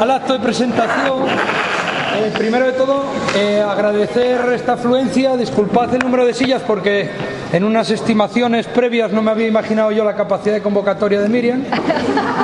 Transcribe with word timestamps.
al, 0.00 0.10
acto 0.10 0.32
de 0.34 0.38
presentación. 0.40 1.24
Eh, 2.16 2.32
primero 2.36 2.66
de 2.66 2.72
todo, 2.72 3.04
eh, 3.36 3.62
agradecer 3.66 4.40
esta 4.52 4.72
afluencia, 4.72 5.36
disculpad 5.36 5.94
el 5.94 6.00
número 6.00 6.26
de 6.26 6.34
sillas 6.34 6.62
porque 6.66 7.08
en 7.52 7.64
unas 7.64 7.90
estimaciones 7.90 8.66
previas 8.66 9.12
no 9.12 9.22
me 9.22 9.30
había 9.30 9.46
imaginado 9.46 9.92
yo 9.92 10.04
la 10.04 10.14
capacidad 10.14 10.54
de 10.54 10.62
convocatoria 10.62 11.20
de 11.20 11.28
Miriam, 11.28 11.62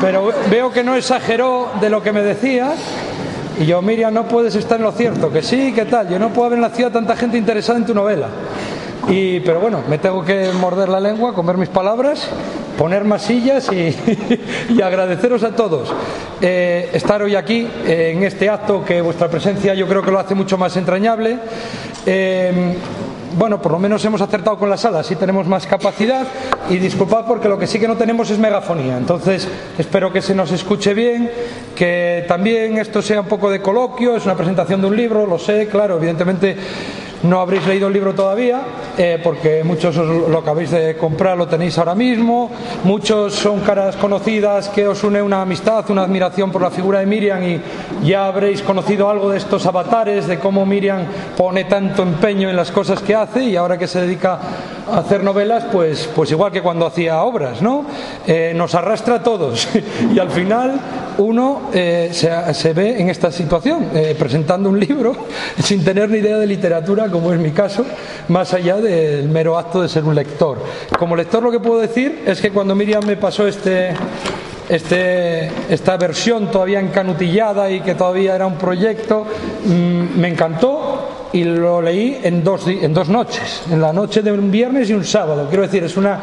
pero 0.00 0.32
veo 0.50 0.70
que 0.70 0.84
no 0.84 0.94
exageró 0.94 1.70
de 1.80 1.90
lo 1.90 2.02
que 2.02 2.12
me 2.12 2.22
decía. 2.22 2.72
Y 3.58 3.66
yo, 3.66 3.80
Miriam, 3.82 4.12
no 4.12 4.28
puedes 4.28 4.54
estar 4.54 4.78
en 4.78 4.84
lo 4.84 4.92
cierto, 4.92 5.32
que 5.32 5.42
sí, 5.42 5.72
¿qué 5.74 5.86
tal? 5.86 6.08
Yo 6.08 6.18
no 6.18 6.28
puedo 6.28 6.46
haber 6.46 6.58
nacido 6.58 6.90
tanta 6.90 7.16
gente 7.16 7.38
interesada 7.38 7.78
en 7.78 7.86
tu 7.86 7.94
novela. 7.94 8.28
Y, 9.08 9.40
pero 9.40 9.60
bueno, 9.60 9.82
me 9.88 9.98
tengo 9.98 10.24
que 10.24 10.50
morder 10.60 10.88
la 10.88 11.00
lengua, 11.00 11.32
comer 11.32 11.56
mis 11.56 11.68
palabras, 11.68 12.28
poner 12.76 13.04
más 13.04 13.22
sillas 13.22 13.70
y, 13.72 14.82
agradeceros 14.82 15.42
a 15.42 15.56
todos 15.56 15.92
eh, 16.40 16.90
estar 16.92 17.22
hoy 17.22 17.34
aquí 17.34 17.66
eh, 17.86 18.12
en 18.14 18.22
este 18.22 18.48
acto 18.48 18.84
que 18.84 19.00
vuestra 19.00 19.28
presencia 19.28 19.74
yo 19.74 19.88
creo 19.88 20.02
que 20.02 20.10
lo 20.10 20.18
hace 20.18 20.34
mucho 20.34 20.56
más 20.58 20.76
entrañable. 20.76 21.38
Eh, 22.04 22.74
bueno, 23.36 23.60
por 23.60 23.72
lo 23.72 23.78
menos 23.78 24.02
hemos 24.04 24.22
acertado 24.22 24.56
con 24.56 24.70
la 24.70 24.78
sala, 24.78 25.02
sí 25.02 25.14
tenemos 25.14 25.46
más 25.46 25.66
capacidad 25.66 26.26
y 26.70 26.76
disculpad 26.78 27.26
porque 27.26 27.48
lo 27.48 27.58
que 27.58 27.66
sí 27.66 27.78
que 27.78 27.86
no 27.86 27.96
tenemos 27.96 28.30
es 28.30 28.38
megafonía. 28.38 28.96
Entonces, 28.96 29.46
espero 29.76 30.10
que 30.10 30.22
se 30.22 30.34
nos 30.34 30.52
escuche 30.52 30.94
bien, 30.94 31.30
que 31.74 32.24
también 32.26 32.78
esto 32.78 33.02
sea 33.02 33.20
un 33.20 33.26
poco 33.26 33.50
de 33.50 33.60
coloquio, 33.60 34.16
es 34.16 34.24
una 34.24 34.36
presentación 34.36 34.80
de 34.80 34.86
un 34.86 34.96
libro, 34.96 35.26
lo 35.26 35.38
sé, 35.38 35.68
claro, 35.68 35.98
evidentemente 35.98 36.56
no 37.22 37.40
habréis 37.40 37.66
leído 37.66 37.88
el 37.88 37.92
libro 37.92 38.14
todavía, 38.14 38.62
eh, 38.96 39.20
porque 39.22 39.64
muchos 39.64 39.96
lo 39.96 40.42
que 40.42 40.50
habéis 40.50 40.70
de 40.70 40.96
comprar 40.96 41.36
lo 41.36 41.46
tenéis 41.46 41.78
ahora 41.78 41.94
mismo, 41.94 42.50
muchos 42.84 43.34
son 43.34 43.60
caras 43.60 43.96
conocidas 43.96 44.68
que 44.68 44.86
os 44.86 45.02
une 45.04 45.22
una 45.22 45.42
amistad, 45.42 45.84
una 45.90 46.02
admiración 46.02 46.50
por 46.50 46.62
la 46.62 46.70
figura 46.70 47.00
de 47.00 47.06
Miriam 47.06 47.42
y 47.42 47.60
ya 48.04 48.26
habréis 48.26 48.62
conocido 48.62 49.10
algo 49.10 49.30
de 49.30 49.38
estos 49.38 49.66
avatares, 49.66 50.26
de 50.26 50.38
cómo 50.38 50.66
Miriam 50.66 51.04
pone 51.36 51.64
tanto 51.64 52.02
empeño 52.02 52.50
en 52.50 52.56
las 52.56 52.70
cosas 52.70 53.00
que 53.00 53.14
hace 53.14 53.44
y 53.44 53.56
ahora 53.56 53.78
que 53.78 53.86
se 53.86 54.00
dedica 54.00 54.38
hacer 54.92 55.22
novelas, 55.22 55.64
pues, 55.72 56.08
pues 56.14 56.30
igual 56.30 56.52
que 56.52 56.62
cuando 56.62 56.86
hacía 56.86 57.22
obras, 57.22 57.62
¿no? 57.62 57.86
Eh, 58.26 58.52
nos 58.54 58.74
arrastra 58.74 59.16
a 59.16 59.22
todos 59.22 59.68
y 60.14 60.18
al 60.18 60.30
final 60.30 60.80
uno 61.18 61.70
eh, 61.72 62.10
se, 62.12 62.72
ve 62.72 63.00
en 63.00 63.08
esta 63.08 63.32
situación, 63.32 63.86
presentando 64.18 64.68
un 64.68 64.78
libro 64.78 65.16
sin 65.62 65.84
tener 65.84 66.10
ni 66.10 66.18
idea 66.18 66.38
de 66.38 66.46
literatura 66.46 67.10
como 67.10 67.32
es 67.32 67.38
mi 67.38 67.50
caso, 67.50 67.84
más 68.28 68.52
allá 68.52 68.76
del 68.76 69.28
mero 69.28 69.58
acto 69.58 69.82
de 69.82 69.88
ser 69.88 70.04
un 70.04 70.14
lector. 70.14 70.58
Como 70.98 71.16
lector 71.16 71.42
lo 71.42 71.50
que 71.50 71.60
puedo 71.60 71.80
decir 71.80 72.22
es 72.26 72.40
que 72.40 72.50
cuando 72.50 72.74
Miriam 72.74 73.04
me 73.04 73.16
pasó 73.16 73.46
este, 73.46 73.94
este, 74.68 75.50
esta 75.68 75.96
versión 75.96 76.50
todavía 76.50 76.80
encanutillada 76.80 77.70
y 77.70 77.80
que 77.80 77.94
todavía 77.94 78.34
era 78.34 78.46
un 78.46 78.56
proyecto, 78.56 79.26
mm, 79.64 80.18
me 80.18 80.28
encantó 80.28 81.28
y 81.32 81.44
lo 81.44 81.82
leí 81.82 82.20
en 82.22 82.42
dos, 82.42 82.66
en 82.66 82.94
dos 82.94 83.08
noches, 83.08 83.62
en 83.70 83.80
la 83.80 83.92
noche 83.92 84.22
de 84.22 84.32
un 84.32 84.50
viernes 84.50 84.90
y 84.90 84.94
un 84.94 85.04
sábado. 85.04 85.46
Quiero 85.48 85.62
decir, 85.62 85.84
es 85.84 85.96
una 85.96 86.20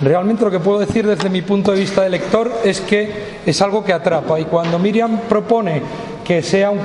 Realmente 0.00 0.44
lo 0.44 0.50
que 0.50 0.60
puedo 0.60 0.78
decir 0.78 1.06
desde 1.06 1.30
mi 1.30 1.40
punto 1.40 1.72
de 1.72 1.80
vista 1.80 2.02
de 2.02 2.10
lector 2.10 2.52
es 2.64 2.82
que 2.82 3.38
es 3.46 3.62
algo 3.62 3.82
que 3.82 3.94
atrapa 3.94 4.38
y 4.38 4.44
cuando 4.44 4.78
Miriam 4.78 5.20
propone 5.26 5.80
que 6.26 6.42
sea 6.42 6.70
un, 6.70 6.80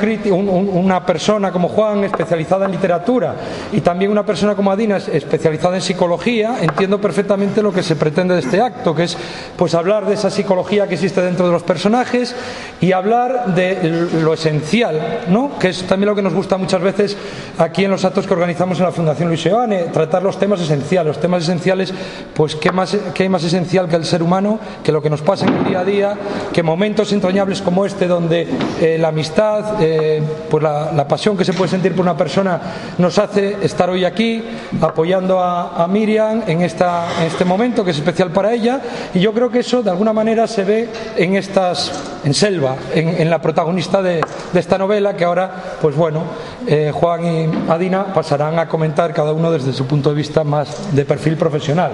una 0.73 1.03
persona 1.03 1.51
como 1.51 1.67
Juan 1.67 2.03
especializada 2.03 2.65
en 2.65 2.73
literatura 2.73 3.35
y 3.71 3.81
también 3.81 4.11
una 4.11 4.23
persona 4.23 4.53
como 4.53 4.71
Adina 4.71 4.97
especializada 4.97 5.75
en 5.75 5.81
psicología, 5.81 6.57
entiendo 6.61 7.01
perfectamente 7.01 7.63
lo 7.63 7.73
que 7.73 7.81
se 7.81 7.95
pretende 7.95 8.35
de 8.35 8.41
este 8.41 8.61
acto, 8.61 8.93
que 8.93 9.03
es 9.03 9.17
pues 9.57 9.73
hablar 9.73 10.05
de 10.05 10.13
esa 10.13 10.29
psicología 10.29 10.87
que 10.87 10.93
existe 10.93 11.21
dentro 11.21 11.47
de 11.47 11.53
los 11.53 11.63
personajes 11.63 12.35
y 12.79 12.91
hablar 12.91 13.55
de 13.55 14.07
lo 14.21 14.33
esencial, 14.35 15.23
¿no? 15.29 15.57
que 15.57 15.69
es 15.69 15.87
también 15.87 16.09
lo 16.09 16.15
que 16.15 16.21
nos 16.21 16.35
gusta 16.35 16.57
muchas 16.57 16.81
veces 16.81 17.17
aquí 17.57 17.83
en 17.83 17.89
los 17.89 18.05
actos 18.05 18.27
que 18.27 18.33
organizamos 18.33 18.77
en 18.77 18.85
la 18.85 18.91
Fundación 18.91 19.27
Luis 19.27 19.43
Eoane, 19.43 19.85
tratar 19.85 20.21
los 20.21 20.37
temas 20.37 20.61
esenciales. 20.61 21.07
Los 21.11 21.19
temas 21.19 21.43
esenciales, 21.43 21.93
pues 22.35 22.55
qué 22.55 22.71
más, 22.71 22.95
qué 23.15 23.27
más 23.27 23.43
esencial 23.43 23.87
que 23.87 23.95
el 23.95 24.05
ser 24.05 24.21
humano, 24.21 24.59
que 24.83 24.91
lo 24.91 25.01
que 25.01 25.09
nos 25.09 25.21
pasa 25.21 25.47
en 25.47 25.55
el 25.55 25.65
día 25.65 25.79
a 25.79 25.85
día, 25.85 26.17
que 26.53 26.61
momentos 26.61 27.11
entrañables 27.11 27.61
como 27.61 27.85
este 27.85 28.07
donde 28.07 28.47
eh, 28.79 28.97
la 28.99 29.07
amistad 29.07 29.30
eh, 29.79 30.21
pues 30.49 30.63
la, 30.63 31.07
pasión 31.07 31.35
que 31.35 31.45
se 31.45 31.53
puede 31.53 31.69
sentir 31.69 31.93
por 31.93 32.01
una 32.01 32.15
persona 32.15 32.59
nos 32.97 33.17
hace 33.17 33.57
estar 33.61 33.89
hoy 33.89 34.05
aquí 34.05 34.43
apoyando 34.79 35.39
a, 35.39 35.87
Miriam 35.87 36.43
en, 36.47 36.61
esta, 36.61 37.07
en 37.19 37.27
este 37.27 37.43
momento 37.43 37.83
que 37.83 37.91
es 37.91 37.97
especial 37.97 38.31
para 38.31 38.53
ella 38.53 38.79
y 39.13 39.19
yo 39.19 39.33
creo 39.33 39.49
que 39.49 39.59
eso 39.59 39.83
de 39.83 39.89
alguna 39.89 40.13
manera 40.13 40.47
se 40.47 40.63
ve 40.63 40.89
en 41.17 41.35
estas, 41.35 41.91
en 42.23 42.33
Selva, 42.33 42.75
en, 42.93 43.29
la 43.29 43.41
protagonista 43.41 44.01
de, 44.01 44.21
esta 44.53 44.77
novela 44.77 45.15
que 45.15 45.25
ahora, 45.25 45.77
pues 45.81 45.95
bueno, 45.95 46.23
eh, 46.67 46.91
Juan 46.93 47.25
y 47.25 47.49
Adina 47.69 48.13
pasarán 48.13 48.59
a 48.59 48.67
comentar 48.67 49.13
cada 49.13 49.33
uno 49.33 49.51
desde 49.51 49.73
su 49.73 49.85
punto 49.85 50.09
de 50.09 50.15
vista 50.15 50.43
más 50.43 50.93
de 50.95 51.05
perfil 51.05 51.35
profesional. 51.37 51.91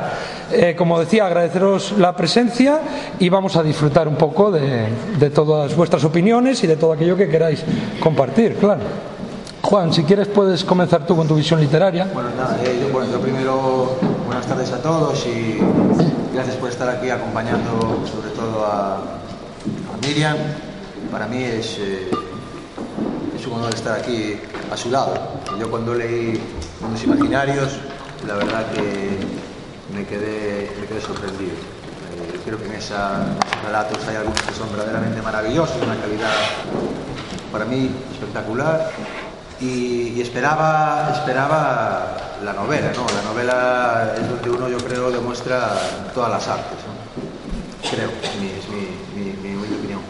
Eh, 0.51 0.75
como 0.77 0.99
decía, 0.99 1.25
agradeceros 1.25 1.93
la 1.97 2.15
presencia 2.15 2.79
y 3.19 3.29
vamos 3.29 3.55
a 3.55 3.63
disfrutar 3.63 4.07
un 4.07 4.15
poco 4.15 4.51
de, 4.51 4.87
de 5.19 5.29
todas 5.29 5.75
vuestras 5.75 6.03
opiniones 6.03 6.63
y 6.63 6.67
de 6.67 6.77
todo 6.77 6.93
aquello 6.93 7.17
que 7.17 7.26
queráis 7.29 7.63
compartir, 7.99 8.55
claro. 8.55 8.81
Juan, 9.67 9.91
si 9.91 10.03
quieres 10.03 10.29
puedes 10.29 10.63
comenzar 10.63 11.05
tú 11.05 11.13
con 11.13 11.27
tu 11.27 11.35
visión 11.35 11.59
literaria. 11.59 12.09
Bueno, 12.13 12.29
nada, 12.37 12.57
eh, 12.63 12.79
yo, 12.81 12.89
bueno, 12.93 13.19
primero 13.19 13.97
buenas 14.25 14.45
tardes 14.45 14.71
a 14.71 14.81
todos 14.81 15.25
y 15.27 15.59
gracias 16.33 16.55
por 16.55 16.69
estar 16.69 16.87
aquí 16.87 17.09
acompañando 17.09 18.01
sobre 18.09 18.29
todo 18.29 18.65
a, 18.65 19.01
Miriam. 20.01 20.37
Para 21.11 21.27
mí 21.27 21.43
es, 21.43 21.79
eh, 21.79 22.09
es 23.35 23.45
un 23.45 23.53
honor 23.53 23.73
estar 23.73 23.99
aquí 23.99 24.39
a 24.71 24.77
su 24.77 24.89
lado. 24.89 25.13
Yo 25.59 25.69
cuando 25.69 25.93
leí 25.95 26.39
Mundos 26.79 27.03
Imaginarios, 27.03 27.77
la 28.25 28.35
verdad 28.35 28.71
que 28.71 29.17
me 29.93 30.05
quedé, 30.05 30.71
me 30.79 30.87
quedé 30.87 31.01
sorprendido. 31.01 31.51
Eh, 31.51 32.39
creo 32.45 32.57
que 32.57 32.67
en, 32.67 32.71
en 32.71 32.77
esos 32.77 32.97
relatos 33.65 33.97
hay 34.07 34.15
algunos 34.15 34.41
que 34.43 34.53
son 34.53 34.69
verdaderamente 34.71 35.21
maravillosos, 35.21 35.75
una 35.83 35.97
calidad 35.99 36.31
para 37.51 37.65
mí 37.65 37.89
espectacular 38.11 38.91
y, 39.59 40.19
esperaba, 40.21 41.09
esperaba 41.13 42.37
la 42.43 42.53
novela, 42.53 42.91
¿no? 42.95 43.05
La 43.15 43.21
novela 43.23 44.13
es 44.15 44.29
donde 44.29 44.49
uno, 44.49 44.69
yo 44.69 44.77
creo, 44.77 45.09
demuestra 45.11 45.71
todas 46.13 46.31
las 46.31 46.47
artes, 46.47 46.77
Creo, 47.89 48.09
es 48.21 48.69
mi, 48.69 49.75
opinión. 49.75 50.01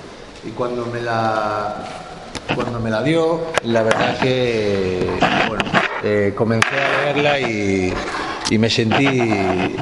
Y 0.45 0.51
cuando 0.51 0.85
me 0.85 1.01
la 1.01 1.75
cuando 2.55 2.79
me 2.79 2.89
la 2.89 3.03
dio, 3.03 3.41
la 3.63 3.83
verdad 3.83 4.17
que 4.19 5.19
bueno, 5.47 5.63
eh, 6.01 6.33
comencé 6.35 6.75
a 6.81 7.13
leerla 7.13 7.39
y, 7.39 7.93
y, 8.49 8.57
me 8.57 8.69
sentí 8.69 9.05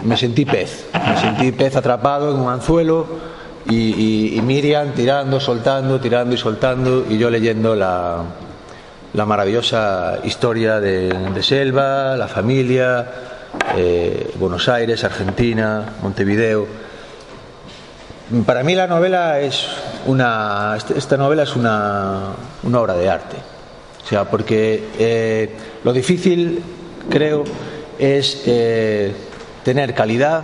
me 0.04 0.18
sentí 0.18 0.46
pez, 0.46 0.88
me 0.94 1.18
sentí 1.18 1.52
pez 1.52 1.76
atrapado 1.76 2.32
en 2.32 2.42
un 2.42 2.52
anzuelo 2.52 3.35
y, 3.70 4.40
Miriam 4.44 4.94
tirando, 4.94 5.40
soltando, 5.40 6.00
tirando 6.00 6.36
y 6.36 6.38
soltando, 6.38 7.06
y 7.10 7.18
yo 7.18 7.30
leyendo 7.30 7.76
la, 7.76 8.24
la 9.14 9.26
maravillosa 9.26 10.20
historia 10.24 10.80
de, 10.80 11.42
Selva, 11.42 12.16
la 12.16 12.28
familia, 12.28 13.08
eh, 13.76 14.32
Buenos 14.36 14.70
Aires, 14.70 15.04
Argentina, 15.04 15.96
Montevideo. 16.02 16.68
Para 18.46 18.64
mí 18.64 18.76
la 18.76 18.88
novela 18.88 19.40
es 19.40 19.68
una, 20.06 20.78
esta 20.96 21.18
novela 21.18 21.44
es 21.44 21.56
una, 21.56 22.34
una 22.64 22.80
obra 22.80 22.94
de 22.94 23.10
arte, 23.10 23.38
o 24.04 24.08
sea, 24.08 24.26
porque 24.26 24.90
eh, 25.00 25.56
lo 25.84 25.94
difícil, 25.94 26.62
creo, 27.10 27.44
es 27.98 28.44
eh, 28.46 29.14
tener 29.64 29.94
calidad 29.94 30.44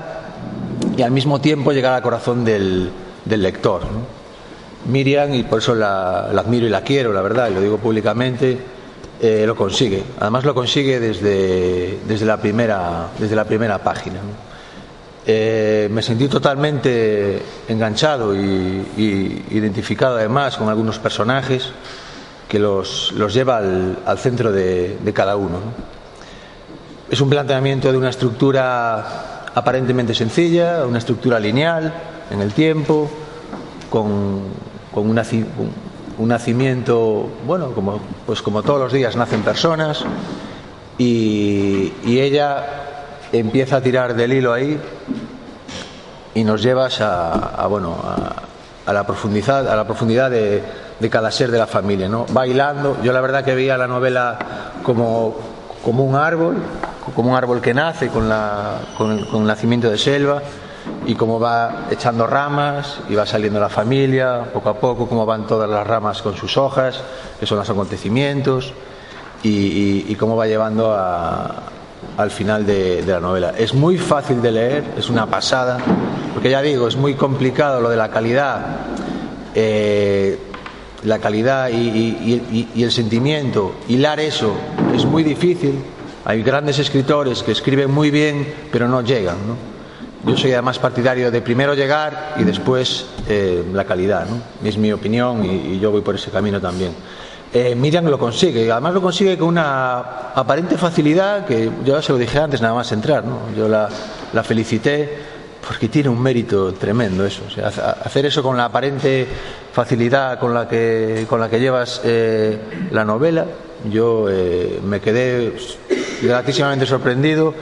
y 0.96 1.02
al 1.02 1.12
mismo 1.12 1.42
tiempo 1.42 1.72
llegar 1.72 1.94
al 1.94 2.02
corazón 2.02 2.46
del, 2.46 2.92
del 3.26 3.42
lector. 3.42 3.82
Miriam, 4.86 5.34
y 5.34 5.44
por 5.44 5.59
eso 5.59 5.76
la, 5.76 6.26
admiro 6.26 6.66
y 6.66 6.70
la 6.70 6.82
quiero, 6.82 7.14
la 7.14 7.22
verdad, 7.22 7.50
y 7.50 7.53
lo 7.53 7.62
digo 7.62 7.78
públicamente, 7.78 8.58
eh, 9.22 9.44
lo 9.46 9.56
consigue. 9.56 10.03
Además 10.20 10.44
lo 10.44 10.56
consigue 10.56 11.00
desde, 11.00 12.00
desde, 12.08 12.26
la, 12.26 12.38
primera, 12.38 13.09
desde 13.20 13.35
la 13.35 13.46
primera 13.46 13.78
página. 13.78 14.20
Eh, 15.26 15.88
me 15.91 16.02
sentí 16.02 16.28
totalmente 16.28 17.40
enganchado 17.68 18.35
y, 18.35 19.46
identificado 19.52 20.17
además 20.17 20.58
con 20.58 20.67
algunos 20.67 20.97
personajes 20.97 21.70
que 22.47 22.58
los, 22.58 23.12
los 23.12 23.32
lleva 23.32 23.58
al, 23.58 24.17
centro 24.17 24.52
de, 24.52 24.97
cada 25.14 25.35
uno. 25.35 25.59
Es 27.09 27.22
un 27.22 27.29
planteamiento 27.29 27.91
de 27.91 27.97
una 27.97 28.09
estructura 28.09 29.30
aparentemente 29.56 30.14
sencilla, 30.14 30.86
una 30.86 30.98
estructura 30.98 31.40
lineal, 31.40 31.94
en 32.30 32.42
el 32.42 32.53
tiempo, 32.53 33.09
con, 33.90 34.42
un, 34.94 35.16
nacimiento, 36.20 37.30
bueno, 37.46 37.72
como, 37.72 38.00
pues 38.26 38.42
como 38.42 38.64
todos 38.64 38.80
los 38.80 38.94
días 38.94 39.16
nacen 39.16 39.42
personas, 39.42 40.03
y, 40.98 41.92
ella 42.06 42.66
empieza 43.32 43.78
a 43.78 43.82
tirar 43.82 44.14
del 44.14 44.34
hilo 44.34 44.53
ahí 44.53 44.80
y 46.34 46.44
nos 46.44 46.62
llevas 46.62 47.02
a, 47.02 47.66
bueno, 47.68 47.98
a, 48.86 48.94
la 48.94 49.06
profundidad, 49.06 49.68
a 49.68 49.76
la 49.76 49.86
profundidad 49.86 50.30
de, 50.30 50.62
de 51.00 51.09
cada 51.09 51.32
ser 51.32 51.50
de 51.52 51.58
la 51.58 51.68
familia, 51.68 52.08
¿no? 52.08 52.26
Bailando. 52.32 52.98
Yo 53.03 53.12
la 53.12 53.22
verdad 53.22 53.44
que 53.44 53.56
veía 53.56 53.78
la 53.78 53.88
novela 53.88 54.38
como, 54.84 55.36
como 55.84 56.03
un 56.03 56.16
árbol, 56.16 56.58
como 57.16 57.31
un 57.31 57.35
árbol 57.35 57.61
que 57.61 57.73
nace 57.73 58.08
con, 58.09 58.28
la, 58.28 58.79
con, 58.97 59.11
el, 59.11 59.28
con 59.28 59.41
el 59.41 59.47
nacimiento 59.47 59.90
de 59.90 59.97
selva 59.97 60.41
y 61.05 61.16
cómo 61.16 61.40
va 61.40 61.87
echando 61.90 62.28
ramas 62.28 62.99
y 63.09 63.16
va 63.16 63.25
saliendo 63.25 63.59
la 63.59 63.69
familia 63.69 64.46
poco 64.53 64.69
a 64.69 64.79
poco, 64.79 65.08
cómo 65.08 65.25
van 65.25 65.47
todas 65.47 65.69
las 65.69 65.85
ramas 65.85 66.22
con 66.22 66.35
sus 66.35 66.58
hojas, 66.58 67.02
que 67.40 67.46
son 67.46 67.58
los 67.58 67.69
acontecimientos, 67.69 68.73
y, 69.43 70.13
cómo 70.16 70.35
va 70.35 70.46
llevando 70.46 70.93
a, 70.93 71.63
al 72.17 72.31
final 72.31 72.66
de, 72.66 73.03
la 73.05 73.19
novela. 73.19 73.53
Es 73.57 73.73
muy 73.73 73.97
fácil 73.97 74.41
de 74.41 74.52
leer, 74.52 74.84
es 74.97 75.09
una 75.09 75.25
pasada, 75.25 75.79
porque 76.34 76.49
ya 76.52 76.61
digo, 76.61 76.87
es 76.87 76.96
muy 76.96 77.16
complicado 77.16 77.81
lo 77.81 77.90
de 77.90 77.97
la 77.97 78.09
calidad. 78.09 78.59
Eh, 79.55 80.40
la 81.03 81.17
calidad 81.17 81.69
y, 81.69 82.69
y, 82.75 82.84
el 82.84 82.91
sentimiento, 82.91 83.73
hilar 83.87 84.19
eso 84.19 84.53
es 84.96 85.05
muy 85.05 85.23
difícil. 85.23 85.84
Hay 86.23 86.44
grandes 86.44 86.78
escritores 86.78 87.41
que 87.41 87.52
escriben 87.52 87.90
muy 87.90 88.12
bien, 88.12 88.53
pero 88.72 88.88
no 88.88 89.02
llegan. 89.02 89.38
¿no? 89.47 90.32
Yo 90.32 90.38
soy 90.38 90.52
además 90.52 90.78
partidario 90.78 91.32
de 91.32 91.41
primero 91.41 91.73
llegar 91.73 92.35
y 92.38 92.44
después 92.44 93.08
eh, 93.28 93.64
la 93.73 93.85
calidad. 93.85 94.28
¿no? 94.28 94.68
Es 94.68 94.78
mi 94.78 94.91
opinión 94.91 95.44
y, 95.44 95.79
yo 95.79 95.90
voy 95.90 96.02
por 96.02 96.16
ese 96.16 96.29
camino 96.29 96.62
también. 96.62 96.94
Eh, 97.53 97.76
Miriam 97.76 98.06
lo 98.06 98.20
consigue, 98.20 98.72
además 98.72 98.94
lo 98.94 99.02
consigue 99.02 99.38
con 99.38 99.50
una 99.50 100.00
aparente 100.35 100.78
facilidad 100.78 101.46
que 101.46 101.70
yo 101.84 102.02
se 102.02 102.14
lo 102.14 102.18
dije 102.18 102.40
antes, 102.40 102.62
nada 102.62 102.76
más 102.76 102.91
entrar. 102.91 103.26
¿no? 103.26 103.40
Yo 103.58 103.67
la, 103.67 103.90
la 104.32 104.44
felicité 104.44 105.32
porque 105.67 105.90
tiene 105.90 106.09
un 106.09 106.22
mérito 106.22 106.72
tremendo 106.74 107.26
eso. 107.26 107.41
Hacer 108.06 108.28
eso 108.28 108.44
con 108.44 108.58
la 108.58 108.66
aparente 108.66 109.28
facilidad 109.74 110.40
con 110.40 110.53
la 110.53 110.67
que, 110.67 111.26
con 111.28 111.40
la 111.40 111.50
que 111.50 111.59
llevas 111.59 112.02
eh, 112.03 112.58
la 112.91 113.06
novela, 113.06 113.46
yo 113.90 114.28
me 114.84 115.00
quedé 115.00 115.53
gratísimamente 116.22 116.85
sorprendido 116.85 117.53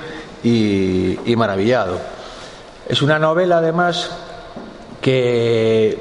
y, 0.43 1.35
maravillado. 1.35 1.99
Es 2.87 3.01
una 3.01 3.19
novela, 3.19 3.57
además, 3.57 4.11
que 5.01 5.97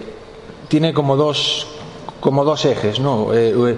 tiene 0.68 0.92
como 0.92 1.16
dos, 1.16 1.66
como 2.20 2.44
dos 2.44 2.64
ejes, 2.64 3.00
¿no? 3.00 3.32
Eh, 3.34 3.76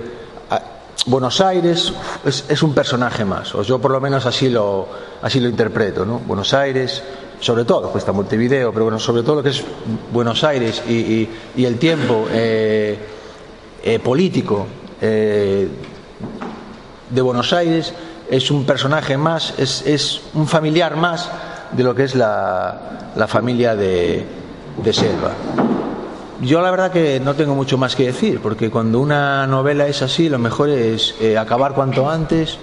Buenos 1.06 1.41
Aires 1.41 1.94
es, 2.27 2.62
un 2.62 2.75
personaje 2.75 3.25
más, 3.25 3.55
o 3.55 3.62
yo 3.62 3.79
por 3.79 3.91
lo 3.91 4.00
menos 4.03 4.27
así 4.27 4.50
lo, 4.50 4.87
así 5.23 5.41
lo 5.41 5.49
interpreto, 5.49 6.05
¿no? 6.05 6.19
Buenos 6.19 6.53
Aires, 6.53 7.03
sobre 7.41 7.65
todo, 7.65 7.91
pues 7.91 8.03
está 8.03 8.12
Montevideo, 8.12 8.71
pero 8.71 8.85
bueno, 8.85 8.99
sobre 8.99 9.23
todo 9.23 9.37
lo 9.37 9.43
que 9.43 9.49
es 9.49 9.65
Buenos 10.12 10.44
Aires 10.44 10.83
y, 10.87 11.26
el 11.56 11.79
tiempo 11.79 12.26
eh, 12.31 12.99
eh, 13.83 13.99
político 13.99 14.67
eh, 15.00 15.69
de 17.09 17.23
Buenos 17.23 17.50
Aires 17.55 17.94
es 18.31 18.50
un 18.50 18.65
personaje 18.65 19.17
más, 19.17 19.55
es, 19.59 19.82
es, 19.87 20.21
un 20.35 20.47
familiar 20.47 20.97
más 20.97 21.29
de 21.73 21.82
lo 21.82 21.94
que 21.94 22.05
es 22.05 22.15
la, 22.15 23.11
la 23.17 23.27
familia 23.27 23.75
de, 23.75 24.25
de 24.82 24.93
Selva. 24.93 25.32
Yo 26.41 26.62
la 26.62 26.71
verdad 26.71 26.93
que 26.93 27.21
no 27.21 27.35
tengo 27.35 27.55
mucho 27.55 27.77
más 27.77 27.97
que 27.97 28.06
decir, 28.06 28.41
porque 28.41 28.71
cuando 28.71 29.00
una 29.00 29.47
novela 29.47 29.87
es 29.88 30.00
así, 30.00 30.29
lo 30.29 30.38
mejor 30.38 30.71
es 30.71 31.15
eh, 31.21 31.37
acabar 31.37 31.75
cuanto 31.75 32.09
antes 32.09 32.56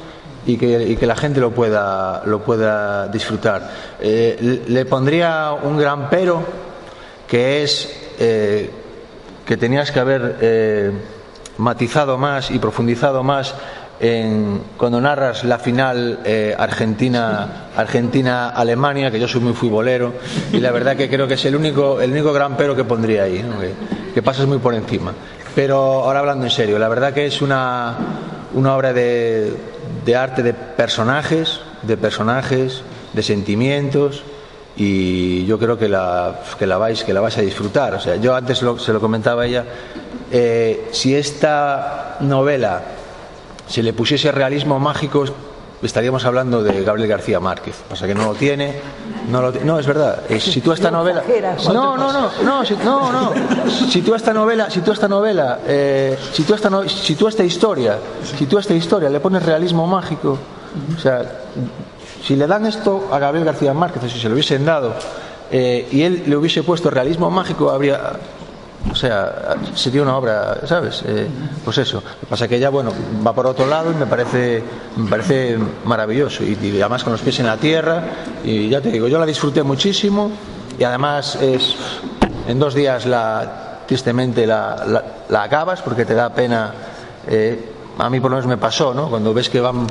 y 0.48 0.58
que, 0.58 0.82
y 0.84 0.96
que, 0.96 1.06
la 1.06 1.16
gente 1.16 1.42
lo 1.42 1.52
pueda, 1.52 2.24
lo 2.26 2.42
pueda 2.42 3.08
disfrutar. 3.10 3.70
Eh, 4.00 4.64
le 4.68 4.86
pondría 4.86 5.52
un 5.52 5.78
gran 5.78 6.10
pero, 6.10 6.42
que 7.28 7.62
es 7.62 7.94
eh, 8.18 8.72
que 9.46 9.58
tenías 9.58 9.92
que 9.92 10.00
haber 10.00 10.94
matizado 11.58 12.18
más 12.18 12.50
y 12.50 12.60
profundizado 12.60 13.22
más 13.24 13.54
en, 14.00 14.62
cuando 14.78 15.02
narras 15.02 15.44
la 15.44 15.58
final 15.58 16.20
eh, 16.24 16.56
Argentina 16.58 17.70
Argentina 17.76 18.50
Alemania 18.50 19.10
que 19.10 19.20
yo 19.20 19.28
soy 19.28 19.42
muy 19.42 19.54
futbolero 19.54 20.14
y 20.52 20.60
la 20.60 20.72
verdad 20.72 20.96
que 20.96 21.10
creo 21.10 21.28
que 21.28 21.34
es 21.34 21.46
el 21.46 21.56
único 21.56 22.00
el 22.00 22.12
único 22.12 22.32
gran 22.32 22.56
pero 22.56 22.76
que 22.76 22.84
pondría 22.84 23.24
ahí 23.24 23.38
que, 23.38 23.74
que, 24.14 24.22
pasas 24.22 24.46
muy 24.46 24.60
por 24.60 24.76
encima. 24.76 25.14
Pero 25.56 25.78
ahora 25.78 26.20
hablando 26.20 26.46
en 26.46 26.52
serio 26.52 26.78
la 26.78 26.90
verdad 26.90 27.14
que 27.14 27.26
es 27.26 27.42
una 27.42 27.96
una 28.54 28.76
obra 28.76 28.94
de, 28.94 29.54
de 30.06 30.16
arte 30.16 30.44
de 30.44 30.54
personajes 30.54 31.60
de 31.82 31.98
personajes 31.98 32.84
de 33.14 33.24
sentimientos 33.24 34.24
y 34.76 35.44
yo 35.48 35.58
creo 35.58 35.80
que 35.80 35.90
la, 35.90 36.42
que 36.60 36.68
la 36.68 36.78
vais 36.78 37.04
que 37.04 37.14
la 37.14 37.22
vais 37.22 37.38
a 37.38 37.42
disfrutar. 37.42 37.96
O 37.96 38.00
sea 38.00 38.18
yo 38.18 38.36
antes 38.36 38.62
lo, 38.62 38.78
se 38.78 38.94
lo 38.94 39.00
comentaba 39.00 39.42
a 39.42 39.46
ella 39.48 39.66
eh, 40.32 40.90
si 40.92 41.16
esta 41.16 42.18
novela 42.20 42.82
si 43.68 43.82
le 43.82 43.94
pusiese 43.94 44.32
realismo 44.32 44.80
mágico 44.80 45.26
estaríamos 45.82 46.26
hablando 46.26 46.64
de 46.64 46.84
Gabriel 46.84 47.08
García 47.08 47.40
Márquez. 47.40 47.76
Pasa 47.88 48.08
que 48.08 48.16
no 48.16 48.26
lo 48.26 48.34
tiene 48.34 48.76
no, 49.30 49.42
lo, 49.42 49.52
no 49.52 49.80
es 49.80 49.86
verdad. 49.86 50.24
Eh, 50.30 50.40
si 50.40 50.62
tú 50.62 50.72
esta 50.72 50.90
novela 50.90 51.24
no 51.68 51.98
no 51.98 52.12
no 52.12 52.32
no 52.44 52.66
si, 52.66 52.76
no 52.78 53.12
no. 53.12 53.34
Si 53.90 54.02
tú 54.02 54.16
esta 54.16 54.34
novela 54.34 54.70
si 54.70 54.82
tú 54.82 54.92
esta 54.92 55.08
novela 55.08 55.60
eh, 55.68 56.18
si 56.34 56.44
tú 56.44 56.54
esta 56.54 56.70
no, 56.70 56.88
si 56.88 57.16
tú 57.16 57.28
esta 57.28 57.44
historia 57.44 57.98
si 58.38 58.46
tú 58.46 58.58
esta 58.58 58.74
historia 58.74 59.10
le 59.10 59.20
pones 59.20 59.44
realismo 59.44 59.86
mágico 59.86 60.38
o 60.96 61.00
sea 61.00 61.24
si 62.24 62.36
le 62.36 62.48
dan 62.48 62.66
esto 62.66 63.10
a 63.12 63.20
Gabriel 63.20 63.46
García 63.46 63.74
Márquez 63.74 64.04
o 64.04 64.10
si 64.10 64.20
se 64.20 64.28
lo 64.28 64.34
hubiesen 64.34 64.66
dado 64.66 64.94
eh, 65.52 65.88
y 65.92 66.02
él 66.02 66.24
le 66.28 66.36
hubiese 66.36 66.64
puesto 66.64 66.90
realismo 66.90 67.30
mágico 67.30 67.70
habría 67.70 68.14
o 68.92 68.96
sea, 68.96 69.56
sería 69.76 70.02
una 70.02 70.18
obra, 70.18 70.60
¿sabes? 70.66 71.04
Eh, 71.06 71.28
pues 71.64 71.78
eso. 71.78 72.02
Lo 72.02 72.20
que 72.22 72.26
pasa 72.28 72.46
es 72.46 72.50
que 72.50 72.58
ella, 72.58 72.70
bueno, 72.70 72.92
va 73.26 73.34
por 73.34 73.48
otro 73.48 73.66
lado 73.66 73.92
y 73.92 73.96
me 73.96 74.06
parece, 74.06 74.64
parece 75.10 75.58
maravilloso. 75.86 76.44
Y, 76.44 76.58
además 76.82 77.04
con 77.04 77.14
los 77.14 77.22
pies 77.22 77.40
en 77.40 77.48
la 77.48 77.58
tierra. 77.58 78.04
Y 78.44 78.70
ya 78.70 78.82
te 78.82 78.92
digo, 78.92 79.08
yo 79.08 79.20
la 79.20 79.26
disfruté 79.26 79.64
muchísimo. 79.64 80.32
Y 80.80 80.84
además 80.84 81.36
es, 81.42 81.76
en 82.48 82.60
dos 82.60 82.74
días 82.74 83.06
la, 83.06 83.82
tristemente 83.88 84.46
la, 84.46 85.04
acabas 85.34 85.82
porque 85.82 86.06
te 86.06 86.14
da 86.14 86.34
pena. 86.34 86.74
Eh, 87.28 87.74
a 87.98 88.10
mí 88.10 88.20
por 88.20 88.32
lo 88.32 88.38
menos 88.38 88.48
me 88.48 88.58
pasó, 88.58 88.94
¿no? 88.94 89.10
Cuando 89.10 89.34
ves 89.34 89.50
que 89.50 89.60
van 89.60 89.88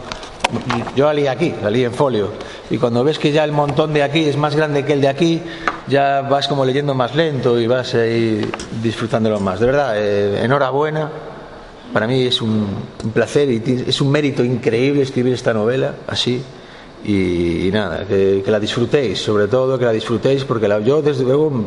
yo 0.95 1.07
la 1.07 1.15
leí 1.15 1.27
aquí, 1.27 1.55
la 1.63 1.71
leí 1.71 1.85
en 1.85 1.93
folio. 1.93 2.31
Y 2.71 2.79
cuando 2.79 3.03
ves 3.05 3.19
que 3.19 3.33
ya 3.33 3.45
el 3.45 3.53
montón 3.53 3.93
de 3.93 4.03
aquí 4.03 4.25
es 4.25 4.37
más 4.37 4.55
grande 4.55 4.85
que 4.85 4.93
el 4.93 5.01
de 5.01 5.09
aquí, 5.09 5.43
ya 5.89 6.23
vas 6.23 6.49
como 6.49 6.65
leyendo 6.65 6.95
más 6.95 7.15
lento 7.15 7.59
y 7.61 7.67
vas 7.67 7.95
ahí 7.95 8.49
disfrutándolo 8.83 9.41
más. 9.41 9.61
De 9.61 9.67
verdad, 9.67 9.95
eh, 9.97 10.45
enhorabuena. 10.45 11.11
Para 11.93 12.07
mí 12.07 12.25
es 12.25 12.43
un, 12.43 12.67
un, 13.05 13.11
placer 13.13 13.49
y 13.49 13.85
es 13.87 14.01
un 14.01 14.11
mérito 14.11 14.45
increíble 14.45 15.03
escribir 15.03 15.33
esta 15.33 15.55
novela 15.55 15.95
así. 16.07 16.43
Y, 17.05 17.69
y 17.69 17.71
nada, 17.71 18.05
que, 18.05 18.43
que, 18.45 18.51
la 18.51 18.59
disfrutéis, 18.59 19.21
sobre 19.21 19.47
todo 19.47 19.79
que 19.79 19.85
la 19.85 19.93
disfrutéis, 19.93 20.45
porque 20.45 20.67
la, 20.67 20.81
yo 20.81 21.03
desde 21.03 21.23
luego. 21.23 21.65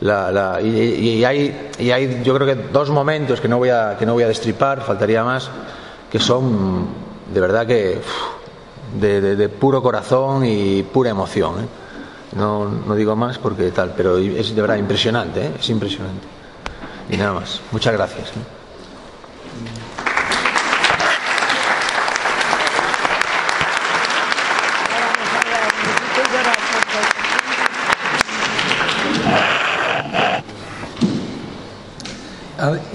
La, 0.00 0.32
la, 0.32 0.60
y, 0.62 0.68
y, 0.68 1.24
hay, 1.24 1.70
y 1.78 1.90
hay, 1.90 2.22
yo 2.24 2.34
creo 2.34 2.46
que 2.46 2.54
dos 2.72 2.88
momentos 2.88 3.38
que 3.38 3.48
no 3.48 3.58
voy 3.58 3.68
a, 3.68 3.96
que 3.98 4.06
no 4.06 4.14
voy 4.14 4.22
a 4.22 4.28
destripar, 4.28 4.80
faltaría 4.80 5.22
más, 5.22 5.50
que 6.10 6.18
son 6.18 6.86
de 7.32 7.40
verdad 7.40 7.66
que 7.66 7.98
de, 8.98 9.20
de, 9.20 9.36
de 9.36 9.48
puro 9.50 9.82
corazón 9.82 10.44
y 10.46 10.82
pura 10.82 11.10
emoción. 11.10 11.60
¿eh? 11.60 11.66
No, 12.32 12.68
no, 12.68 12.94
digo 12.94 13.16
más 13.16 13.38
porque 13.38 13.70
tal, 13.72 13.94
pero 13.96 14.18
es 14.18 14.54
de 14.54 14.60
verdad 14.60 14.76
impresionante, 14.76 15.46
¿eh? 15.46 15.52
es 15.58 15.68
impresionante. 15.70 16.26
Y 17.10 17.16
nada 17.16 17.32
más. 17.32 17.60
Muchas 17.72 17.92
gracias. 17.92 18.28
¿eh? 18.28 18.59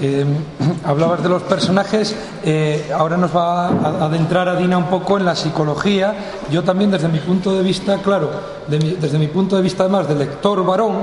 Eh, 0.00 0.24
hablabas 0.84 1.22
de 1.22 1.28
los 1.28 1.42
personajes, 1.42 2.14
eh, 2.44 2.90
ahora 2.96 3.16
nos 3.16 3.34
va 3.34 3.68
a 3.68 4.04
adentrar 4.04 4.48
a 4.48 4.56
Dina 4.56 4.78
un 4.78 4.86
poco 4.86 5.18
en 5.18 5.24
la 5.24 5.34
psicología. 5.34 6.14
Yo 6.50 6.62
también 6.62 6.90
desde 6.90 7.08
mi 7.08 7.18
punto 7.18 7.56
de 7.56 7.62
vista, 7.62 7.98
claro, 7.98 8.30
desde 8.68 9.18
mi 9.18 9.28
punto 9.28 9.56
de 9.56 9.62
vista 9.62 9.84
además 9.84 10.08
de 10.08 10.14
lector 10.14 10.64
varón, 10.64 10.96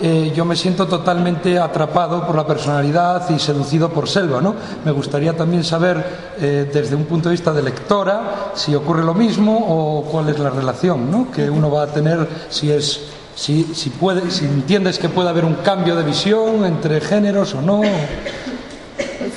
eh, 0.00 0.32
yo 0.34 0.44
me 0.44 0.54
siento 0.54 0.86
totalmente 0.86 1.58
atrapado 1.58 2.24
por 2.24 2.36
la 2.36 2.46
personalidad 2.46 3.28
y 3.30 3.38
seducido 3.38 3.88
por 3.88 4.08
Selva. 4.08 4.40
¿no? 4.40 4.54
Me 4.84 4.92
gustaría 4.92 5.36
también 5.36 5.64
saber 5.64 6.34
eh, 6.40 6.70
desde 6.72 6.94
un 6.94 7.04
punto 7.04 7.28
de 7.28 7.34
vista 7.34 7.52
de 7.52 7.62
lectora 7.62 8.52
si 8.54 8.74
ocurre 8.74 9.04
lo 9.04 9.14
mismo 9.14 9.56
o 9.68 10.04
cuál 10.04 10.28
es 10.28 10.38
la 10.38 10.50
relación 10.50 11.10
¿no? 11.10 11.30
que 11.32 11.50
uno 11.50 11.70
va 11.70 11.84
a 11.84 11.86
tener 11.88 12.28
si 12.48 12.70
es 12.70 13.17
si, 13.38 13.62
si, 13.72 13.90
puede, 13.90 14.32
si 14.32 14.44
entiendes 14.44 14.98
que 14.98 15.08
puede 15.08 15.28
haber 15.28 15.44
un 15.44 15.54
cambio 15.54 15.94
de 15.94 16.02
visión 16.02 16.64
entre 16.64 17.00
géneros 17.00 17.54
o 17.54 17.62
no. 17.62 17.82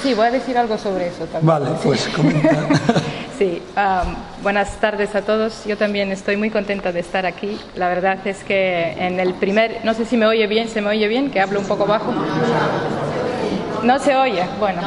Sí, 0.01 0.15
voy 0.15 0.25
a 0.25 0.31
decir 0.31 0.57
algo 0.57 0.75
sobre 0.79 1.09
eso 1.09 1.25
también. 1.25 1.45
Vale, 1.45 1.67
pues 1.83 2.07
comenta. 2.07 2.67
sí, 3.37 3.61
um, 3.77 4.15
buenas 4.41 4.75
tardes 4.77 5.13
a 5.13 5.21
todos. 5.21 5.65
Yo 5.65 5.77
también 5.77 6.11
estoy 6.11 6.35
muy 6.35 6.49
contenta 6.49 6.91
de 6.91 6.99
estar 6.99 7.27
aquí. 7.27 7.59
La 7.75 7.89
verdad 7.89 8.17
es 8.25 8.43
que 8.43 8.93
en 8.97 9.19
el 9.19 9.35
primer, 9.35 9.81
no 9.83 9.93
sé 9.93 10.05
si 10.05 10.17
me 10.17 10.25
oye 10.25 10.47
bien, 10.47 10.67
¿se 10.67 10.81
me 10.81 10.89
oye 10.89 11.07
bien? 11.07 11.29
Que 11.29 11.39
hablo 11.39 11.59
un 11.59 11.67
poco 11.67 11.85
bajo. 11.85 12.11
No 13.83 13.99
se 13.99 14.15
oye, 14.15 14.43
bueno. 14.59 14.81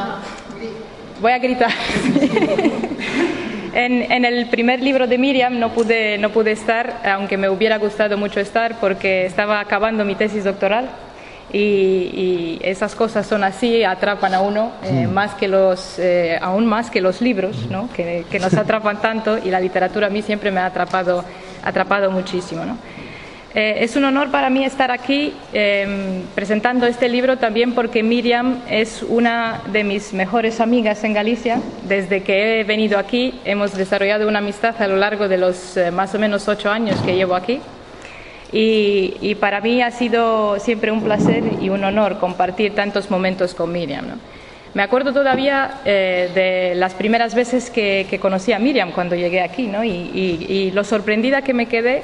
Voy 1.21 1.31
a 1.31 1.39
gritar. 1.39 1.71
en, 3.75 4.11
en, 4.11 4.25
el 4.25 4.47
primer 4.47 4.81
libro 4.81 5.05
de 5.05 5.17
Miriam 5.17 5.59
no 5.59 5.73
pude, 5.73 6.17
no 6.17 6.31
pude 6.31 6.51
estar, 6.51 7.01
aunque 7.05 7.37
me 7.37 7.49
hubiera 7.49 7.77
gustado 7.77 8.17
mucho 8.17 8.39
estar, 8.39 8.79
porque 8.79 9.25
estaba 9.25 9.59
acabando 9.59 10.05
mi 10.05 10.15
tesis 10.15 10.43
doctoral. 10.43 10.89
Y, 11.53 11.57
y 11.57 12.59
esas 12.63 12.95
cosas 12.95 13.27
son 13.27 13.43
así, 13.43 13.83
atrapan 13.83 14.33
a 14.33 14.41
uno, 14.41 14.71
eh, 14.83 15.07
más 15.07 15.35
que 15.35 15.47
los, 15.47 15.99
eh, 15.99 16.37
aún 16.41 16.65
más 16.65 16.89
que 16.89 17.01
los 17.01 17.21
libros, 17.21 17.67
¿no? 17.69 17.87
que, 17.93 18.25
que, 18.29 18.39
nos 18.39 18.53
atrapan 18.57 18.99
tanto, 18.99 19.37
y 19.37 19.51
la 19.51 19.59
literatura 19.59 20.07
a 20.07 20.09
mí 20.09 20.21
siempre 20.21 20.51
me 20.51 20.59
ha 20.59 20.65
atrapado, 20.65 21.23
atrapado 21.63 22.11
muchísimo. 22.11 22.65
¿no? 22.65 22.77
Eh, 23.57 23.85
es 23.85 23.95
un 23.95 24.03
honor 24.03 24.31
para 24.31 24.49
mí 24.49 24.65
estar 24.65 24.91
aquí 24.91 25.33
eh, 25.53 26.23
presentando 26.35 26.85
este 26.85 27.07
libro 27.07 27.37
también 27.37 27.73
porque 27.73 28.03
Miriam 28.03 28.59
es 28.69 29.01
una 29.01 29.61
de 29.71 29.85
mis 29.85 30.11
mejores 30.11 30.59
amigas 30.59 31.05
en 31.05 31.13
Galicia. 31.13 31.61
Desde 31.87 32.21
que 32.21 32.59
he 32.59 32.63
venido 32.65 32.99
aquí 32.99 33.39
hemos 33.45 33.73
desarrollado 33.73 34.27
una 34.27 34.39
amistad 34.39 34.75
a 34.81 34.87
lo 34.89 34.97
largo 34.97 35.29
de 35.29 35.37
los 35.37 35.77
eh, 35.77 35.89
más 35.89 36.13
o 36.13 36.19
menos 36.19 36.49
ocho 36.49 36.69
años 36.69 36.99
que 36.99 37.15
llevo 37.15 37.33
aquí. 37.33 37.61
Y, 38.51 39.15
y, 39.21 39.35
para 39.35 39.61
mí 39.61 39.81
ha 39.81 39.91
sido 39.91 40.59
siempre 40.59 40.91
un 40.91 41.01
placer 41.01 41.43
y 41.61 41.69
un 41.69 41.83
honor 41.83 42.19
compartir 42.19 42.75
tantos 42.75 43.09
momentos 43.09 43.53
con 43.53 43.71
Miriam. 43.71 44.07
¿no? 44.07 44.15
Me 44.73 44.83
acuerdo 44.83 45.13
todavía 45.13 45.79
eh, 45.85 46.29
de 46.35 46.75
las 46.75 46.93
primeras 46.93 47.33
veces 47.33 47.69
que, 47.69 48.05
que, 48.09 48.19
conocí 48.19 48.51
a 48.51 48.59
Miriam 48.59 48.91
cuando 48.91 49.15
llegué 49.15 49.41
aquí 49.41 49.67
¿no? 49.67 49.83
y, 49.83 49.89
y, 49.89 50.45
y 50.47 50.71
lo 50.71 50.83
sorprendida 50.83 51.41
que 51.41 51.53
me 51.53 51.67
quedé 51.67 52.03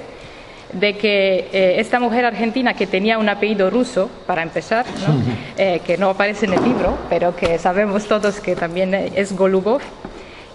de 0.73 0.97
que 0.97 1.49
eh, 1.51 1.75
esta 1.79 1.99
mujer 1.99 2.25
argentina 2.25 2.73
que 2.73 2.87
tenía 2.87 3.17
un 3.17 3.29
apellido 3.29 3.69
ruso, 3.69 4.09
para 4.25 4.43
empezar, 4.43 4.85
¿no? 5.07 5.21
Eh, 5.57 5.81
que 5.85 5.97
no 5.97 6.09
aparece 6.09 6.45
en 6.45 6.53
el 6.53 6.63
libro, 6.63 6.97
pero 7.09 7.35
que 7.35 7.57
sabemos 7.57 8.07
todos 8.07 8.39
que 8.39 8.55
también 8.55 8.93
es 8.93 9.35
Golubov, 9.35 9.81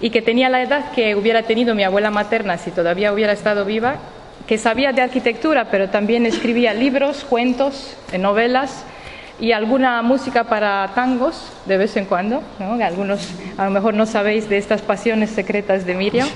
y 0.00 0.10
que 0.10 0.22
tenía 0.22 0.48
la 0.48 0.62
edad 0.62 0.92
que 0.92 1.14
hubiera 1.14 1.42
tenido 1.42 1.74
mi 1.74 1.82
abuela 1.82 2.10
materna 2.10 2.58
si 2.58 2.70
todavía 2.70 3.12
hubiera 3.12 3.32
estado 3.32 3.64
viva, 3.64 3.96
que 4.46 4.58
sabía 4.58 4.92
de 4.92 5.02
arquitectura, 5.02 5.68
pero 5.70 5.88
también 5.88 6.26
escribía 6.26 6.72
libros, 6.72 7.24
cuentos, 7.24 7.96
eh, 8.12 8.18
novelas 8.18 8.84
y 9.40 9.52
alguna 9.52 10.00
música 10.02 10.44
para 10.44 10.92
tangos 10.94 11.52
de 11.66 11.76
vez 11.76 11.96
en 11.96 12.04
cuando. 12.04 12.42
¿no? 12.58 12.82
Algunos 12.84 13.28
a 13.58 13.64
lo 13.64 13.70
mejor 13.70 13.94
no 13.94 14.06
sabéis 14.06 14.48
de 14.48 14.58
estas 14.58 14.82
pasiones 14.82 15.30
secretas 15.30 15.84
de 15.84 15.94
Miriam 15.94 16.28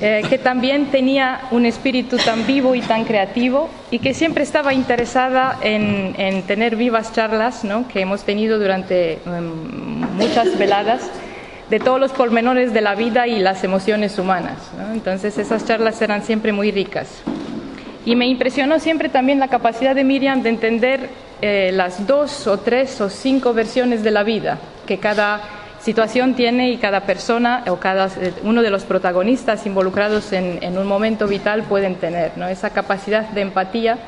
eh, 0.00 0.22
que 0.28 0.38
también 0.38 0.86
tenía 0.86 1.40
un 1.50 1.66
espíritu 1.66 2.18
tan 2.18 2.46
vivo 2.46 2.74
y 2.74 2.80
tan 2.80 3.04
creativo 3.04 3.68
y 3.90 3.98
que 3.98 4.14
siempre 4.14 4.44
estaba 4.44 4.72
interesada 4.72 5.58
en, 5.60 6.14
en 6.18 6.42
tener 6.42 6.76
vivas 6.76 7.12
charlas 7.12 7.64
¿no? 7.64 7.88
que 7.88 8.00
hemos 8.00 8.22
tenido 8.22 8.58
durante 8.58 9.18
um, 9.26 10.16
muchas 10.16 10.56
veladas 10.56 11.10
de 11.68 11.80
todos 11.80 11.98
los 11.98 12.12
pormenores 12.12 12.72
de 12.72 12.80
la 12.80 12.94
vida 12.94 13.26
y 13.26 13.40
las 13.40 13.64
emociones 13.64 14.18
humanas. 14.18 14.56
Entonces 14.92 15.36
esas 15.36 15.66
charlas 15.66 16.00
eran 16.00 16.22
siempre 16.22 16.52
muy 16.52 16.70
ricas. 16.70 17.08
Y 18.06 18.16
me 18.16 18.26
impresionó 18.26 18.78
siempre 18.78 19.08
también 19.08 19.38
la 19.38 19.48
capacidad 19.48 19.94
de 19.94 20.04
Miriam 20.04 20.42
de 20.42 20.48
entender 20.48 21.10
eh, 21.42 21.70
las 21.74 22.06
dos 22.06 22.46
o 22.46 22.58
tres 22.58 23.00
o 23.00 23.10
cinco 23.10 23.52
versiones 23.52 24.02
de 24.02 24.10
la 24.10 24.22
vida 24.22 24.58
que 24.86 24.98
cada 24.98 25.57
situación 25.80 26.34
tiene 26.34 26.70
y 26.70 26.76
cada 26.76 27.00
persona 27.00 27.64
o 27.68 27.76
cada 27.76 28.10
uno 28.42 28.62
de 28.62 28.70
los 28.70 28.84
protagonistas 28.84 29.64
involucrados 29.66 30.32
en, 30.32 30.78
un 30.78 30.86
momento 30.86 31.26
vital 31.26 31.62
pueden 31.62 31.94
tener, 31.96 32.32
esa 32.50 32.70
capacidad 32.70 33.28
de 33.30 33.42
empatía 33.42 33.98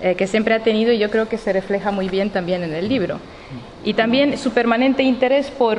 eh, 0.00 0.14
que 0.14 0.26
siempre 0.26 0.54
ha 0.54 0.60
tenido 0.60 0.92
y 0.92 0.98
yo 0.98 1.10
creo 1.10 1.28
que 1.28 1.38
se 1.38 1.52
refleja 1.52 1.90
muy 1.90 2.08
bien 2.08 2.30
también 2.30 2.62
en 2.62 2.74
el 2.74 2.88
libro. 2.88 3.18
Y 3.82 3.94
también 3.94 4.36
su 4.36 4.50
permanente 4.50 5.02
interés 5.04 5.50
por, 5.50 5.78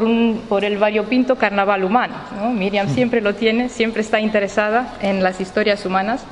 el 0.64 0.78
variopinto 0.78 1.36
carnaval 1.36 1.84
humano. 1.84 2.16
¿no? 2.36 2.52
Miriam 2.52 2.88
siempre 2.88 3.22
lo 3.22 3.36
tiene, 3.36 3.70
siempre 3.70 4.02
está 4.02 4.20
interesada 4.20 4.96
en 5.02 5.22
las 5.22 5.42
historias 5.42 5.86
humanas. 5.86 6.24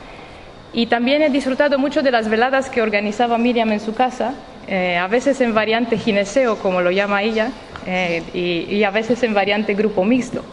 Y 0.72 0.88
también 0.88 1.22
he 1.22 1.30
disfrutado 1.30 1.78
mucho 1.78 2.02
de 2.02 2.12
las 2.12 2.30
veladas 2.30 2.70
que 2.70 2.82
organizaba 2.82 3.38
Miriam 3.38 3.72
en 3.72 3.80
su 3.80 3.94
casa, 3.94 4.34
eh, 4.68 4.98
a 4.98 5.08
veces 5.08 5.40
en 5.42 5.54
variante 5.54 5.98
gineceo, 5.98 6.58
como 6.58 6.82
lo 6.82 6.92
llama 6.92 7.22
ella, 7.22 7.52
eh, 7.86 8.24
y, 8.34 8.76
y, 8.76 8.84
a 8.84 8.92
veces 8.92 9.22
en 9.24 9.34
variante 9.34 9.74
grupo 9.74 10.04
mixto, 10.04 10.44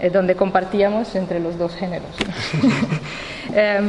eh, 0.00 0.10
donde 0.10 0.34
compartíamos 0.34 1.14
entre 1.14 1.40
los 1.40 1.58
dos 1.58 1.74
géneros. 1.74 2.10
eh, 3.54 3.80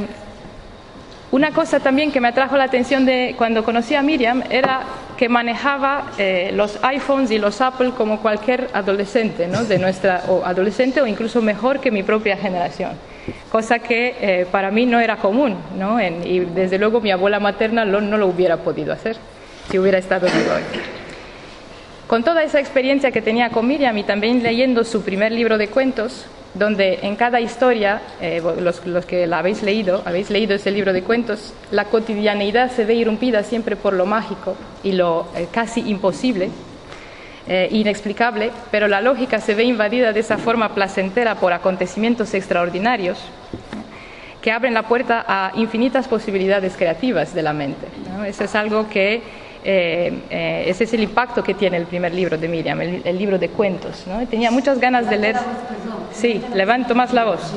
una 1.31 1.51
cosa 1.51 1.79
también 1.79 2.12
que 2.12 2.19
me 2.19 2.27
atrajo 2.29 2.57
la 2.57 2.63
atención 2.63 3.05
de 3.05 3.36
cuando 3.38 3.63
conocí 3.63 3.93
a 3.93 4.01
Miriam 4.01 4.41
era 4.50 4.81
que 5.15 5.29
manejaba 5.29 6.05
eh, 6.17 6.51
los 6.55 6.79
iPhones 6.81 7.29
y 7.29 7.38
los 7.38 7.62
Apple 7.62 7.91
como 7.95 8.19
cualquier 8.19 8.67
adolescente, 8.74 9.48
¿no? 9.48 9.63
de 9.63 9.77
nuestra 9.77 10.24
o 10.27 10.43
adolescente 10.43 11.01
o 11.01 11.05
incluso 11.05 11.39
mejor 11.39 11.81
que 11.81 11.91
mi 11.91 12.01
propia 12.01 12.36
generación, 12.36 12.93
cosa 13.51 13.77
que 13.77 14.15
eh, 14.19 14.48
para 14.51 14.71
mí 14.71 14.88
no 14.88 15.00
era 15.00 15.17
común, 15.17 15.55
¿no? 15.77 16.00
En, 16.00 16.25
y 16.25 16.39
desde 16.39 16.79
luego 16.79 17.00
mi 17.00 17.12
abuela 17.12 17.39
materna 17.39 17.86
lo, 17.86 18.01
no 18.01 18.17
lo 18.17 18.25
hubiera 18.25 18.57
podido 18.57 18.91
hacer 18.91 19.17
si 19.69 19.77
hubiera 19.77 20.00
estado 20.00 20.25
vivo 20.25 20.55
hoy. 20.55 20.63
Con 22.09 22.23
toda 22.23 22.41
esa 22.41 22.59
experiencia 22.59 23.11
que 23.11 23.21
tenía 23.21 23.51
con 23.51 23.67
Miriam 23.67 23.95
y 23.95 24.01
también 24.01 24.41
leyendo 24.41 24.83
su 24.83 25.03
primer 25.03 25.31
libro 25.31 25.59
de 25.59 25.67
cuentos, 25.67 26.25
donde 26.55 27.01
en 27.03 27.15
cada 27.15 27.39
historia, 27.39 28.01
eh, 28.19 28.41
los, 28.59 29.05
que 29.05 29.27
la 29.27 29.37
habéis 29.37 29.61
leído, 29.61 30.01
habéis 30.05 30.31
leído 30.31 30.55
ese 30.55 30.71
libro 30.71 30.91
de 30.91 31.03
cuentos, 31.03 31.53
la 31.69 31.85
cotidianeidad 31.85 32.71
se 32.71 32.85
ve 32.85 32.95
irrumpida 32.95 33.43
siempre 33.43 33.75
por 33.75 33.93
lo 33.93 34.07
mágico 34.07 34.55
y 34.81 34.93
lo 34.93 35.27
eh, 35.35 35.49
casi 35.51 35.81
imposible, 35.81 36.49
eh, 37.47 37.67
inexplicable, 37.69 38.49
pero 38.71 38.87
la 38.87 39.01
lógica 39.01 39.39
se 39.39 39.53
ve 39.53 39.65
invadida 39.65 40.11
de 40.11 40.21
esa 40.21 40.39
forma 40.39 40.73
placentera 40.73 41.35
por 41.35 41.53
acontecimientos 41.53 42.33
extraordinarios 42.33 43.19
que 44.41 44.51
abren 44.51 44.73
la 44.73 44.81
puerta 44.81 45.23
a 45.27 45.51
infinitas 45.53 46.07
posibilidades 46.07 46.75
creativas 46.75 47.35
de 47.35 47.43
la 47.43 47.53
mente. 47.53 47.85
Eso 48.25 48.45
es 48.45 48.55
algo 48.55 48.89
que 48.89 49.21
eh, 49.63 50.13
eh, 50.29 50.63
ese 50.67 50.85
es 50.85 50.93
el 50.93 51.03
impacto 51.03 51.43
que 51.43 51.53
tiene 51.53 51.77
el 51.77 51.85
primer 51.85 52.13
libro 52.13 52.37
de 52.37 52.47
Miriam, 52.47 52.79
el, 52.81 53.17
libro 53.17 53.37
de 53.37 53.49
cuentos. 53.49 54.05
¿no? 54.07 54.25
Tenía 54.27 54.51
muchas 54.51 54.79
ganas 54.79 55.09
de 55.09 55.17
leer. 55.17 55.35
Sí, 56.11 56.41
levanto 56.53 56.95
más 56.95 57.13
la 57.13 57.25
voz. 57.25 57.53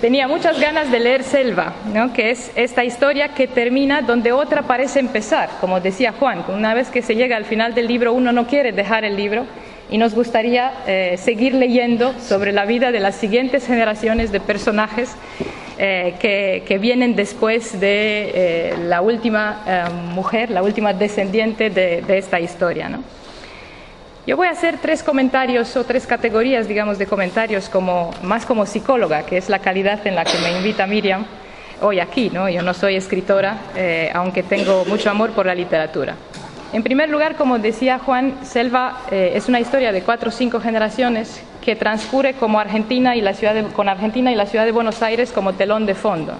Tenía 0.00 0.28
muchas 0.28 0.60
ganas 0.60 0.90
de 0.90 1.00
leer 1.00 1.22
Selva, 1.22 1.72
¿no? 1.92 2.12
que 2.12 2.30
es 2.30 2.50
esta 2.56 2.84
historia 2.84 3.28
que 3.28 3.46
termina 3.46 4.02
donde 4.02 4.32
otra 4.32 4.62
parece 4.62 5.00
empezar, 5.00 5.50
como 5.60 5.80
decía 5.80 6.12
Juan. 6.18 6.44
Una 6.48 6.74
vez 6.74 6.90
que 6.90 7.02
se 7.02 7.14
llega 7.14 7.36
al 7.36 7.44
final 7.44 7.74
del 7.74 7.86
libro, 7.86 8.12
uno 8.12 8.32
no 8.32 8.46
quiere 8.46 8.72
dejar 8.72 9.04
el 9.04 9.16
libro 9.16 9.46
y 9.90 9.98
nos 9.98 10.14
gustaría 10.14 10.72
eh, 10.86 11.16
seguir 11.18 11.54
leyendo 11.54 12.14
sobre 12.20 12.52
la 12.52 12.64
vida 12.64 12.92
de 12.92 13.00
las 13.00 13.16
siguientes 13.16 13.66
generaciones 13.66 14.32
de 14.32 14.40
personajes 14.40 15.14
eh, 15.78 16.14
que, 16.18 16.64
que, 16.66 16.78
vienen 16.78 17.14
después 17.14 17.78
de 17.78 18.30
eh, 18.34 18.74
la 18.84 19.02
última 19.02 19.62
eh, 19.66 19.84
mujer, 20.14 20.50
la 20.50 20.62
última 20.62 20.94
descendiente 20.94 21.68
de, 21.68 22.02
de 22.02 22.18
esta 22.18 22.40
historia. 22.40 22.88
¿no? 22.88 23.02
Yo 24.26 24.36
voy 24.36 24.48
a 24.48 24.50
hacer 24.50 24.78
tres 24.82 25.04
comentarios 25.04 25.76
o 25.76 25.84
tres 25.84 26.04
categorías, 26.04 26.66
digamos, 26.66 26.98
de 26.98 27.06
comentarios 27.06 27.68
como, 27.68 28.10
más 28.22 28.44
como 28.44 28.66
psicóloga, 28.66 29.24
que 29.24 29.36
es 29.36 29.48
la 29.48 29.60
calidad 29.60 30.04
en 30.04 30.16
la 30.16 30.24
que 30.24 30.36
me 30.38 30.50
invita 30.56 30.84
Miriam 30.84 31.24
hoy 31.80 32.00
aquí. 32.00 32.28
¿no? 32.30 32.48
Yo 32.48 32.60
no 32.62 32.74
soy 32.74 32.96
escritora, 32.96 33.56
eh, 33.76 34.10
aunque 34.12 34.42
tengo 34.42 34.84
mucho 34.86 35.10
amor 35.10 35.30
por 35.30 35.46
la 35.46 35.54
literatura. 35.54 36.16
En 36.76 36.82
primer 36.82 37.08
lugar, 37.08 37.36
como 37.36 37.58
decía 37.58 37.98
Juan, 37.98 38.34
Selva 38.42 39.00
eh, 39.10 39.32
es 39.34 39.48
una 39.48 39.60
historia 39.60 39.92
de 39.92 40.02
cuatro 40.02 40.28
o 40.28 40.30
cinco 40.30 40.60
generaciones 40.60 41.40
que 41.62 41.74
transcurre 41.74 42.34
como 42.34 42.60
Argentina 42.60 43.16
y 43.16 43.22
la 43.22 43.32
ciudad 43.32 43.54
con 43.72 43.88
Argentina 43.88 44.30
y 44.30 44.34
la 44.34 44.44
ciudad 44.44 44.66
de 44.66 44.72
Buenos 44.72 45.00
Aires 45.00 45.32
como 45.32 45.54
telón 45.54 45.86
de 45.86 45.94
fondo, 45.94 46.34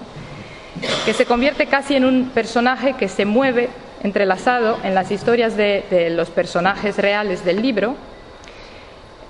que 1.07 1.13
se 1.13 1.25
convierte 1.25 1.65
casi 1.65 1.95
en 1.95 2.05
un 2.05 2.29
personaje 2.35 2.93
que 2.93 3.07
se 3.07 3.25
mueve 3.25 3.69
entrelazado 4.03 4.77
en 4.83 4.93
las 4.93 5.09
historias 5.09 5.57
de, 5.57 6.13
los 6.15 6.29
personajes 6.29 6.99
reales 6.99 7.43
del 7.43 7.59
libro, 7.59 7.95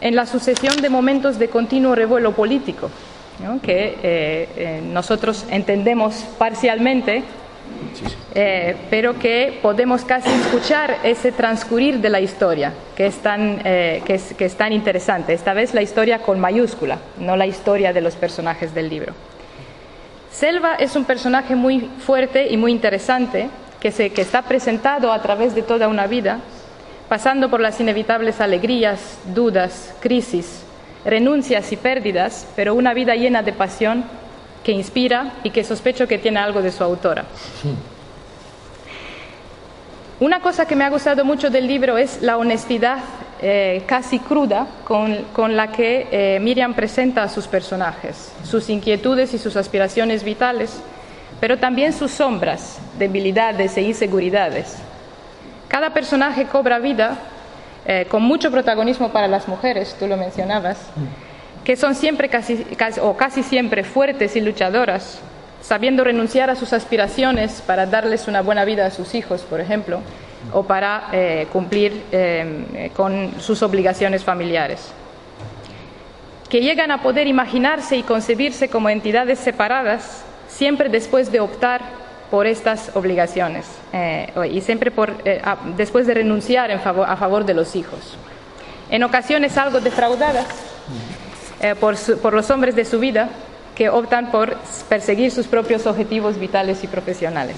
en 0.02 0.14
la 0.14 0.26
sucesión 0.26 0.76
de 0.82 0.90
momentos 0.90 1.40
de 1.40 1.48
continuo 1.48 1.96
revuelo 1.96 2.34
político, 2.34 2.92
que 3.64 3.98
eh, 4.04 4.50
eh, 4.58 4.82
nosotros 4.84 5.46
entendemos 5.52 6.16
parcialmente 6.38 7.24
eh, 8.36 8.76
pero 8.90 9.18
que 9.18 9.58
podemos 9.62 10.06
casi 10.06 10.30
escuchar 10.30 10.98
ese 11.04 11.32
transcurrir 11.32 12.00
de 12.00 12.10
la 12.10 12.20
historia, 12.20 12.72
que 12.96 13.08
es, 13.08 13.16
tan, 13.18 13.62
eh, 13.64 14.04
que, 14.06 14.16
es, 14.16 14.34
que 14.36 14.46
es 14.46 14.56
tan 14.56 14.74
interesante. 14.74 15.34
Esta 15.34 15.54
vez 15.54 15.74
la 15.74 15.82
historia 15.82 16.20
con 16.20 16.40
mayúscula, 16.40 17.00
no 17.20 17.36
la 17.36 17.48
historia 17.48 17.94
de 17.94 18.02
los 18.02 18.16
personajes 18.16 18.76
del 18.76 18.90
libro. 18.90 19.14
Selva 20.32 20.76
es 20.76 20.96
un 20.96 21.06
personaje 21.06 21.56
muy 21.56 21.90
fuerte 22.06 22.48
y 22.48 22.58
muy 22.58 22.72
interesante, 22.72 23.50
que, 23.80 23.92
se, 23.92 24.12
que 24.12 24.22
está 24.22 24.44
presentado 24.44 25.12
a 25.12 25.22
través 25.22 25.56
de 25.56 25.64
toda 25.64 25.88
una 25.88 26.06
vida, 26.06 26.40
pasando 27.10 27.50
por 27.50 27.60
las 27.60 27.80
inevitables 27.80 28.40
alegrías, 28.40 29.18
dudas, 29.34 29.96
crisis, 30.00 30.64
renuncias 31.06 31.72
y 31.72 31.78
pérdidas, 31.78 32.48
pero 32.56 32.76
una 32.76 32.94
vida 32.94 33.16
llena 33.16 33.42
de 33.42 33.54
pasión 33.54 34.04
que 34.68 34.74
inspira 34.74 35.32
y 35.46 35.52
que 35.52 35.64
sospecho 35.64 36.10
que 36.10 36.18
tiene 36.18 36.42
algo 36.42 36.62
de 36.62 36.74
su 36.74 36.84
autora. 36.84 37.24
Una 40.20 40.42
cosa 40.42 40.66
que 40.66 40.76
me 40.76 40.84
ha 40.84 40.90
gustado 40.90 41.24
mucho 41.24 41.50
del 41.50 41.66
libro 41.66 41.98
es 41.98 42.22
la 42.22 42.36
honestidad 42.36 42.98
eh, 43.42 43.84
casi 43.86 44.20
cruda 44.20 44.68
con, 44.84 45.56
la 45.56 45.72
que 45.72 46.10
eh, 46.12 46.40
Miriam 46.42 46.74
presenta 46.74 47.24
a 47.24 47.30
sus 47.30 47.48
personajes, 47.48 48.34
sus 48.44 48.70
inquietudes 48.70 49.34
y 49.34 49.38
sus 49.38 49.56
aspiraciones 49.56 50.26
vitales, 50.26 50.82
pero 51.40 51.58
también 51.58 51.94
sus 51.94 52.12
sombras, 52.12 52.78
debilidades 53.00 53.78
e 53.78 53.84
inseguridades. 53.84 54.80
Cada 55.70 55.94
personaje 55.94 56.48
cobra 56.48 56.78
vida 56.80 57.20
eh, 57.86 58.06
con 58.10 58.22
mucho 58.22 58.52
protagonismo 58.52 59.14
para 59.14 59.30
las 59.30 59.48
mujeres, 59.48 59.96
tú 59.98 60.08
lo 60.08 60.18
mencionabas, 60.18 60.78
que 61.68 61.76
son 61.76 61.96
siempre 61.96 62.30
casi, 62.30 62.66
o 63.02 63.18
casi 63.18 63.44
siempre 63.44 63.84
fuertes 63.84 64.38
y 64.38 64.40
luchadoras, 64.40 65.20
sabiendo 65.62 66.06
renunciar 66.06 66.50
a 66.50 66.56
sus 66.56 66.72
aspiraciones 66.72 67.62
para 67.62 67.86
darles 67.86 68.30
una 68.30 68.42
buena 68.42 68.64
vida 68.64 68.86
a 68.86 68.90
sus 68.90 69.14
hijos, 69.14 69.42
por 69.42 69.60
ejemplo, 69.60 70.00
o 70.54 70.64
para 70.64 71.10
eh, 71.12 71.46
cumplir 71.52 72.04
eh, 72.14 72.90
con 72.96 73.34
sus 73.42 73.62
obligaciones 73.64 74.24
familiares. 74.24 74.94
Que 76.48 76.62
llegan 76.62 76.90
a 76.90 77.02
poder 77.02 77.28
imaginarse 77.28 77.98
y 77.98 78.04
concebirse 78.04 78.70
como 78.70 78.90
entidades 78.90 79.38
separadas, 79.38 80.24
siempre 80.48 80.88
después 80.88 81.34
de 81.34 81.42
optar 81.42 81.82
por 82.32 82.48
estas 82.48 82.96
obligaciones 82.96 83.66
eh, 83.92 84.32
y 84.54 84.62
siempre 84.62 84.90
por, 84.90 85.22
después 85.76 86.08
de 86.08 86.14
renunciar 86.14 86.72
en 86.72 86.80
favor, 86.80 87.10
a 87.10 87.18
favor 87.18 87.44
de 87.44 87.56
los 87.56 87.76
hijos. 87.76 88.16
En 88.90 89.04
ocasiones 89.04 89.58
algo 89.58 89.82
defraudadas 89.82 90.48
por, 91.80 91.96
por 92.22 92.34
los 92.34 92.50
hombres 92.50 92.76
de 92.76 92.86
su 92.86 93.00
vida 93.00 93.30
que 93.76 93.90
optan 93.90 94.32
por 94.32 94.58
perseguir 94.90 95.32
sus 95.32 95.48
propios 95.48 95.86
objetivos 95.86 96.40
vitales 96.40 96.84
y 96.84 96.88
profesionales. 96.88 97.58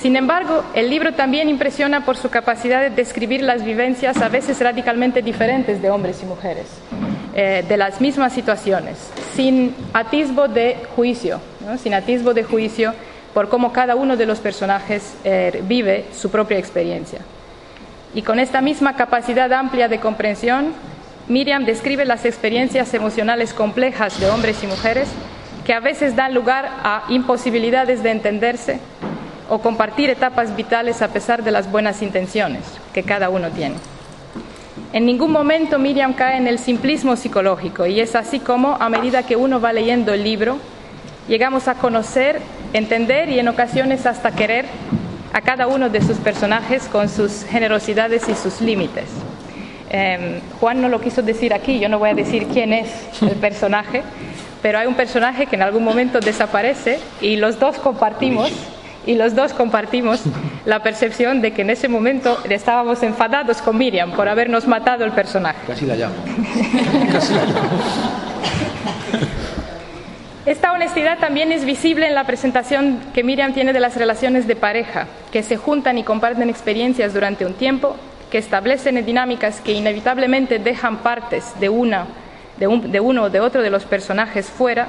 Sin 0.00 0.14
embargo, 0.14 0.62
el 0.74 0.88
libro 0.88 1.14
también 1.14 1.48
impresiona 1.48 2.04
por 2.04 2.16
su 2.16 2.28
capacidad 2.30 2.80
de 2.80 2.90
describir 2.90 3.42
las 3.42 3.64
vivencias 3.64 4.18
a 4.18 4.28
veces 4.28 4.60
radicalmente 4.60 5.22
diferentes 5.22 5.82
de 5.82 5.90
hombres 5.90 6.22
y 6.22 6.26
mujeres, 6.26 6.66
eh, 7.34 7.64
de 7.66 7.76
las 7.76 8.00
mismas 8.00 8.32
situaciones, 8.32 8.98
sin 9.34 9.74
atisbo 9.92 10.46
de 10.46 10.76
juicio, 10.94 11.40
sin 11.82 11.94
atisbo 11.94 12.34
de 12.34 12.44
juicio 12.44 12.94
por 13.34 13.48
cómo 13.48 13.72
cada 13.72 13.96
uno 13.96 14.16
de 14.16 14.26
los 14.26 14.38
personajes 14.38 15.14
eh, 15.24 15.62
vive 15.64 16.04
su 16.14 16.30
propia 16.30 16.58
experiencia. 16.58 17.18
Y 18.14 18.22
con 18.22 18.38
esta 18.38 18.60
misma 18.60 18.94
capacidad 18.94 19.52
amplia 19.52 19.88
de 19.88 19.98
comprensión, 19.98 20.72
Miriam 21.28 21.64
describe 21.64 22.04
las 22.04 22.24
experiencias 22.24 22.94
emocionales 22.94 23.52
complejas 23.52 24.20
de 24.20 24.30
hombres 24.30 24.62
y 24.62 24.68
mujeres 24.68 25.08
que 25.64 25.74
a 25.74 25.80
veces 25.80 26.14
dan 26.14 26.34
lugar 26.34 26.70
a 26.84 27.02
imposibilidades 27.08 28.04
de 28.04 28.12
entenderse 28.12 28.78
o 29.48 29.58
compartir 29.58 30.08
etapas 30.08 30.54
vitales 30.54 31.02
a 31.02 31.08
pesar 31.08 31.42
de 31.42 31.50
las 31.50 31.68
buenas 31.70 32.00
intenciones 32.00 32.62
que 32.94 33.02
cada 33.02 33.28
uno 33.28 33.50
tiene. 33.50 33.74
En 34.92 35.04
ningún 35.04 35.32
momento 35.32 35.80
Miriam 35.80 36.14
cae 36.14 36.36
en 36.36 36.46
el 36.46 36.60
simplismo 36.60 37.16
psicológico 37.16 37.86
y 37.86 37.98
es 37.98 38.14
así 38.14 38.38
como 38.38 38.76
a 38.76 38.88
medida 38.88 39.24
que 39.24 39.34
uno 39.34 39.60
va 39.60 39.72
leyendo 39.72 40.14
el 40.14 40.22
libro 40.22 40.58
llegamos 41.26 41.66
a 41.66 41.74
conocer, 41.74 42.40
entender 42.72 43.30
y 43.30 43.40
en 43.40 43.48
ocasiones 43.48 44.06
hasta 44.06 44.30
querer 44.30 44.66
a 45.32 45.40
cada 45.40 45.66
uno 45.66 45.88
de 45.88 46.02
sus 46.02 46.18
personajes 46.18 46.84
con 46.84 47.08
sus 47.08 47.44
generosidades 47.44 48.28
y 48.28 48.34
sus 48.36 48.60
límites. 48.60 49.06
Em, 49.90 50.40
Juan 50.60 50.80
no 50.80 50.88
lo 50.88 51.00
quiso 51.00 51.22
decir 51.22 51.54
aquí, 51.54 51.78
yo 51.78 51.88
no 51.88 51.98
voy 51.98 52.10
a 52.10 52.14
decir 52.14 52.46
quién 52.48 52.72
es 52.72 52.88
el 53.22 53.36
personaje, 53.40 54.02
pero 54.62 54.78
hay 54.78 54.86
un 54.86 54.94
personaje 54.94 55.46
que 55.46 55.56
en 55.56 55.62
algún 55.62 55.84
momento 55.84 56.20
desaparece 56.20 56.98
y 57.20 57.36
los 57.36 57.58
dos 57.58 57.78
compartimos 57.78 58.50
y 59.06 59.14
los 59.14 59.36
dos 59.36 59.52
compartimos 59.52 60.22
la 60.64 60.82
percepción 60.82 61.40
de 61.40 61.52
que 61.52 61.62
en 61.62 61.70
ese 61.70 61.88
momento 61.88 62.38
estábamos 62.50 63.02
enfadados 63.04 63.58
con 63.62 63.78
Miriam 63.78 64.12
por 64.12 64.28
habernos 64.28 64.66
matado 64.66 65.04
el 65.04 65.12
personaje. 65.12 65.58
Casi 65.66 65.86
la 65.86 65.94
llamo. 65.94 66.14
Esta 70.46 70.72
honestidad 70.72 71.18
también 71.18 71.50
es 71.50 71.64
visible 71.64 72.06
en 72.06 72.14
la 72.14 72.24
presentación 72.24 73.00
que 73.12 73.24
Miriam 73.24 73.52
tiene 73.52 73.72
de 73.72 73.80
las 73.80 73.96
relaciones 73.96 74.46
de 74.46 74.54
pareja, 74.54 75.06
que 75.32 75.42
se 75.42 75.56
juntan 75.56 75.98
y 75.98 76.04
comparten 76.04 76.48
experiencias 76.48 77.14
durante 77.14 77.44
un 77.44 77.54
tiempo 77.54 77.96
que 78.30 78.38
establecen 78.38 79.04
dinámicas 79.04 79.60
que 79.60 79.72
inevitablemente 79.72 80.58
dejan 80.58 80.98
partes 80.98 81.58
de, 81.60 81.68
una, 81.68 82.06
de, 82.58 83.00
uno 83.00 83.24
o 83.24 83.30
de 83.30 83.40
otro 83.40 83.62
de 83.62 83.70
los 83.70 83.84
personajes 83.84 84.46
fuera, 84.46 84.88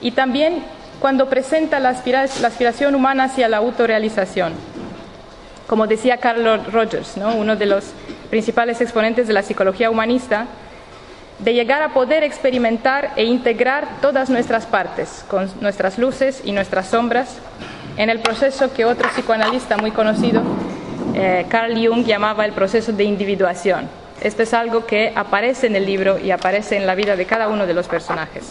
y 0.00 0.12
también 0.12 0.62
cuando 1.00 1.28
presenta 1.28 1.78
la, 1.78 1.90
aspiración 1.90 2.94
humana 2.94 3.24
hacia 3.24 3.48
la 3.48 3.58
autorrealización. 3.58 4.54
Como 5.66 5.86
decía 5.86 6.16
Carlos 6.16 6.72
Rogers, 6.72 7.16
uno 7.16 7.54
de 7.54 7.66
los 7.66 7.92
principales 8.30 8.80
exponentes 8.80 9.26
de 9.26 9.34
la 9.34 9.42
psicología 9.42 9.90
humanista, 9.90 10.46
de 11.40 11.54
llegar 11.54 11.82
a 11.82 11.90
poder 11.90 12.24
experimentar 12.24 13.12
e 13.14 13.24
integrar 13.24 14.00
todas 14.00 14.30
nuestras 14.30 14.66
partes, 14.66 15.24
con 15.28 15.48
nuestras 15.60 15.98
luces 15.98 16.42
y 16.44 16.52
nuestras 16.52 16.88
sombras, 16.88 17.36
en 17.96 18.10
el 18.10 18.20
proceso 18.20 18.72
que 18.72 18.84
otro 18.84 19.08
psicoanalista 19.10 19.76
muy 19.76 19.90
conocido 19.90 20.42
eh, 21.18 21.46
Carl 21.48 21.74
Jung 21.74 22.04
llamaba 22.04 22.44
el 22.44 22.52
proceso 22.52 22.92
de 22.92 23.04
individuación. 23.04 23.88
Esto 24.20 24.42
es 24.42 24.54
algo 24.54 24.86
que 24.86 25.12
aparece 25.14 25.66
en 25.66 25.76
el 25.76 25.86
libro 25.86 26.18
y 26.18 26.30
aparece 26.30 26.76
en 26.76 26.86
la 26.86 26.94
vida 26.94 27.16
de 27.16 27.24
cada 27.26 27.48
uno 27.48 27.66
de 27.66 27.74
los 27.74 27.86
personajes. 27.86 28.50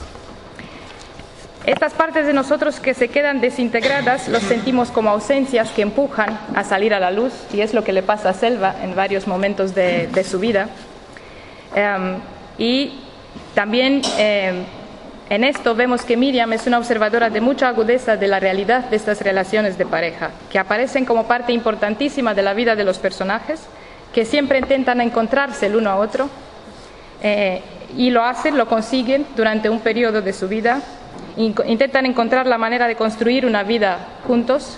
Estas 1.65 1.93
partes 1.93 2.25
de 2.25 2.31
nosotros 2.31 2.79
que 2.79 2.93
se 2.93 3.09
quedan 3.09 3.41
desintegradas 3.41 4.29
los 4.29 4.41
sentimos 4.43 4.89
como 4.89 5.09
ausencias 5.09 5.69
que 5.71 5.81
empujan 5.81 6.39
a 6.55 6.63
salir 6.63 6.93
a 6.93 6.99
la 6.99 7.11
luz 7.11 7.33
y 7.53 7.59
es 7.59 7.73
lo 7.73 7.83
que 7.83 7.91
le 7.91 8.03
pasa 8.03 8.29
a 8.29 8.33
Selva 8.33 8.75
en 8.81 8.95
varios 8.95 9.27
momentos 9.27 9.75
de, 9.75 10.23
su 10.23 10.39
vida. 10.39 10.69
Em, 11.75 12.19
y 12.57 13.01
también 13.53 14.01
em, 14.17 14.63
en 15.29 15.43
esto 15.43 15.75
vemos 15.75 16.03
que 16.03 16.15
Miriam 16.15 16.53
es 16.53 16.67
una 16.67 16.77
observadora 16.77 17.29
de 17.29 17.41
mucha 17.41 17.67
agudeza 17.67 18.15
de 18.15 18.27
la 18.27 18.39
realidad 18.39 18.85
de 18.85 18.95
estas 18.95 19.21
relaciones 19.21 19.77
de 19.77 19.85
pareja, 19.85 20.31
que 20.49 20.57
aparecen 20.57 21.03
como 21.03 21.27
parte 21.27 21.51
importantísima 21.51 22.33
de 22.33 22.41
la 22.41 22.53
vida 22.53 22.75
de 22.75 22.85
los 22.85 22.97
personajes, 22.97 23.61
que 24.13 24.23
siempre 24.23 24.59
intentan 24.59 25.01
encontrarse 25.01 25.65
el 25.65 25.75
uno 25.75 25.89
a 25.89 25.97
otro 25.97 26.29
eh, 27.21 27.61
y 27.97 28.09
lo 28.09 28.23
hacen, 28.23 28.57
lo 28.57 28.67
consiguen 28.67 29.25
durante 29.35 29.69
un 29.69 29.81
periodo 29.81 30.21
de 30.21 30.31
su 30.31 30.47
vida, 30.47 30.81
intentan 31.35 32.05
encontrar 32.05 32.47
la 32.47 32.57
manera 32.57 32.87
de 32.87 32.95
construir 32.95 33.45
una 33.45 33.63
vida 33.63 33.97
juntos 34.25 34.77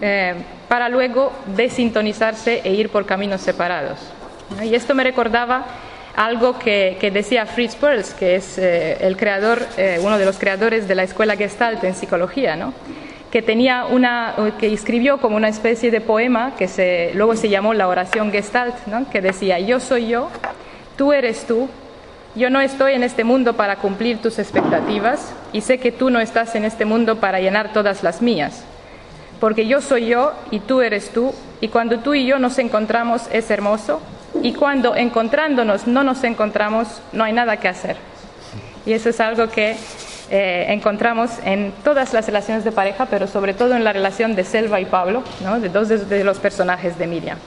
eh, 0.00 0.34
para 0.68 0.88
luego 0.88 1.32
desintonizarse 1.56 2.60
e 2.64 2.72
ir 2.72 2.90
por 2.90 3.04
caminos 3.04 3.40
separados. 3.40 3.98
Y 4.62 4.74
esto 4.74 4.94
me 4.94 5.04
recordaba 5.04 5.64
algo 6.18 6.58
que, 6.58 7.10
decía 7.14 7.46
Fritz 7.46 7.76
Perls, 7.76 8.12
que 8.12 8.34
es 8.34 8.58
eh, 8.58 8.96
el 9.06 9.16
creador, 9.16 9.64
eh, 9.76 10.00
uno 10.02 10.18
de 10.18 10.24
los 10.24 10.36
creadores 10.36 10.88
de 10.88 10.96
la 10.96 11.04
escuela 11.04 11.36
Gestalt 11.36 11.84
en 11.84 11.94
psicología, 11.94 12.56
¿no? 12.56 12.74
que 13.30 13.40
tenía 13.40 13.84
una, 13.84 14.34
que 14.58 14.72
escribió 14.72 15.18
como 15.18 15.36
una 15.36 15.48
especie 15.48 15.92
de 15.92 16.00
poema 16.00 16.54
que 16.56 17.12
luego 17.14 17.36
se 17.36 17.48
llamó 17.48 17.72
la 17.72 17.86
oración 17.86 18.32
Gestalt, 18.32 18.74
¿no? 18.86 19.08
que 19.08 19.20
decía 19.20 19.60
yo 19.60 19.78
soy 19.78 20.08
yo, 20.08 20.28
tú 20.96 21.12
eres 21.12 21.46
tú, 21.46 21.68
yo 22.34 22.50
no 22.50 22.60
estoy 22.60 22.94
en 22.94 23.04
este 23.04 23.22
mundo 23.22 23.52
para 23.54 23.76
cumplir 23.76 24.18
tus 24.18 24.40
expectativas 24.40 25.32
y 25.52 25.60
sé 25.60 25.78
que 25.78 25.92
tú 25.92 26.10
no 26.10 26.18
estás 26.18 26.56
en 26.56 26.64
este 26.64 26.84
mundo 26.84 27.20
para 27.20 27.38
llenar 27.38 27.72
todas 27.72 28.02
las 28.02 28.22
mías, 28.22 28.64
porque 29.38 29.68
yo 29.68 29.80
soy 29.80 30.06
yo 30.06 30.32
y 30.50 30.58
tú 30.58 30.80
eres 30.80 31.10
tú 31.10 31.32
y 31.60 31.68
cuando 31.68 32.00
tú 32.00 32.14
y 32.14 32.26
yo 32.26 32.40
nos 32.40 32.58
encontramos 32.58 33.28
es 33.30 33.48
hermoso 33.52 34.00
y 34.42 34.52
cuando 34.52 34.94
encontrándonos 34.94 35.86
no 35.86 36.02
nos 36.02 36.22
encontramos, 36.24 37.00
no 37.12 37.24
hay 37.24 37.32
nada 37.32 37.56
que 37.56 37.68
hacer. 37.68 37.96
Y 38.86 38.92
eso 38.92 39.08
es 39.10 39.20
algo 39.20 39.48
que 39.48 39.76
eh, 40.30 40.66
encontramos 40.68 41.30
en 41.44 41.72
todas 41.82 42.12
las 42.12 42.26
relaciones 42.26 42.64
de 42.64 42.72
pareja, 42.72 43.06
pero 43.06 43.26
sobre 43.26 43.54
todo 43.54 43.74
en 43.74 43.84
la 43.84 43.92
relación 43.92 44.34
de 44.34 44.44
Selva 44.44 44.80
y 44.80 44.84
Pablo, 44.84 45.22
de 45.60 45.68
dos 45.68 45.88
de, 45.88 46.24
los 46.24 46.38
personajes 46.38 46.98
de 46.98 47.06
Miriam. 47.06 47.38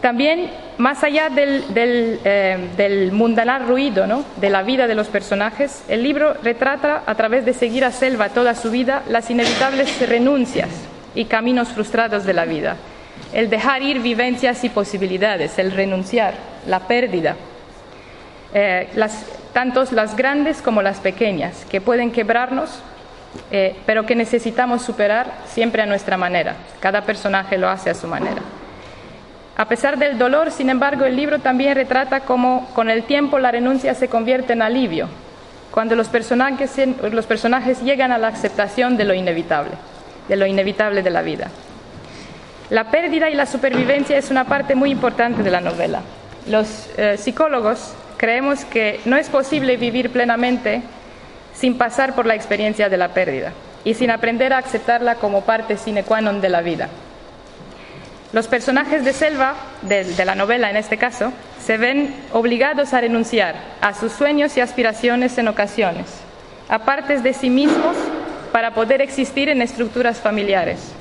También, 0.00 0.50
más 0.78 1.04
allá 1.04 1.28
del, 1.28 1.64
eh, 1.76 3.10
mundanal 3.12 3.66
ruido 3.66 4.06
de 4.36 4.50
la 4.50 4.62
vida 4.62 4.86
de 4.86 4.94
los 4.94 5.08
personajes, 5.08 5.84
el 5.88 6.02
libro 6.02 6.34
retrata, 6.42 7.02
a 7.04 7.14
través 7.16 7.44
de 7.44 7.52
seguir 7.52 7.84
a 7.84 7.92
Selva 7.92 8.30
toda 8.30 8.54
su 8.54 8.70
vida, 8.70 9.02
las 9.08 9.28
inevitables 9.30 10.08
renuncias 10.08 10.70
y 11.14 11.26
caminos 11.26 11.68
frustrados 11.68 12.24
de 12.24 12.32
la 12.32 12.46
vida 12.46 12.76
el 13.32 13.50
dejar 13.50 13.82
ir 13.82 14.00
vivencias 14.00 14.64
y 14.64 14.68
posibilidades, 14.68 15.58
el 15.58 15.72
renunciar, 15.72 16.34
la 16.66 16.80
pérdida, 16.80 17.36
eh, 18.52 18.88
las, 18.94 19.24
tanto 19.52 19.84
las 19.92 20.16
grandes 20.16 20.62
como 20.62 20.82
las 20.82 20.98
pequeñas, 20.98 21.64
que 21.70 21.80
pueden 21.80 22.10
quebrarnos, 22.10 22.82
eh, 23.52 23.76
pero 23.86 24.06
que 24.06 24.16
necesitamos 24.16 24.82
superar 24.82 25.32
siempre 25.46 25.82
a 25.82 25.86
nuestra 25.86 26.16
manera. 26.16 26.56
Cada 26.80 27.02
personaje 27.02 27.56
lo 27.58 27.68
hace 27.68 27.90
a 27.90 27.94
su 27.94 28.08
manera. 28.08 28.42
A 29.56 29.66
pesar 29.66 29.98
del 29.98 30.18
dolor, 30.18 30.50
sin 30.50 30.70
embargo, 30.70 31.04
el 31.04 31.16
libro 31.16 31.38
también 31.38 31.74
retrata 31.74 32.20
cómo 32.20 32.68
con 32.74 32.90
el 32.90 33.04
tiempo 33.04 33.38
la 33.38 33.50
renuncia 33.50 33.94
se 33.94 34.08
convierte 34.08 34.54
en 34.54 34.62
alivio, 34.62 35.08
cuando 35.70 35.94
los 35.94 36.08
personajes, 36.08 36.72
los 37.12 37.26
personajes 37.26 37.82
llegan 37.82 38.10
a 38.10 38.18
la 38.18 38.28
aceptación 38.28 38.96
de 38.96 39.04
lo 39.04 39.14
inevitable, 39.14 39.72
de 40.28 40.36
lo 40.36 40.46
inevitable 40.46 41.02
de 41.02 41.10
la 41.10 41.22
vida. 41.22 41.48
La 42.70 42.84
pérdida 42.84 43.28
y 43.28 43.34
la 43.34 43.46
supervivencia 43.46 44.16
es 44.16 44.30
una 44.30 44.44
parte 44.44 44.76
muy 44.76 44.92
importante 44.92 45.42
de 45.42 45.50
la 45.50 45.60
novela. 45.60 46.02
Los 46.46 46.88
eh, 46.96 47.16
psicólogos 47.18 47.94
creemos 48.16 48.64
que 48.64 49.00
no 49.06 49.16
es 49.16 49.28
posible 49.28 49.76
vivir 49.76 50.10
plenamente 50.10 50.82
sin 51.52 51.76
pasar 51.76 52.14
por 52.14 52.26
la 52.26 52.36
experiencia 52.36 52.88
de 52.88 52.96
la 52.96 53.08
pérdida 53.08 53.52
y 53.82 53.94
sin 53.94 54.12
aprender 54.12 54.52
a 54.52 54.58
aceptarla 54.58 55.16
como 55.16 55.40
parte 55.40 55.76
sine 55.76 56.04
qua 56.04 56.20
non 56.20 56.40
de 56.40 56.48
la 56.48 56.60
vida. 56.60 56.88
Los 58.32 58.46
personajes 58.46 59.04
de 59.04 59.14
Selva, 59.14 59.54
de, 59.82 60.04
de, 60.04 60.24
la 60.24 60.36
novela 60.36 60.70
en 60.70 60.76
este 60.76 60.96
caso, 60.96 61.32
se 61.60 61.76
ven 61.76 62.14
obligados 62.32 62.94
a 62.94 63.00
renunciar 63.00 63.56
a 63.80 63.94
sus 63.94 64.12
sueños 64.12 64.56
y 64.56 64.60
aspiraciones 64.60 65.36
en 65.38 65.48
ocasiones, 65.48 66.06
a 66.68 66.84
partes 66.84 67.24
de 67.24 67.34
sí 67.34 67.50
mismos 67.50 67.96
para 68.52 68.74
poder 68.74 69.00
existir 69.00 69.48
en 69.48 69.60
estructuras 69.60 70.18
familiares, 70.18 70.92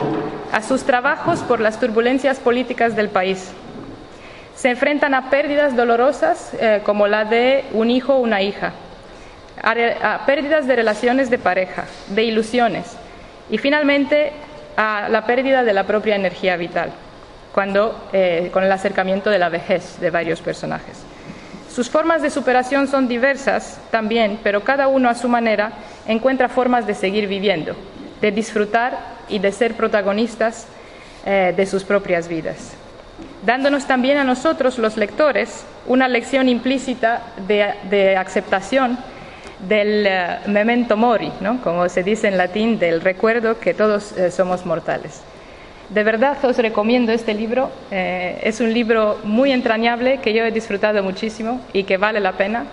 a 0.52 0.62
sus 0.62 0.84
trabajos 0.84 1.40
por 1.42 1.60
las 1.60 1.80
turbulencias 1.80 2.40
políticas 2.40 2.96
del 2.96 3.10
país. 3.10 3.52
Se 4.56 4.70
enfrentan 4.70 5.14
a 5.14 5.30
pérdidas 5.30 5.76
dolorosas 5.76 6.52
eh, 6.60 6.82
como 6.84 7.08
la 7.08 7.26
de 7.26 7.66
un 7.74 7.90
hijo 7.90 8.16
o 8.16 8.20
una 8.20 8.42
hija, 8.42 8.74
a, 9.62 10.26
pérdidas 10.26 10.68
de 10.68 10.76
relaciones 10.76 11.30
de 11.30 11.38
pareja, 11.38 11.86
de 12.10 12.24
ilusiones 12.24 12.98
y 13.50 13.58
finalmente 13.58 14.32
a 14.78 15.10
la 15.10 15.26
pérdida 15.26 15.64
de 15.64 15.74
la 15.74 15.86
propia 15.86 16.16
energía 16.16 16.56
vital, 16.58 16.92
cuando, 17.54 18.10
eh, 18.14 18.50
con 18.54 18.64
el 18.64 18.72
acercamiento 18.72 19.30
de 19.30 19.40
la 19.40 19.50
vejez 19.50 20.00
de 20.00 20.10
varios 20.10 20.42
personajes. 20.42 21.04
Sus 21.70 21.90
formas 21.90 22.22
de 22.22 22.30
superación 22.30 22.88
son 22.88 23.08
diversas 23.08 23.80
también, 23.92 24.40
pero 24.44 24.64
cada 24.64 24.88
uno 24.88 25.10
a 25.10 25.16
su 25.16 25.30
manera 25.30 25.72
encuentra 26.08 26.50
formas 26.50 26.88
de 26.88 26.96
seguir 26.96 27.28
viviendo, 27.28 27.76
de 28.22 28.32
disfrutar 28.32 29.19
y 29.30 29.40
de 29.40 29.52
ser 29.52 29.76
protagonistas 29.76 30.68
eh, 31.26 31.54
de 31.56 31.66
sus 31.66 31.84
propias 31.84 32.28
vidas, 32.28 32.74
dándonos 33.46 33.86
también 33.86 34.18
a 34.18 34.24
nosotros, 34.24 34.78
los 34.78 34.98
lectores, 34.98 35.66
una 35.88 36.08
lección 36.08 36.50
implícita 36.50 37.22
de, 37.48 38.16
aceptación 38.16 38.98
del 39.68 40.08
uh, 40.08 40.50
memento 40.50 40.96
mori, 40.96 41.32
¿no? 41.42 41.62
como 41.62 41.90
se 41.90 42.04
dice 42.04 42.28
en 42.28 42.38
latín, 42.38 42.80
del 42.80 43.02
recuerdo 43.02 43.60
que 43.60 43.74
todos 43.74 44.14
eh, 44.14 44.32
somos 44.32 44.66
mortales. 44.66 45.22
De 45.90 46.04
verdad 46.04 46.38
os 46.46 46.58
recomiendo 46.58 47.12
este 47.12 47.34
libro, 47.34 47.72
eh, 47.90 48.40
es 48.44 48.60
un 48.62 48.72
libro 48.74 49.18
muy 49.24 49.52
entrañable 49.52 50.20
que 50.20 50.34
yo 50.34 50.46
he 50.46 50.52
disfrutado 50.52 51.02
muchísimo 51.02 51.62
y 51.74 51.84
que 51.84 51.98
vale 51.98 52.20
la 52.20 52.34
pena. 52.34 52.66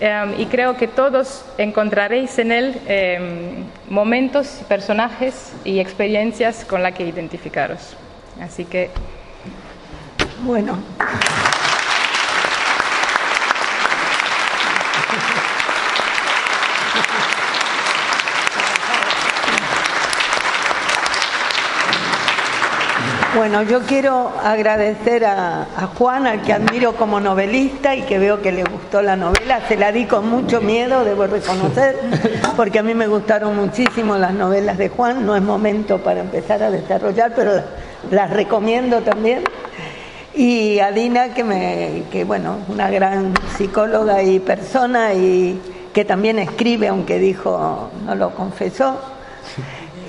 Um, 0.00 0.40
y 0.40 0.46
creo 0.46 0.78
que 0.78 0.88
todos 0.88 1.44
encontraréis 1.58 2.38
en 2.38 2.52
él 2.52 2.80
um, 3.88 3.94
momentos, 3.94 4.46
personajes 4.66 5.52
y 5.62 5.78
experiencias 5.78 6.64
con 6.64 6.82
las 6.82 6.94
que 6.94 7.04
identificaros. 7.04 7.96
Así 8.40 8.64
que. 8.64 8.88
Bueno. 10.42 10.78
Bueno, 23.36 23.62
yo 23.62 23.82
quiero 23.82 24.32
agradecer 24.42 25.24
a, 25.24 25.64
Juan, 25.96 26.26
al 26.26 26.42
que 26.42 26.52
admiro 26.52 26.96
como 26.96 27.20
novelista 27.20 27.94
y 27.94 28.02
que 28.02 28.18
veo 28.18 28.42
que 28.42 28.50
le 28.50 28.64
gustó 28.64 29.02
la 29.02 29.14
novela. 29.14 29.60
Se 29.68 29.76
la 29.76 29.92
di 29.92 30.06
con 30.06 30.28
mucho 30.28 30.60
miedo, 30.60 31.04
debo 31.04 31.28
reconocer, 31.28 31.96
porque 32.56 32.80
a 32.80 32.82
mí 32.82 32.92
me 32.92 33.06
gustaron 33.06 33.54
muchísimo 33.54 34.16
las 34.16 34.34
novelas 34.34 34.78
de 34.78 34.88
Juan. 34.88 35.24
No 35.24 35.36
es 35.36 35.42
momento 35.42 35.98
para 35.98 36.20
empezar 36.20 36.60
a 36.64 36.72
desarrollar, 36.72 37.32
pero 37.36 37.52
las, 37.52 37.64
las 38.10 38.30
recomiendo 38.30 39.00
también. 39.02 39.44
Y 40.34 40.80
a 40.80 40.90
Dina, 40.90 41.32
que, 41.32 41.44
me, 41.44 42.02
que 42.10 42.24
bueno, 42.24 42.58
una 42.66 42.90
gran 42.90 43.32
psicóloga 43.56 44.24
y 44.24 44.40
persona 44.40 45.14
y 45.14 45.60
que 45.94 46.04
también 46.04 46.40
escribe, 46.40 46.88
aunque 46.88 47.20
dijo, 47.20 47.90
no 48.04 48.14
lo 48.16 48.30
confesó 48.34 48.98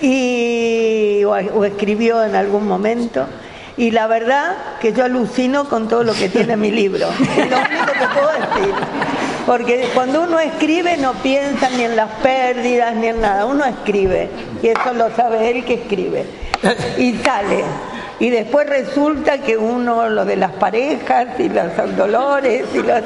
y, 0.01 1.23
o, 1.23 1.31
o, 1.31 1.65
escribió 1.65 2.23
en 2.23 2.35
algún 2.35 2.67
momento. 2.67 3.25
Y 3.77 3.91
la 3.91 4.07
verdad 4.07 4.55
que 4.79 4.93
yo 4.93 5.05
alucino 5.05 5.67
con 5.69 5.87
todo 5.87 6.03
lo 6.03 6.13
que 6.13 6.29
tiene 6.29 6.57
mi 6.57 6.71
libro. 6.71 7.07
Es 7.37 7.49
lo 7.49 7.57
único 7.57 7.93
que 7.93 8.07
puedo 8.13 8.31
decir. 8.31 8.73
Porque 9.45 9.89
cuando 9.93 10.21
uno 10.21 10.39
escribe 10.39 10.97
no 10.97 11.13
piensa 11.13 11.69
ni 11.69 11.83
en 11.83 11.95
las 11.95 12.09
pérdidas 12.21 12.95
ni 12.95 13.07
en 13.07 13.21
nada, 13.21 13.45
uno 13.45 13.65
escribe. 13.65 14.29
Y 14.61 14.67
eso 14.67 14.93
lo 14.93 15.13
sabe 15.15 15.49
él 15.49 15.65
que 15.65 15.75
escribe. 15.75 16.25
Y 16.97 17.13
sale. 17.17 17.63
Y 18.19 18.29
después 18.29 18.69
resulta 18.69 19.39
que 19.39 19.57
uno, 19.57 20.07
lo 20.09 20.25
de 20.25 20.35
las 20.35 20.51
parejas 20.51 21.39
y 21.39 21.49
los 21.49 21.97
dolores 21.97 22.65
y 22.73 22.77
los... 22.77 23.01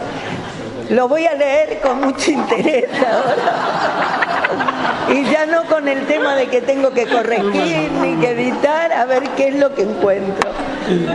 Lo 0.89 1.07
voy 1.07 1.25
a 1.25 1.33
leer 1.33 1.79
con 1.81 2.01
mucho 2.01 2.31
interés 2.31 2.85
ahora. 2.93 3.85
Y 5.09 5.23
ya 5.31 5.45
no 5.45 5.65
con 5.65 5.87
el 5.87 6.05
tema 6.07 6.35
de 6.35 6.47
que 6.47 6.61
tengo 6.61 6.91
que 6.91 7.05
corregir 7.05 7.91
ni 8.01 8.15
que 8.15 8.31
editar, 8.31 8.91
a 8.91 9.05
ver 9.05 9.23
qué 9.35 9.49
es 9.49 9.55
lo 9.55 9.73
que 9.75 9.83
encuentro. 9.83 10.51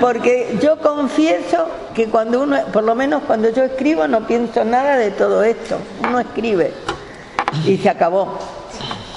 Porque 0.00 0.58
yo 0.60 0.78
confieso 0.78 1.68
que 1.94 2.08
cuando 2.08 2.42
uno, 2.42 2.56
por 2.72 2.84
lo 2.84 2.94
menos 2.94 3.22
cuando 3.26 3.50
yo 3.50 3.64
escribo, 3.64 4.06
no 4.06 4.26
pienso 4.26 4.64
nada 4.64 4.96
de 4.96 5.10
todo 5.10 5.42
esto. 5.42 5.78
Uno 6.06 6.20
escribe 6.20 6.72
y 7.66 7.76
se 7.78 7.88
acabó. 7.88 8.38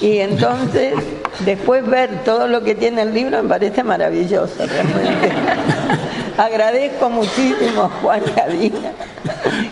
Y 0.00 0.18
entonces, 0.18 0.94
después 1.44 1.86
ver 1.86 2.24
todo 2.24 2.46
lo 2.46 2.62
que 2.62 2.74
tiene 2.74 3.02
el 3.02 3.14
libro 3.14 3.42
me 3.42 3.48
parece 3.48 3.82
maravilloso, 3.82 4.66
realmente. 4.66 5.32
Agradezco 6.36 7.10
muchísimo 7.10 7.82
a 7.82 7.88
Juan 7.88 8.22
Cadina 8.34 8.92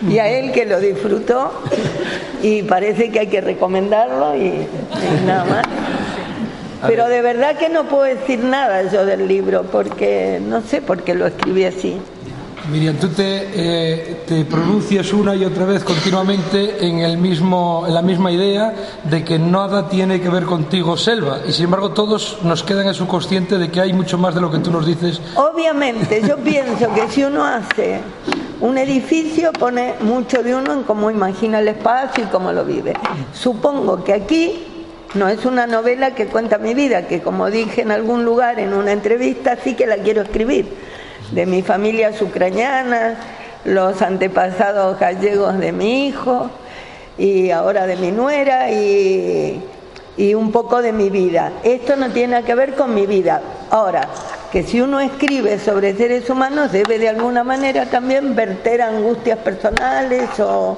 y 0.09 0.17
a 0.17 0.29
él 0.29 0.51
que 0.53 0.65
lo 0.65 0.79
disfrutó 0.79 1.51
y 2.41 2.63
parece 2.63 3.11
que 3.11 3.19
hay 3.19 3.27
que 3.27 3.41
recomendarlo 3.41 4.35
y, 4.35 4.45
y 4.47 5.25
nada 5.25 5.43
más. 5.43 5.65
Pero 6.87 7.07
de 7.07 7.21
verdad 7.21 7.57
que 7.57 7.69
no 7.69 7.85
puedo 7.85 8.03
decir 8.03 8.39
nada 8.39 8.83
yo 8.91 9.05
del 9.05 9.27
libro 9.27 9.63
porque 9.63 10.41
no 10.41 10.61
sé 10.61 10.81
por 10.81 11.03
qué 11.03 11.15
lo 11.15 11.27
escribí 11.27 11.65
así. 11.65 11.97
Miriam, 12.71 12.95
tú 12.95 13.09
te, 13.09 13.49
eh, 13.53 14.21
te, 14.25 14.45
pronuncias 14.45 15.11
una 15.11 15.35
y 15.35 15.43
otra 15.43 15.65
vez 15.65 15.83
continuamente 15.83 16.85
en, 16.85 16.99
el 16.99 17.17
mismo, 17.17 17.83
en 17.85 17.93
la 17.93 18.01
misma 18.01 18.31
idea 18.31 18.73
de 19.03 19.23
que 19.25 19.37
nada 19.37 19.89
tiene 19.89 20.21
que 20.21 20.29
ver 20.29 20.43
contigo, 20.45 20.95
Selva, 20.95 21.39
y 21.45 21.51
sin 21.51 21.65
embargo 21.65 21.91
todos 21.91 22.37
nos 22.43 22.63
quedan 22.63 22.83
en 22.83 22.89
el 22.89 22.95
subconsciente 22.95 23.57
de 23.57 23.69
que 23.69 23.81
hay 23.81 23.91
mucho 23.91 24.17
más 24.17 24.33
de 24.33 24.39
lo 24.39 24.49
que 24.49 24.59
tú 24.59 24.71
nos 24.71 24.85
dices. 24.85 25.19
Obviamente, 25.35 26.21
yo 26.25 26.37
pienso 26.43 26.93
que 26.93 27.09
si 27.09 27.23
uno 27.23 27.43
hace 27.43 27.99
un 28.61 28.77
edificio 28.77 29.51
pone 29.51 29.95
mucho 29.99 30.41
de 30.41 30.55
uno 30.55 30.71
en 30.71 30.83
cómo 30.83 31.11
imagina 31.11 31.59
el 31.59 31.67
espacio 31.67 32.23
y 32.23 32.27
cómo 32.27 32.53
lo 32.53 32.63
vive. 32.63 32.93
Supongo 33.33 34.05
que 34.05 34.13
aquí 34.13 34.63
no 35.15 35.27
es 35.27 35.43
una 35.43 35.67
novela 35.67 36.15
que 36.15 36.27
cuenta 36.27 36.59
mi 36.59 36.73
vida, 36.73 37.07
que 37.07 37.21
como 37.21 37.51
dije 37.51 37.81
en 37.81 37.91
algún 37.91 38.23
lugar 38.23 38.57
en 38.59 38.73
una 38.73 38.93
entrevista, 38.93 39.57
sí 39.61 39.75
que 39.75 39.85
la 39.85 39.97
quiero 39.97 40.21
escribir 40.21 40.92
de 41.31 41.45
mi 41.45 41.61
familia 41.61 42.11
ucraniana, 42.21 43.15
los 43.65 44.01
antepasados 44.01 44.99
gallegos 44.99 45.57
de 45.57 45.71
mi 45.71 46.07
hijo 46.07 46.49
y 47.17 47.51
ahora 47.51 47.87
de 47.87 47.95
mi 47.95 48.11
nuera 48.11 48.71
y, 48.71 49.61
y, 50.17 50.33
un 50.33 50.51
poco 50.51 50.81
de 50.81 50.91
mi 50.91 51.09
vida. 51.09 51.51
Esto 51.63 51.95
no 51.95 52.09
tiene 52.09 52.43
que 52.43 52.55
ver 52.55 52.75
con 52.75 52.93
mi 52.93 53.05
vida. 53.05 53.41
Ahora, 53.69 54.07
que 54.51 54.63
si 54.63 54.81
uno 54.81 54.99
escribe 54.99 55.59
sobre 55.59 55.95
seres 55.95 56.29
humanos 56.29 56.71
debe 56.71 56.99
de 56.99 57.09
alguna 57.09 57.43
manera 57.43 57.85
también 57.85 58.35
verter 58.35 58.81
angustias 58.81 59.39
personales 59.39 60.39
o, 60.39 60.77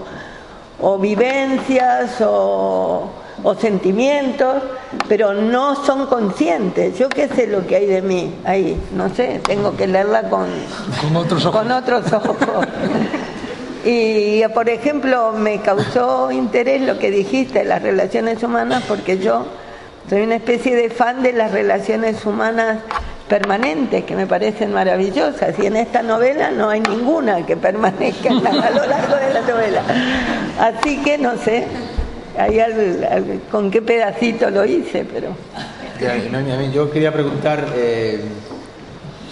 o 0.79 0.97
vivencias 0.97 2.21
o 2.21 3.09
o 3.45 3.53
sentimientos, 3.53 4.63
pero 5.07 5.31
no 5.35 5.75
son 5.85 6.07
conscientes. 6.07 6.97
Yo 6.97 7.09
qué 7.09 7.27
sé 7.27 7.45
lo 7.45 7.65
que 7.67 7.75
hay 7.75 7.85
de 7.85 8.01
mí 8.01 8.33
ahí, 8.43 8.75
no 8.95 9.13
sé, 9.13 9.39
tengo 9.45 9.77
que 9.77 9.85
leerla 9.85 10.23
con, 10.31 10.47
con 10.99 11.15
otros 11.15 11.45
ojos. 11.45 11.61
Con 11.61 11.71
otros 11.71 12.11
ojos. 12.11 12.37
y, 13.85 14.41
por 14.47 14.67
ejemplo, 14.67 15.31
me 15.33 15.61
causó 15.61 16.31
interés 16.31 16.81
lo 16.81 16.97
que 16.97 17.11
dijiste 17.11 17.59
de 17.59 17.65
las 17.65 17.83
relaciones 17.83 18.41
humanas, 18.41 18.83
porque 18.87 19.19
yo 19.19 19.45
soy 20.09 20.23
una 20.23 20.37
especie 20.37 20.75
de 20.75 20.89
fan 20.89 21.21
de 21.21 21.33
las 21.33 21.51
relaciones 21.51 22.25
humanas 22.25 22.79
permanentes 23.29 24.05
que 24.05 24.15
me 24.15 24.25
parecen 24.25 24.71
maravillosas 24.73 25.57
y 25.57 25.65
en 25.65 25.75
esta 25.75 26.03
novela 26.03 26.51
no 26.51 26.69
hay 26.69 26.79
ninguna 26.79 27.45
que 27.45 27.57
permanezca 27.57 28.29
a 28.29 28.69
lo 28.71 28.85
largo 28.87 29.15
de 29.17 29.33
la 29.33 29.41
novela. 29.41 29.81
Así 30.59 30.97
que 31.03 31.17
no 31.19 31.37
sé, 31.37 31.67
ahí 32.37 32.59
al, 32.59 33.03
al, 33.03 33.41
con 33.51 33.71
qué 33.71 33.81
pedacito 33.81 34.49
lo 34.49 34.65
hice, 34.65 35.05
pero... 35.05 35.35
Yo 36.73 36.91
quería 36.91 37.11
preguntar 37.13 37.65
eh, 37.75 38.19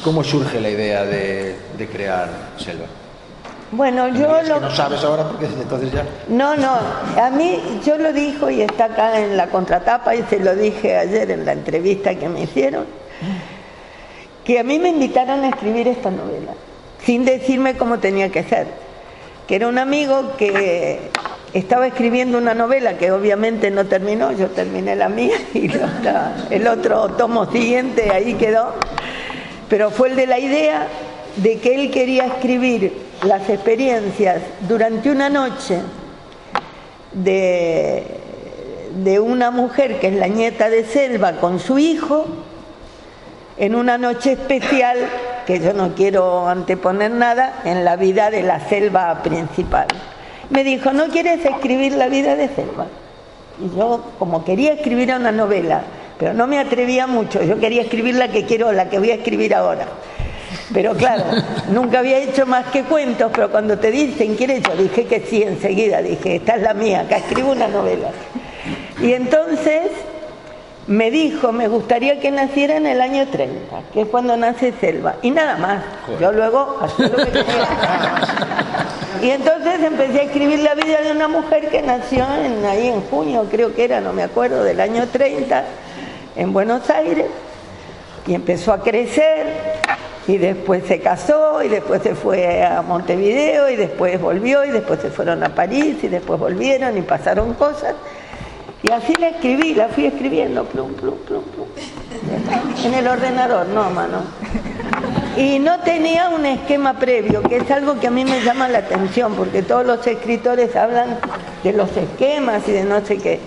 cómo 0.04 0.24
surge 0.24 0.62
la 0.62 0.70
idea 0.70 1.04
de, 1.06 1.56
de 1.78 1.88
crear 1.88 2.30
Selva. 2.58 2.86
Bueno, 3.72 4.08
yo 4.10 4.38
es 4.38 4.48
lo... 4.48 4.56
que 4.56 4.62
no 4.62 4.72
sabes 4.72 5.04
ahora 5.04 5.28
porque 5.28 5.46
entonces 5.46 5.92
ya... 5.92 6.06
No, 6.28 6.56
no, 6.56 6.78
a 7.20 7.30
mí 7.32 7.60
yo 7.86 7.98
lo 7.98 8.14
dijo 8.14 8.50
y 8.50 8.62
está 8.62 8.86
acá 8.86 9.20
en 9.20 9.36
la 9.36 9.48
contratapa 9.48 10.16
y 10.16 10.24
se 10.30 10.40
lo 10.40 10.56
dije 10.56 10.96
ayer 10.96 11.32
en 11.32 11.44
la 11.44 11.54
entrevista 11.54 12.14
que 12.16 12.30
me 12.30 12.42
hicieron. 12.44 12.86
que 14.46 14.60
a 14.60 14.64
mí 14.64 14.78
me 14.80 14.90
invitaron 14.90 15.44
a 15.44 15.50
escribir 15.50 15.88
esta 15.88 16.12
novela, 16.12 16.54
sin 17.04 17.26
decirme 17.26 17.76
cómo 17.76 18.00
tenía 18.00 18.30
que 18.30 18.44
ser. 18.44 18.68
Que 19.48 19.56
era 19.56 19.68
un 19.68 19.78
amigo 19.78 20.36
que 20.38 21.10
estaba 21.54 21.88
escribiendo 21.88 22.38
una 22.38 22.54
novela 22.54 22.98
que 22.98 23.12
obviamente 23.12 23.70
no 23.70 23.86
terminó, 23.86 24.32
yo 24.32 24.50
terminé 24.50 24.96
la 24.96 25.10
mía 25.10 25.38
y 25.54 25.70
el 26.50 26.68
otro 26.68 27.10
tomo 27.10 27.52
siguiente 27.52 28.12
ahí 28.12 28.34
quedó, 28.36 28.74
pero 29.70 29.92
fue 29.92 30.10
el 30.10 30.16
de 30.16 30.28
la 30.28 30.40
idea 30.40 30.88
de 31.38 31.60
que 31.60 31.76
él 31.76 31.92
quería 31.92 32.26
escribir 32.26 32.94
las 33.24 33.50
experiencias 33.50 34.42
durante 34.68 35.10
una 35.10 35.30
noche 35.30 35.80
de, 37.12 38.04
de 39.04 39.20
una 39.20 39.52
mujer 39.52 40.00
que 40.00 40.08
es 40.08 40.16
la 40.16 40.28
nieta 40.28 40.70
de 40.70 40.86
Selva 40.86 41.34
con 41.34 41.60
su 41.60 41.80
hijo 41.80 42.28
en 43.58 43.76
una 43.76 43.98
noche 43.98 44.34
especial, 44.34 44.98
que 45.46 45.60
yo 45.60 45.74
no 45.74 45.94
quiero 45.96 46.48
anteponer 46.48 47.12
nada, 47.12 47.62
en 47.66 47.86
la 47.86 47.96
vida 47.96 48.32
de 48.32 48.44
la 48.44 48.60
selva 48.68 49.22
principal. 49.22 49.88
Me 50.54 50.64
dijo, 50.64 50.94
¿no 50.94 51.08
quieres 51.08 51.44
escribir 51.44 51.94
la 51.94 52.10
vida 52.10 52.36
de 52.36 52.48
Selva? 52.48 52.86
Y 53.60 53.76
yo, 53.76 54.04
como 54.20 54.46
quería 54.46 54.74
escribir 54.74 55.12
una 55.12 55.32
novela, 55.32 55.82
pero 56.20 56.36
no 56.36 56.46
me 56.46 56.60
atrevía 56.60 57.08
mucho, 57.08 57.42
yo 57.42 57.60
quería 57.60 57.82
escribir 57.82 58.16
la 58.16 58.28
que 58.28 58.46
quiero, 58.46 58.72
la 58.72 58.88
que 58.88 59.00
voy 59.00 59.10
a 59.10 59.16
escribir 59.16 59.56
ahora. 59.56 59.88
Pero 60.72 60.94
claro, 60.94 61.24
nunca 61.72 62.00
había 62.00 62.20
hecho 62.20 62.46
más 62.46 62.68
que 62.68 62.84
cuentos, 62.84 63.32
pero 63.34 63.50
cuando 63.50 63.80
te 63.80 63.90
dicen, 63.90 64.36
¿quieres? 64.36 64.62
Yo 64.62 64.76
dije 64.76 65.06
que 65.06 65.22
sí, 65.22 65.42
enseguida 65.42 66.04
dije, 66.04 66.36
esta 66.36 66.56
es 66.58 66.62
la 66.62 66.76
mía, 66.76 67.02
acá 67.02 67.18
escribo 67.18 67.52
una 67.52 67.68
novela. 67.68 68.10
Y 69.02 69.14
entonces 69.14 69.90
me 70.88 71.12
dijo, 71.12 71.52
me 71.54 71.68
gustaría 71.68 72.20
que 72.20 72.30
naciera 72.30 72.76
en 72.76 72.86
el 72.86 73.00
año 73.00 73.28
30, 73.28 73.82
que 73.94 74.02
es 74.02 74.08
cuando 74.08 74.36
nace 74.36 74.74
Selva, 74.80 75.16
y 75.22 75.32
nada 75.32 75.56
más. 75.58 75.84
Yo 76.20 76.32
luego 76.32 76.78
hacía 76.82 77.08
lo 77.08 77.18
que 77.18 77.32
quería. 77.32 77.68
Y 79.22 79.30
entonces 79.30 79.82
empecé 79.82 80.20
a 80.20 80.24
escribir 80.24 80.60
la 80.60 80.76
vida 80.76 81.02
de 81.02 81.12
una 81.12 81.30
mujer 81.30 81.70
que 81.70 81.82
nació 81.82 82.26
en, 82.44 82.66
ahí 82.66 82.88
en 82.88 83.02
junio, 83.04 83.48
creo 83.50 83.74
que 83.74 83.86
era, 83.86 84.02
no 84.02 84.12
me 84.12 84.24
acuerdo, 84.24 84.64
del 84.64 84.82
año 84.82 85.08
30, 85.08 85.64
en 86.36 86.52
Buenos 86.52 86.90
Aires, 86.90 87.28
y 88.28 88.34
empezó 88.34 88.74
a 88.74 88.82
crecer, 88.82 89.54
y 90.28 90.38
después 90.38 90.84
se 90.86 91.00
casó, 91.00 91.64
y 91.64 91.70
después 91.70 92.02
se 92.02 92.16
fue 92.16 92.62
a 92.62 92.82
Montevideo, 92.82 93.70
y 93.70 93.78
después 93.78 94.20
volvió, 94.20 94.66
y 94.66 94.72
después 94.72 95.00
se 95.00 95.10
fueron 95.10 95.44
a 95.44 95.56
París, 95.56 96.04
y 96.04 96.10
después 96.10 96.38
volvieron, 96.38 96.98
y 96.98 97.02
pasaron 97.02 97.54
cosas. 97.54 97.96
Y 98.84 98.92
así 98.92 99.14
la 99.16 99.30
escribí, 99.30 99.74
la 99.74 99.88
fui 99.88 100.06
escribiendo, 100.06 100.66
plum, 100.66 100.94
plum, 100.96 101.16
plum, 101.26 101.44
plum. 101.44 101.68
En 102.84 102.94
el 102.94 103.08
ordenador, 103.08 103.66
no, 103.68 103.90
mano. 103.90 104.18
Y 105.38 105.58
no 105.60 105.80
tenía 105.80 106.30
un 106.30 106.46
esquema 106.46 107.00
previo, 107.00 107.42
que 107.44 107.58
es 107.58 107.72
algo 107.72 107.98
que 108.00 108.08
a 108.08 108.12
mí 108.12 108.26
me 108.26 108.42
llama 108.42 108.68
la 108.68 108.80
atención, 108.80 109.36
porque 109.36 109.64
todos 109.64 109.86
los 109.86 110.06
escritores 110.06 110.76
hablan 110.76 111.18
de 111.64 111.72
los 111.72 111.96
esquemas 111.96 112.68
y 112.68 112.74
de 112.74 112.84
no 112.84 113.04
sé 113.06 113.18
qué. 113.18 113.40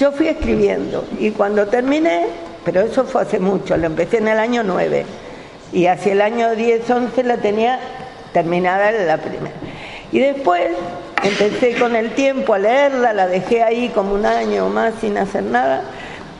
Yo 0.00 0.10
fui 0.10 0.28
escribiendo 0.28 1.04
y 1.18 1.32
cuando 1.32 1.66
terminé, 1.66 2.26
pero 2.64 2.80
eso 2.80 3.04
fue 3.04 3.22
hace 3.22 3.38
mucho, 3.38 3.76
lo 3.76 3.86
empecé 3.86 4.18
en 4.18 4.28
el 4.28 4.38
año 4.38 4.62
9 4.62 5.04
y 5.72 5.86
hacia 5.86 6.12
el 6.12 6.22
año 6.22 6.54
10, 6.54 6.88
11 6.88 7.22
la 7.24 7.36
tenía 7.36 7.78
terminada 8.32 8.90
la 8.92 9.18
primera. 9.18 9.54
Y 10.12 10.20
después 10.20 10.68
Empecé 11.22 11.74
con 11.78 11.96
el 11.96 12.12
tiempo 12.12 12.54
a 12.54 12.58
leerla, 12.58 13.12
la 13.12 13.26
dejé 13.26 13.62
ahí 13.62 13.88
como 13.88 14.14
un 14.14 14.24
año 14.24 14.66
o 14.66 14.68
más 14.68 14.94
sin 15.00 15.18
hacer 15.18 15.42
nada. 15.42 15.82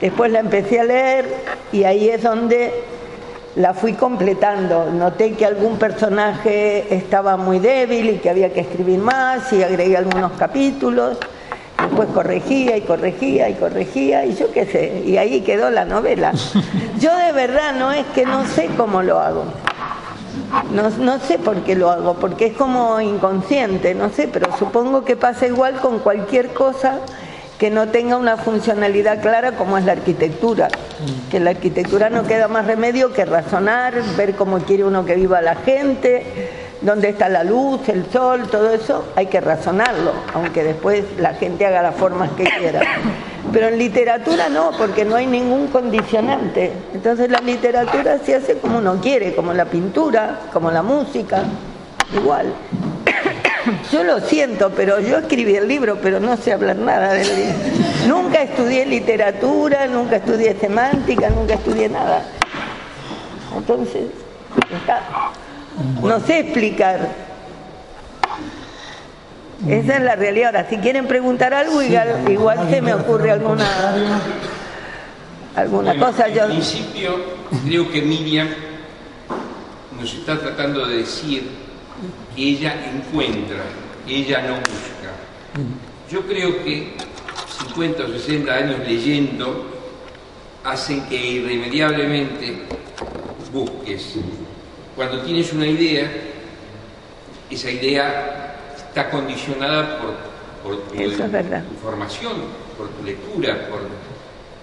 Después 0.00 0.30
la 0.30 0.40
empecé 0.40 0.80
a 0.80 0.84
leer 0.84 1.26
y 1.72 1.84
ahí 1.84 2.08
es 2.08 2.22
donde 2.22 2.72
la 3.56 3.74
fui 3.74 3.94
completando. 3.94 4.90
Noté 4.92 5.32
que 5.32 5.44
algún 5.44 5.78
personaje 5.78 6.94
estaba 6.94 7.36
muy 7.36 7.58
débil 7.58 8.10
y 8.10 8.18
que 8.18 8.30
había 8.30 8.52
que 8.52 8.60
escribir 8.60 9.00
más 9.00 9.52
y 9.52 9.62
agregué 9.62 9.96
algunos 9.96 10.32
capítulos. 10.32 11.18
Después 11.80 12.08
corregía 12.10 12.76
y 12.76 12.82
corregía 12.82 13.48
y 13.48 13.54
corregía 13.54 14.24
y 14.26 14.34
yo 14.34 14.50
qué 14.52 14.66
sé, 14.66 15.02
y 15.06 15.16
ahí 15.16 15.40
quedó 15.40 15.70
la 15.70 15.84
novela. 15.84 16.32
Yo 16.98 17.16
de 17.16 17.30
verdad 17.30 17.74
no 17.78 17.92
es 17.92 18.04
que 18.06 18.24
no 18.26 18.44
sé 18.46 18.68
cómo 18.76 19.00
lo 19.00 19.20
hago. 19.20 19.44
No, 20.72 20.90
no 20.90 21.18
sé 21.20 21.38
por 21.38 21.62
qué 21.62 21.74
lo 21.74 21.90
hago, 21.90 22.14
porque 22.14 22.46
es 22.46 22.56
como 22.56 23.00
inconsciente, 23.00 23.94
no 23.94 24.10
sé, 24.10 24.28
pero 24.28 24.56
supongo 24.56 25.04
que 25.04 25.16
pasa 25.16 25.46
igual 25.46 25.74
con 25.80 25.98
cualquier 25.98 26.52
cosa 26.52 27.00
que 27.58 27.70
no 27.70 27.88
tenga 27.88 28.16
una 28.16 28.36
funcionalidad 28.36 29.20
clara 29.20 29.52
como 29.52 29.76
es 29.78 29.84
la 29.84 29.92
arquitectura. 29.92 30.68
Que 31.30 31.40
la 31.40 31.50
arquitectura 31.50 32.08
no 32.08 32.24
queda 32.24 32.48
más 32.48 32.66
remedio 32.66 33.12
que 33.12 33.24
razonar, 33.24 33.94
ver 34.16 34.36
cómo 34.36 34.58
quiere 34.60 34.84
uno 34.84 35.04
que 35.04 35.16
viva 35.16 35.42
la 35.42 35.56
gente, 35.56 36.24
dónde 36.80 37.08
está 37.08 37.28
la 37.28 37.42
luz, 37.44 37.88
el 37.88 38.06
sol, 38.10 38.48
todo 38.50 38.70
eso, 38.70 39.04
hay 39.16 39.26
que 39.26 39.40
razonarlo, 39.40 40.12
aunque 40.34 40.62
después 40.62 41.04
la 41.18 41.34
gente 41.34 41.66
haga 41.66 41.82
las 41.82 41.96
formas 41.96 42.30
que 42.36 42.44
quiera. 42.44 42.80
Pero 43.52 43.68
en 43.68 43.78
literatura 43.78 44.48
no, 44.48 44.72
porque 44.76 45.04
no 45.04 45.16
hay 45.16 45.26
ningún 45.26 45.68
condicionante. 45.68 46.72
Entonces 46.92 47.30
la 47.30 47.40
literatura 47.40 48.18
se 48.18 48.34
hace 48.34 48.58
como 48.58 48.78
uno 48.78 49.00
quiere, 49.00 49.34
como 49.34 49.52
la 49.54 49.64
pintura, 49.64 50.40
como 50.52 50.70
la 50.70 50.82
música, 50.82 51.44
igual. 52.14 52.52
Yo 53.92 54.02
lo 54.02 54.20
siento, 54.20 54.70
pero 54.70 54.98
yo 54.98 55.18
escribí 55.18 55.54
el 55.54 55.68
libro, 55.68 55.98
pero 56.00 56.20
no 56.20 56.38
sé 56.38 56.54
hablar 56.54 56.76
nada 56.76 57.12
del 57.12 57.26
libro. 57.26 57.54
Nunca 58.06 58.40
estudié 58.40 58.86
literatura, 58.86 59.86
nunca 59.86 60.16
estudié 60.16 60.54
semántica, 60.58 61.28
nunca 61.28 61.54
estudié 61.54 61.90
nada. 61.90 62.24
Entonces, 63.54 64.04
no 66.02 66.20
sé 66.20 66.38
explicar. 66.40 67.27
Esa 69.66 69.96
es 69.96 70.02
la 70.02 70.14
realidad. 70.14 70.54
Ahora, 70.54 70.68
si 70.68 70.76
quieren 70.78 71.06
preguntar 71.06 71.52
algo, 71.52 71.82
igual, 71.82 72.70
se 72.70 72.80
me 72.80 72.94
ocurre 72.94 73.30
alguna 73.30 73.66
alguna 75.56 75.98
cosa. 75.98 76.28
Yo... 76.28 76.44
En 76.44 76.50
principio, 76.50 77.16
creo 77.66 77.90
que 77.90 78.02
Miriam 78.02 78.48
nos 79.98 80.14
está 80.14 80.38
tratando 80.38 80.86
de 80.86 80.98
decir 80.98 81.48
que 82.36 82.42
ella 82.42 82.74
encuentra, 82.94 83.64
que 84.06 84.16
ella 84.16 84.42
no 84.42 84.54
busca. 84.54 85.10
Yo 86.10 86.22
creo 86.22 86.62
que 86.64 86.92
50 87.66 88.04
o 88.04 88.08
60 88.08 88.52
años 88.52 88.78
leyendo 88.86 89.66
hacen 90.64 91.02
que 91.06 91.16
irremediablemente 91.16 92.62
busques. 93.52 94.14
Cuando 94.94 95.22
tienes 95.22 95.52
una 95.52 95.66
idea, 95.66 96.10
esa 97.50 97.70
idea 97.70 98.47
está 98.88 99.10
condicionada 99.10 99.98
por, 99.98 100.14
por 100.62 100.82
tu 100.88 100.94
información, 100.94 102.32
por 102.76 102.88
tu 102.88 103.04
lectura, 103.04 103.68
por, 103.68 103.80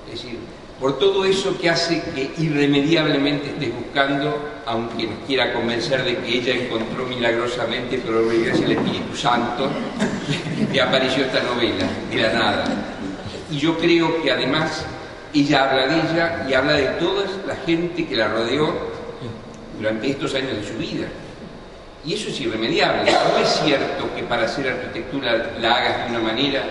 es 0.08 0.22
decir, 0.22 0.40
por 0.80 1.00
todo 1.00 1.24
eso 1.24 1.58
que 1.58 1.70
hace 1.70 2.02
que 2.14 2.32
irremediablemente 2.38 3.52
estés 3.52 3.74
buscando, 3.74 4.38
aunque 4.66 5.08
nos 5.08 5.20
quiera 5.26 5.54
convencer 5.54 6.04
de 6.04 6.18
que 6.18 6.40
ella 6.40 6.54
encontró 6.54 7.06
milagrosamente, 7.06 8.02
pero 8.06 8.28
gracias 8.28 8.66
al 8.66 8.72
Espíritu 8.74 9.16
Santo, 9.16 9.70
que 10.74 10.82
apareció 10.82 11.26
esta 11.26 11.42
novela, 11.44 11.86
de 12.12 12.22
la 12.22 12.34
nada. 12.34 12.66
Y 13.50 13.58
yo 13.58 13.78
creo 13.78 14.22
que 14.22 14.32
además 14.32 14.86
ella 15.34 15.70
habla 15.70 15.88
de 15.88 15.96
ella 15.96 16.46
y 16.50 16.54
habla 16.54 16.74
de 16.74 16.88
toda 17.00 17.26
la 17.48 17.56
gente 17.66 18.06
que 18.06 18.16
la 18.16 18.28
rodeó 18.28 18.74
durante 19.78 20.10
estos 20.10 20.34
años 20.36 20.58
de 20.58 20.64
su 20.64 20.78
vida. 20.78 21.08
Y 22.06 22.14
eso 22.14 22.30
es 22.30 22.40
irremediable. 22.40 23.12
No 23.12 23.38
es 23.40 23.50
cierto 23.64 24.14
que 24.16 24.24
para 24.24 24.46
hacer 24.46 24.70
arquitectura 24.70 25.54
la 25.60 25.76
hagas 25.76 26.06
de 26.06 26.18
una 26.18 26.28
manera 26.28 26.64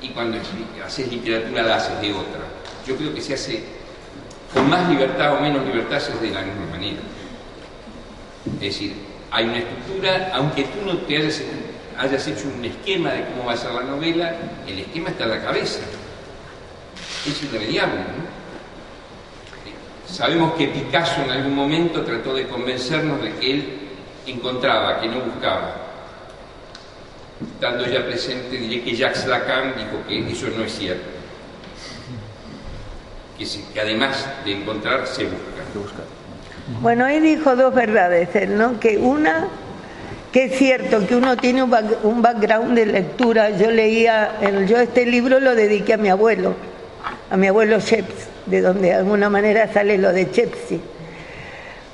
y 0.00 0.08
cuando 0.10 0.38
haces 0.84 1.10
literatura 1.10 1.62
la 1.62 1.76
haces 1.76 2.00
de 2.00 2.12
otra. 2.12 2.40
Yo 2.86 2.96
creo 2.96 3.12
que 3.12 3.20
se 3.20 3.34
hace 3.34 3.64
con 4.54 4.68
más 4.68 4.88
libertad 4.88 5.34
o 5.34 5.40
menos 5.40 5.64
libertad 5.64 5.98
se 5.98 6.12
hace 6.12 6.26
de 6.26 6.34
la 6.34 6.42
misma 6.42 6.66
manera. 6.70 6.98
Es 8.54 8.60
decir, 8.60 8.94
hay 9.30 9.44
una 9.44 9.58
estructura, 9.58 10.32
aunque 10.34 10.64
tú 10.64 10.84
no 10.86 10.98
te 10.98 11.16
hayas, 11.16 12.26
hecho 12.26 12.48
un 12.56 12.64
esquema 12.64 13.10
de 13.10 13.26
cómo 13.26 13.46
va 13.46 13.52
a 13.52 13.56
ser 13.56 13.72
la 13.72 13.82
novela, 13.82 14.34
el 14.66 14.78
esquema 14.78 15.10
está 15.10 15.24
en 15.24 15.30
la 15.30 15.42
cabeza. 15.42 15.80
Es 17.26 17.42
irremediable, 17.42 17.98
¿no? 17.98 18.40
Sabemos 20.12 20.54
que 20.54 20.66
Picasso 20.66 21.22
en 21.22 21.30
algún 21.30 21.54
momento 21.54 22.02
trató 22.02 22.34
de 22.34 22.48
convencernos 22.48 23.22
de 23.22 23.32
que 23.34 23.50
él 23.52 23.79
encontraba, 24.30 25.00
que 25.00 25.08
no 25.08 25.20
buscaba. 25.20 25.74
Estando 27.54 27.86
ya 27.86 28.04
presente, 28.04 28.56
diré 28.56 28.82
que 28.82 28.94
Jacques 28.94 29.26
Lacan 29.26 29.74
dijo 29.76 30.06
que 30.06 30.30
eso 30.30 30.46
no 30.56 30.64
es 30.64 30.72
cierto. 30.72 31.08
Que, 33.38 33.80
además 33.80 34.26
de 34.44 34.52
encontrar, 34.52 35.06
se 35.06 35.24
busca. 35.24 36.02
Bueno, 36.82 37.06
ahí 37.06 37.20
dijo 37.20 37.56
dos 37.56 37.74
verdades, 37.74 38.28
¿no? 38.50 38.78
Que 38.78 38.98
una, 38.98 39.48
que 40.30 40.44
es 40.44 40.58
cierto 40.58 41.06
que 41.06 41.16
uno 41.16 41.36
tiene 41.38 41.62
un, 41.62 41.70
background 42.22 42.76
de 42.76 42.86
lectura. 42.86 43.50
Yo 43.50 43.70
leía, 43.70 44.32
yo 44.66 44.76
este 44.76 45.06
libro 45.06 45.40
lo 45.40 45.54
dediqué 45.54 45.94
a 45.94 45.96
mi 45.96 46.10
abuelo, 46.10 46.54
a 47.30 47.36
mi 47.38 47.46
abuelo 47.46 47.80
Sheps, 47.80 48.28
de 48.44 48.60
donde 48.60 48.88
de 48.88 48.94
alguna 48.94 49.30
manera 49.30 49.72
sale 49.72 49.96
lo 49.96 50.12
de 50.12 50.30
Chepsi 50.30 50.80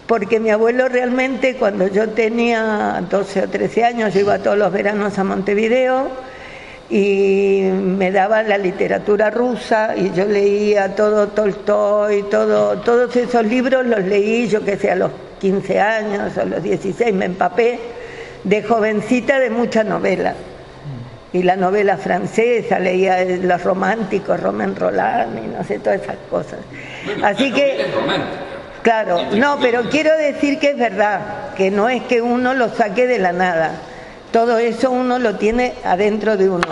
porque 0.07 0.38
mi 0.38 0.51
abuelo 0.51 0.88
realmente 0.88 1.57
cuando 1.57 1.88
yo 1.88 2.09
tenía 2.11 3.03
12 3.09 3.42
o 3.42 3.49
13 3.49 3.85
años, 3.85 4.14
yo 4.14 4.21
iba 4.21 4.38
todos 4.38 4.57
los 4.57 4.73
veranos 4.73 5.19
a 5.19 5.25
Montevideo 5.25 6.09
y 6.88 7.62
me 7.73 8.12
daba 8.12 8.42
la 8.45 8.59
literatura 8.59 9.31
rusa 9.31 9.97
y 9.97 10.12
yo 10.12 10.25
leía 10.25 10.95
todo 10.95 11.29
Tolstoy, 11.29 12.23
todo, 12.25 12.79
todos 12.79 13.16
esos 13.16 13.45
libros 13.45 13.85
los 13.85 14.05
leí 14.05 14.47
yo 14.47 14.64
que 14.64 14.77
sé 14.77 14.92
a 14.92 14.95
los 14.95 15.11
15 15.40 15.81
años, 15.81 16.38
a 16.38 16.45
los 16.45 16.62
16 16.62 17.12
me 17.12 17.25
empapé 17.25 17.81
de 18.45 18.62
jovencita 18.62 19.40
de 19.40 19.51
mucha 19.51 19.83
novela. 19.83 20.35
Y 21.33 21.42
la 21.42 21.57
novela 21.57 21.99
francesa, 21.99 22.79
leía 22.79 23.23
los 23.25 23.62
románticos, 23.62 24.40
Romain 24.40 24.75
Roland 24.75 25.45
y 25.45 25.49
no 25.49 25.64
sé, 25.64 25.81
todas 25.81 26.01
esas 26.01 26.16
cosas. 26.31 26.61
Así 27.23 27.53
que... 27.53 27.85
Claro, 28.87 29.18
no, 29.33 29.59
pero 29.61 29.90
quiero 29.90 30.16
decir 30.16 30.61
que 30.61 30.70
es 30.70 30.79
verdad, 30.79 31.53
que 31.57 31.72
no 31.72 31.88
es 31.88 32.05
que 32.05 32.22
uno 32.22 32.55
lo 32.55 32.68
saque 32.68 33.09
de 33.09 33.18
la 33.18 33.33
nada. 33.33 33.72
Todo 34.31 34.59
eso 34.59 34.92
uno 34.92 35.18
lo 35.18 35.35
tiene 35.35 35.75
adentro 35.83 36.37
de 36.37 36.49
uno. 36.49 36.68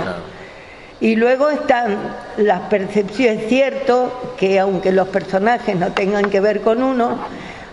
Y 1.00 1.16
luego 1.16 1.50
están 1.50 1.98
las 2.36 2.60
percepciones, 2.70 3.42
es 3.42 3.48
cierto 3.48 4.34
que 4.36 4.60
aunque 4.60 4.92
los 4.92 5.08
personajes 5.08 5.74
no 5.74 5.90
tengan 5.90 6.30
que 6.30 6.38
ver 6.38 6.60
con 6.60 6.84
uno, 6.84 7.18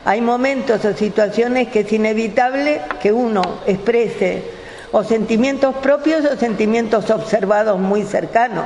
hay 0.06 0.22
momentos 0.22 0.84
o 0.86 0.94
situaciones 0.96 1.68
que 1.68 1.82
es 1.82 1.94
inevitable 1.94 2.82
que 3.00 3.12
uno 3.12 3.44
exprese 3.68 4.42
o 4.92 5.04
sentimientos 5.04 5.76
propios 5.76 6.26
o 6.26 6.36
sentimientos 6.36 7.12
observados 7.12 7.80
muy 7.80 8.02
cercanos, 8.06 8.66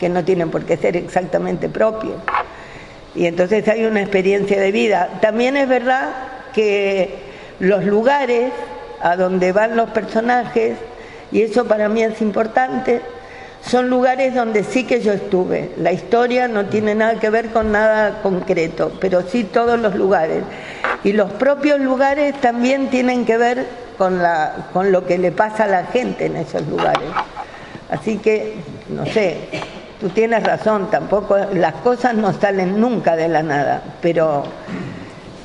que 0.00 0.08
no 0.08 0.24
tienen 0.24 0.50
por 0.50 0.64
qué 0.64 0.78
ser 0.78 0.96
exactamente 0.96 1.68
propios. 1.68 2.14
Y 3.14 3.26
entonces 3.26 3.66
hay 3.68 3.84
una 3.84 4.00
experiencia 4.00 4.60
de 4.60 4.72
vida. 4.72 5.08
También 5.20 5.56
es 5.56 5.68
verdad 5.68 6.10
que 6.54 7.14
los 7.60 7.84
lugares 7.84 8.52
a 9.00 9.16
donde 9.16 9.52
van 9.52 9.76
los 9.76 9.90
personajes, 9.90 10.76
y 11.30 11.42
eso 11.42 11.64
para 11.66 11.88
mí 11.88 12.02
es 12.02 12.20
importante, 12.22 13.00
son 13.64 13.90
lugares 13.90 14.34
donde 14.34 14.64
sí 14.64 14.84
que 14.84 15.00
yo 15.00 15.12
estuve. 15.12 15.70
La 15.78 15.92
historia 15.92 16.48
no 16.48 16.66
tiene 16.66 16.94
nada 16.94 17.18
que 17.20 17.30
ver 17.30 17.50
con 17.50 17.72
nada 17.72 18.20
concreto, 18.22 18.92
pero 19.00 19.22
sí 19.22 19.44
todos 19.44 19.78
los 19.78 19.94
lugares. 19.94 20.42
Y 21.04 21.12
los 21.12 21.30
propios 21.32 21.80
lugares 21.80 22.40
también 22.40 22.88
tienen 22.88 23.24
que 23.24 23.36
ver 23.36 23.66
con, 23.98 24.22
la, 24.22 24.68
con 24.72 24.92
lo 24.92 25.06
que 25.06 25.18
le 25.18 25.32
pasa 25.32 25.64
a 25.64 25.68
la 25.68 25.84
gente 25.86 26.26
en 26.26 26.36
esos 26.36 26.66
lugares. 26.66 27.08
Así 27.90 28.18
que, 28.18 28.54
no 28.88 29.04
sé, 29.06 29.36
tú 30.02 30.08
tienes 30.08 30.42
razón, 30.42 30.90
tampoco 30.90 31.36
las 31.54 31.74
cosas 31.74 32.14
no 32.16 32.32
salen 32.32 32.80
nunca 32.80 33.14
de 33.14 33.28
la 33.28 33.44
nada, 33.44 33.80
pero 34.02 34.42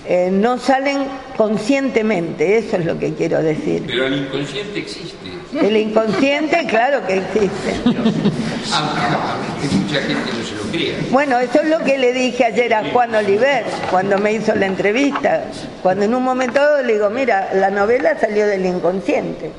eh, 0.08 0.32
no 0.32 0.58
salen 0.58 1.06
conscientemente, 1.38 2.58
eso 2.58 2.78
es 2.78 2.86
lo 2.86 2.98
que 2.98 3.14
quiero 3.14 3.44
decir. 3.44 3.84
Pero 3.86 4.08
el 4.08 4.16
inconsciente 4.16 4.80
existe. 4.80 5.16
El 5.62 5.78
inconsciente, 5.78 6.66
claro 6.68 7.06
que 7.06 7.18
existe. 7.18 7.76
Aunque 7.86 9.76
mucha 9.76 10.02
gente 10.02 10.32
no 10.36 10.44
se 10.44 10.56
lo 10.56 10.72
crea. 10.72 10.96
Bueno, 11.12 11.38
eso 11.38 11.62
es 11.62 11.70
lo 11.70 11.80
que 11.84 12.00
le 12.00 12.12
dije 12.14 12.46
ayer 12.46 12.74
a 12.74 12.90
Juan 12.92 13.14
Oliver 13.14 13.64
cuando 13.92 14.18
me 14.18 14.34
hizo 14.34 14.56
la 14.56 14.66
entrevista. 14.66 15.44
Cuando 15.84 16.06
en 16.06 16.16
un 16.16 16.24
momento 16.24 16.60
le 16.84 16.94
digo, 16.94 17.12
mira, 17.12 17.50
la 17.54 17.70
novela 17.70 18.20
salió 18.20 18.48
del 18.48 18.66
inconsciente. 18.66 19.52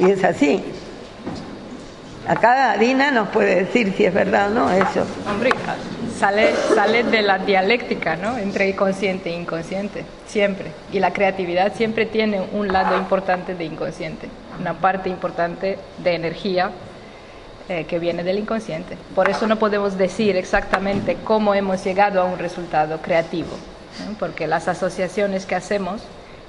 Y 0.00 0.10
es 0.10 0.22
así. 0.22 0.62
Acá 2.28 2.76
Dina 2.76 3.12
nos 3.12 3.28
puede 3.28 3.64
decir 3.64 3.94
si 3.96 4.04
es 4.04 4.12
verdad 4.12 4.50
o 4.50 4.54
no 4.54 4.70
eso. 4.70 5.06
Hombre, 5.30 5.50
sale, 6.18 6.54
sale 6.74 7.04
de 7.04 7.22
la 7.22 7.38
dialéctica, 7.38 8.16
¿no? 8.16 8.36
Entre 8.36 8.74
consciente 8.74 9.30
e 9.30 9.34
inconsciente, 9.34 10.04
siempre. 10.26 10.72
Y 10.92 10.98
la 10.98 11.12
creatividad 11.12 11.74
siempre 11.74 12.04
tiene 12.04 12.40
un 12.52 12.68
lado 12.68 12.96
importante 12.96 13.54
de 13.54 13.64
inconsciente, 13.64 14.28
una 14.58 14.74
parte 14.74 15.08
importante 15.08 15.78
de 15.98 16.14
energía 16.14 16.72
eh, 17.68 17.84
que 17.84 18.00
viene 18.00 18.24
del 18.24 18.40
inconsciente. 18.40 18.96
Por 19.14 19.28
eso 19.28 19.46
no 19.46 19.56
podemos 19.56 19.96
decir 19.96 20.36
exactamente 20.36 21.18
cómo 21.22 21.54
hemos 21.54 21.84
llegado 21.84 22.20
a 22.20 22.24
un 22.24 22.38
resultado 22.38 22.98
creativo, 23.02 23.56
porque 24.18 24.48
las 24.48 24.66
asociaciones 24.66 25.46
que 25.46 25.54
hacemos 25.54 26.02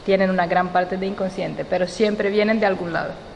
tienen 0.05 0.31
una 0.31 0.47
gran 0.47 0.69
parte 0.69 0.97
de 0.97 1.05
inconsciente, 1.05 1.65
pero 1.65 1.87
siempre 1.87 2.31
vienen 2.31 2.59
de 2.59 2.65
algún 2.65 2.93
lado. 2.93 3.26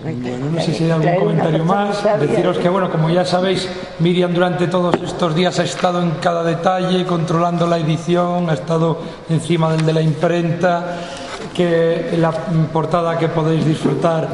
Bueno, 0.00 0.50
no 0.52 0.60
sé 0.60 0.72
si 0.72 0.84
hay 0.84 0.90
algún 0.92 1.16
comentario 1.16 1.64
más. 1.64 2.04
Deciros 2.20 2.58
que, 2.58 2.68
bueno, 2.68 2.90
como 2.90 3.10
ya 3.10 3.24
sabéis, 3.24 3.68
Miriam 3.98 4.32
durante 4.32 4.68
todos 4.68 4.94
estos 5.02 5.34
días 5.34 5.58
ha 5.58 5.64
estado 5.64 6.00
en 6.00 6.12
cada 6.22 6.44
detalle, 6.44 7.04
controlando 7.04 7.66
la 7.66 7.78
edición, 7.78 8.48
ha 8.48 8.54
estado 8.54 9.00
encima 9.28 9.72
del 9.72 9.84
de 9.84 9.92
la 9.92 10.00
imprenta, 10.00 10.96
que 11.54 12.16
la 12.16 12.30
portada 12.30 13.18
que 13.18 13.28
podéis 13.28 13.64
disfrutar 13.64 14.28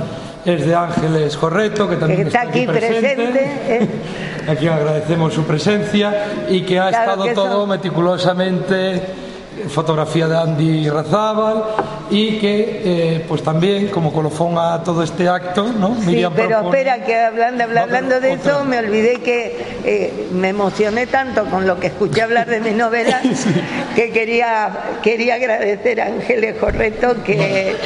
es 0.45 0.67
de 0.67 0.75
Ángeles 0.75 1.39
Correto, 1.39 1.89
que 1.89 1.97
también 1.97 2.27
está, 2.27 2.43
aquí, 2.43 2.67
presente. 2.67 3.33
¿eh? 3.35 3.89
Aquí 4.47 4.69
agradecemos 4.69 5.33
su 5.33 5.45
presencia 5.45 6.47
y 6.51 6.61
que 6.65 6.79
ha 6.79 6.91
estado 6.91 7.33
todo 7.33 7.67
meticulosamente 7.67 9.24
fotografía 9.69 10.29
de 10.29 10.37
Andy 10.37 10.89
Razábal 10.89 11.65
y 12.11 12.39
que 12.39 12.83
eh, 12.85 13.25
pues 13.27 13.43
también 13.43 13.89
como 13.89 14.13
colofón 14.13 14.57
a 14.59 14.83
todo 14.83 15.03
este 15.03 15.29
acto 15.29 15.73
¿no? 15.73 15.97
sí, 16.01 16.25
pero 16.35 16.61
espera 16.65 17.05
que 17.05 17.19
hablando, 17.19 17.65
hablando 17.65 18.21
de 18.21 18.33
eso 18.35 18.65
me 18.65 18.79
olvidé 18.79 19.21
que 19.21 19.57
eh, 19.85 20.29
me 20.33 20.51
emocioné 20.51 21.07
tanto 21.07 21.45
con 21.47 21.67
lo 21.67 21.79
que 21.81 21.89
escuché 21.89 22.23
hablar 22.23 22.49
de 22.49 22.61
mi 22.61 22.73
novela 22.73 23.21
que 23.97 24.11
quería 24.11 24.71
quería 25.03 25.35
agradecer 25.35 26.01
a 26.01 26.07
Ángeles 26.07 26.57
Correto 26.57 27.23
que, 27.25 27.77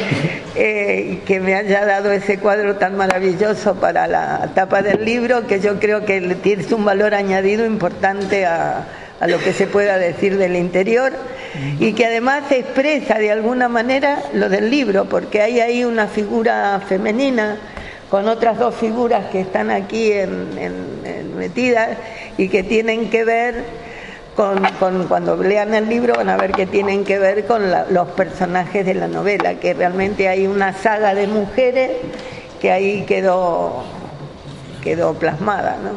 eh, 0.55 1.21
que 1.27 1.41
me 1.41 1.55
haya 1.55 1.85
dado 1.85 2.13
ese 2.13 2.39
cuadro 2.39 2.77
tan 2.77 2.97
maravilloso 2.97 3.77
para 3.77 4.07
la 4.07 4.51
tapa 4.55 4.83
del 4.83 5.05
libro 5.05 5.47
que 5.47 5.61
yo 5.61 5.79
creo 5.79 6.05
que 6.05 6.21
tiene 6.43 6.65
un 6.75 6.85
valor 6.85 7.15
añadido 7.15 7.65
importante 7.65 8.47
a 8.47 8.87
a 9.21 9.27
lo 9.27 9.39
que 9.39 9.53
se 9.53 9.67
pueda 9.67 9.99
decir 9.99 10.37
del 10.39 10.57
interior 10.57 11.13
y 11.81 11.93
que 11.93 12.07
además 12.07 12.51
expresa 12.53 13.19
de 13.19 13.33
alguna 13.33 13.69
manera 13.69 14.23
lo 14.33 14.49
del 14.49 14.71
libro, 14.71 15.07
porque 15.07 15.43
hay 15.43 15.61
ahí 15.61 15.85
una 15.85 16.07
figura 16.07 16.81
femenina 16.87 17.57
con 18.11 18.29
otras 18.29 18.59
dos 18.59 18.75
figuras 18.75 19.27
que 19.27 19.41
están 19.41 19.71
aquí 19.71 20.13
en, 20.13 21.37
metidas 21.37 21.91
y 22.37 22.49
que 22.49 22.65
tienen 22.65 23.11
que 23.11 23.25
ver 23.25 23.65
con, 24.35 24.61
cuando 25.09 25.37
lean 25.37 25.73
el 25.73 25.89
libro 25.89 26.15
van 26.15 26.29
a 26.29 26.37
ver 26.37 26.51
que 26.51 26.67
tienen 26.67 27.05
que 27.05 27.19
ver 27.19 27.47
con 27.47 27.63
los 27.91 28.09
personajes 28.09 28.85
de 28.85 28.95
la 28.95 29.07
novela, 29.07 29.55
que 29.55 29.75
realmente 29.75 30.29
hay 30.29 30.47
una 30.47 30.73
saga 30.73 31.15
de 31.15 31.27
mujeres 31.29 31.93
que 32.61 32.73
ahí 32.73 33.03
quedó, 33.03 33.85
quedó 34.83 35.15
plasmada. 35.15 35.77
¿no? 35.83 35.91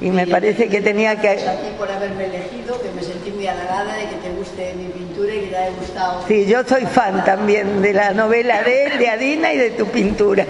Y 0.00 0.10
me 0.10 0.26
parece 0.26 0.68
que 0.68 0.80
tenía 0.80 1.16
que... 1.20 1.28
A 1.30 1.34
ti 1.34 1.68
por 1.78 1.90
haberme 1.90 2.26
elegido, 2.26 2.80
que 2.80 2.90
me 2.90 3.02
sentí 3.02 3.30
muy 3.30 3.46
halagada 3.46 3.94
de 3.94 4.08
que 4.08 4.16
te 4.16 4.30
guste 4.30 4.74
mi 4.74 4.84
pintura 4.86 5.34
y 5.34 5.40
que 5.40 5.46
te 5.46 5.56
haya 5.56 5.70
gustado. 5.78 6.24
Sí, 6.28 6.46
yo 6.46 6.64
soy 6.64 6.84
fan 6.86 7.24
también 7.24 7.80
de 7.80 7.92
la 7.92 8.12
novela 8.12 8.62
de 8.62 8.86
él, 8.86 8.98
de 8.98 9.08
Adina 9.08 9.52
y 9.52 9.58
de 9.58 9.70
tu 9.70 9.86
pintura 9.86 10.44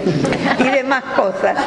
y 0.59 0.63
de 0.63 0.83
más 0.83 1.03
cosas. 1.15 1.57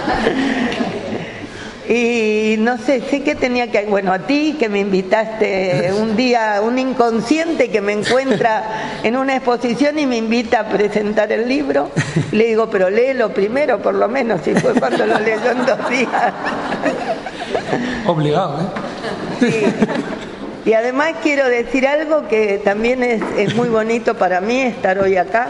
Y 1.89 2.55
no 2.61 2.79
sé, 2.79 3.01
sé 3.01 3.23
que 3.25 3.35
tenía 3.35 3.69
que, 3.69 3.85
bueno, 3.87 4.13
a 4.13 4.21
ti 4.21 4.55
que 4.57 4.69
me 4.69 4.79
invitaste 4.79 5.93
un 5.93 6.15
día, 6.15 6.61
un 6.63 6.79
inconsciente 6.79 7.69
que 7.69 7.81
me 7.81 7.93
encuentra 7.93 9.01
en 9.03 9.17
una 9.17 9.35
exposición 9.35 9.99
y 9.99 10.07
me 10.07 10.19
invita 10.19 10.61
a 10.61 10.69
presentar 10.69 11.33
el 11.33 11.49
libro, 11.49 11.91
le 12.31 12.45
digo, 12.45 12.71
pero 12.71 12.91
léelo 12.91 13.31
primero, 13.31 13.81
por 13.81 13.97
lo 13.97 14.09
menos, 14.09 14.43
si 14.43 14.55
fue 14.55 14.75
cuando 14.75 15.05
lo 15.05 15.19
leyó 15.19 15.51
en 15.51 15.67
dos 15.67 15.91
días. 15.91 16.33
Obligado, 18.11 18.61
¿eh? 18.61 18.65
Sí. 19.39 19.65
Y 20.65 20.73
además 20.73 21.15
quiero 21.23 21.49
decir 21.49 21.87
algo 21.87 22.27
que 22.27 22.61
también 22.65 23.05
es, 23.05 23.23
es 23.39 23.55
muy 23.55 23.69
bonito 23.69 24.17
para 24.17 24.41
mí 24.41 24.61
estar 24.63 24.99
hoy 24.99 25.17
acá, 25.17 25.47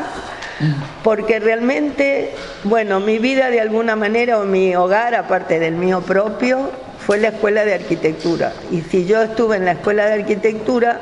porque 1.02 1.40
realmente, 1.40 2.32
bueno, 2.64 3.00
mi 3.00 3.18
vida 3.18 3.48
de 3.48 3.62
alguna 3.62 3.96
manera 3.96 4.38
o 4.38 4.44
mi 4.44 4.76
hogar, 4.76 5.14
aparte 5.14 5.58
del 5.58 5.74
mío 5.74 6.02
propio, 6.02 6.70
fue 7.06 7.18
la 7.18 7.28
escuela 7.28 7.64
de 7.64 7.74
arquitectura. 7.74 8.52
Y 8.70 8.82
si 8.82 9.06
yo 9.06 9.22
estuve 9.22 9.56
en 9.56 9.64
la 9.64 9.72
escuela 9.72 10.04
de 10.04 10.20
arquitectura, 10.20 11.00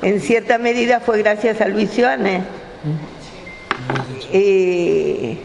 en 0.00 0.20
cierta 0.20 0.58
medida 0.58 1.00
fue 1.00 1.18
gracias 1.18 1.60
a 1.60 1.66
Luis 1.66 1.98
Ioane. 1.98 2.42
Y 4.32 5.38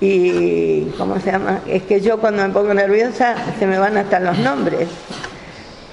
y 0.00 0.84
¿cómo 0.96 1.20
se 1.20 1.32
llama? 1.32 1.60
Es 1.66 1.82
que 1.82 2.00
yo 2.00 2.18
cuando 2.18 2.46
me 2.46 2.52
pongo 2.52 2.72
nerviosa 2.72 3.34
se 3.58 3.66
me 3.66 3.78
van 3.78 3.96
hasta 3.96 4.18
los 4.18 4.38
nombres. 4.38 4.88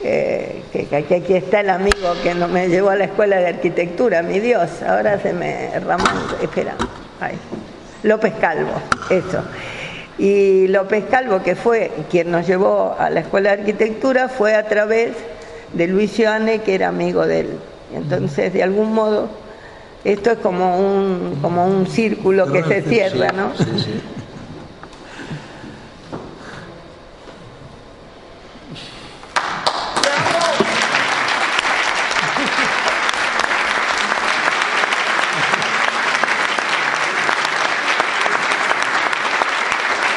Eh, 0.04 0.62
que, 0.72 0.96
aquí 0.96 1.34
está 1.34 1.62
el 1.62 1.70
amigo 1.70 2.14
que 2.24 2.34
no 2.34 2.48
me 2.48 2.70
llevó 2.70 2.92
a 2.92 2.96
la 2.96 3.06
escuela 3.06 3.38
de 3.38 3.48
arquitectura, 3.48 4.22
mi 4.22 4.40
Dios, 4.40 4.84
ahora 4.84 5.20
se 5.20 5.34
me 5.34 5.72
Ramón, 5.80 6.08
espera, 6.42 6.76
López 8.04 8.34
Calvo, 8.40 8.72
eso. 9.10 9.44
Y 10.18 10.68
López 10.68 11.06
Calvo, 11.10 11.44
que 11.44 11.56
fue 11.56 11.92
quien 12.10 12.32
nos 12.32 12.48
llevó 12.48 12.96
a 12.98 13.10
la 13.10 13.20
Escuela 13.20 13.56
de 13.56 13.62
Arquitectura, 13.62 14.30
fue 14.30 14.56
a 14.56 14.68
través 14.68 15.12
de 15.74 15.88
Luis 15.88 16.14
Joane, 16.18 16.60
que 16.60 16.76
era 16.76 16.88
amigo 16.88 17.28
de 17.28 17.42
él. 17.42 17.50
Entonces, 17.94 18.54
de 18.54 18.64
algún 18.64 18.94
modo, 18.94 19.30
esto 20.08 20.32
es 20.32 20.38
como 20.38 20.78
un, 20.80 21.38
como 21.42 21.66
un 21.66 21.86
círculo 21.86 22.50
que 22.52 22.64
se 22.64 22.82
cierra, 22.82 23.32
¿no? 23.34 23.54
Sí, 23.58 23.66
sí. 23.78 24.02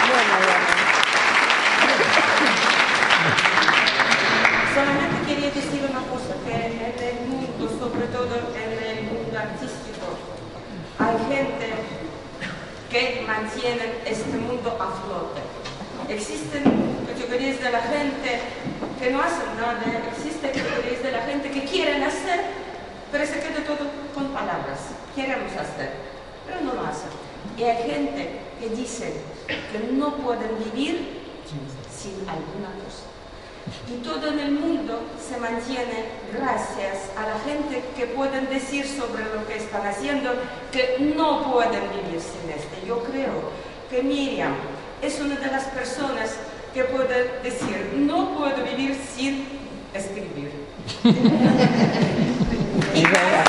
Bueno, 0.07 0.35
bueno. 0.45 0.69
Solamente 4.73 5.17
quería 5.27 5.51
decir 5.51 5.83
una 5.91 6.03
cosa, 6.07 6.35
que 6.47 6.55
en 6.55 6.73
el 7.11 7.17
mundo, 7.29 7.65
sobre 7.79 8.07
todo 8.07 8.35
en 8.55 8.71
el 8.87 9.03
mundo 9.11 9.37
artístico, 9.39 10.07
hay 10.99 11.17
gente 11.29 11.67
que 12.91 13.25
mantiene 13.27 13.85
este 14.05 14.37
mundo 14.37 14.77
a 14.79 14.89
flote. 15.03 15.41
Existen 16.13 16.65
categorías 17.07 17.61
de 17.61 17.71
la 17.71 17.81
gente 17.83 18.31
que 18.99 19.11
no 19.11 19.21
hacen 19.21 19.51
nada, 19.57 19.81
existen 20.13 20.51
categorías 20.51 21.03
de 21.03 21.13
la 21.13 21.23
gente 21.23 21.51
que 21.51 21.65
quieren 21.65 22.03
hacer, 22.03 22.41
pero 23.13 23.25
se 23.27 23.41
queda 23.41 23.65
todo 23.67 23.87
con 24.15 24.27
palabras. 24.29 24.81
Queremos 25.15 25.53
hacer, 25.53 25.91
pero 26.47 26.61
no 26.63 26.75
lo 26.75 26.87
hacen. 26.87 27.11
Y 27.57 27.63
hay 27.63 27.91
gente 27.91 28.41
que 28.61 28.69
dice 28.71 29.15
que 29.47 29.79
no 29.93 30.17
pueden 30.17 30.51
vivir 30.65 31.21
sin 31.91 32.29
alguna 32.29 32.71
cosa. 32.85 33.07
Y 33.89 34.03
todo 34.03 34.29
en 34.33 34.39
el 34.41 34.53
mundo 34.53 35.03
se 35.21 35.39
mantiene 35.39 36.07
gracias 36.33 37.11
a 37.17 37.23
la 37.27 37.39
gente 37.45 37.85
que 37.97 38.07
pueden 38.07 38.49
decir 38.49 38.87
sobre 38.87 39.25
lo 39.25 39.47
que 39.47 39.57
están 39.57 39.87
haciendo 39.87 40.33
que 40.73 40.97
no 41.15 41.53
pueden 41.53 41.83
vivir 41.91 42.21
sin 42.21 42.51
este. 42.51 42.87
Yo 42.87 43.03
creo 43.05 43.51
que 43.91 44.03
Miriam 44.03 44.55
es 45.03 45.21
una 45.21 45.37
de 45.37 45.47
las 45.49 45.65
personas 45.65 46.37
que 46.73 46.85
puede 46.85 47.41
decir 47.43 47.93
no 47.97 48.37
puedo 48.39 48.57
vivir 48.65 48.97
sin 49.15 49.47
escribir. 49.93 50.53
Y 52.95 53.03
verdad. 53.03 53.45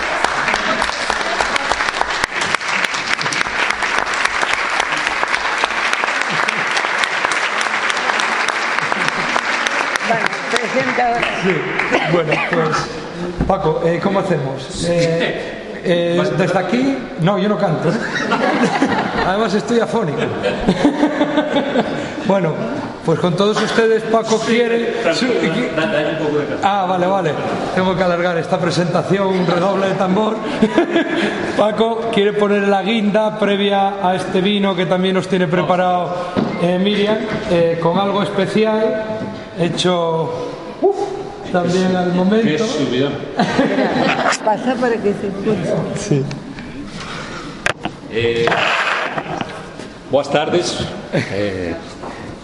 Bueno, 10.08 10.26
presenta 10.52 11.08
ahora. 11.08 11.28
Sí. 11.44 11.54
Bueno, 12.12 12.34
pues 12.52 12.70
Paco, 13.48 13.82
eh, 13.86 14.00
¿cómo 14.04 14.20
hacemos? 14.20 14.86
Eh, 14.90 15.80
eh, 15.84 16.24
desde 16.38 16.60
aquí, 16.60 16.98
no, 17.22 17.38
yo 17.40 17.48
no 17.48 17.58
canto. 17.58 17.92
Además 19.26 19.54
estoy 19.54 19.80
afónico. 19.80 20.20
Bueno, 22.28 22.54
pues 23.06 23.11
con 23.22 23.36
todos 23.36 23.62
ustedes 23.62 24.02
Paco 24.04 24.40
quiere... 24.40 24.96
Ah, 26.64 26.86
vale, 26.90 27.06
vale. 27.06 27.32
Tengo 27.76 27.96
que 27.96 28.04
alargar 28.04 28.38
esta 28.38 28.60
presentación, 28.60 29.28
un 29.28 29.46
redoble 29.46 29.90
de 29.90 29.94
tambor. 29.94 30.36
Paco 31.58 32.10
quiere 32.12 32.34
poner 32.34 32.68
la 32.68 32.82
guinda 32.82 33.38
previa 33.38 34.06
a 34.06 34.16
este 34.16 34.42
vino 34.42 34.76
que 34.76 34.88
también 34.88 35.14
nos 35.14 35.28
tiene 35.28 35.48
preparado 35.48 36.16
eh, 36.62 36.80
Miriam, 36.80 37.18
eh, 37.52 37.80
con 37.82 38.00
algo 38.00 38.24
especial, 38.24 39.04
hecho 39.60 40.50
uf, 40.82 40.98
también 41.52 41.96
al 41.96 42.14
momento. 42.14 42.66
Pasa 44.46 44.76
para 44.76 44.96
que 44.96 45.14
se 45.14 45.28
escuche. 45.28 45.74
Sí. 45.96 46.26
Eh, 48.14 48.46
boas 50.10 50.30
tardes 50.30 50.80
eh, 51.14 51.74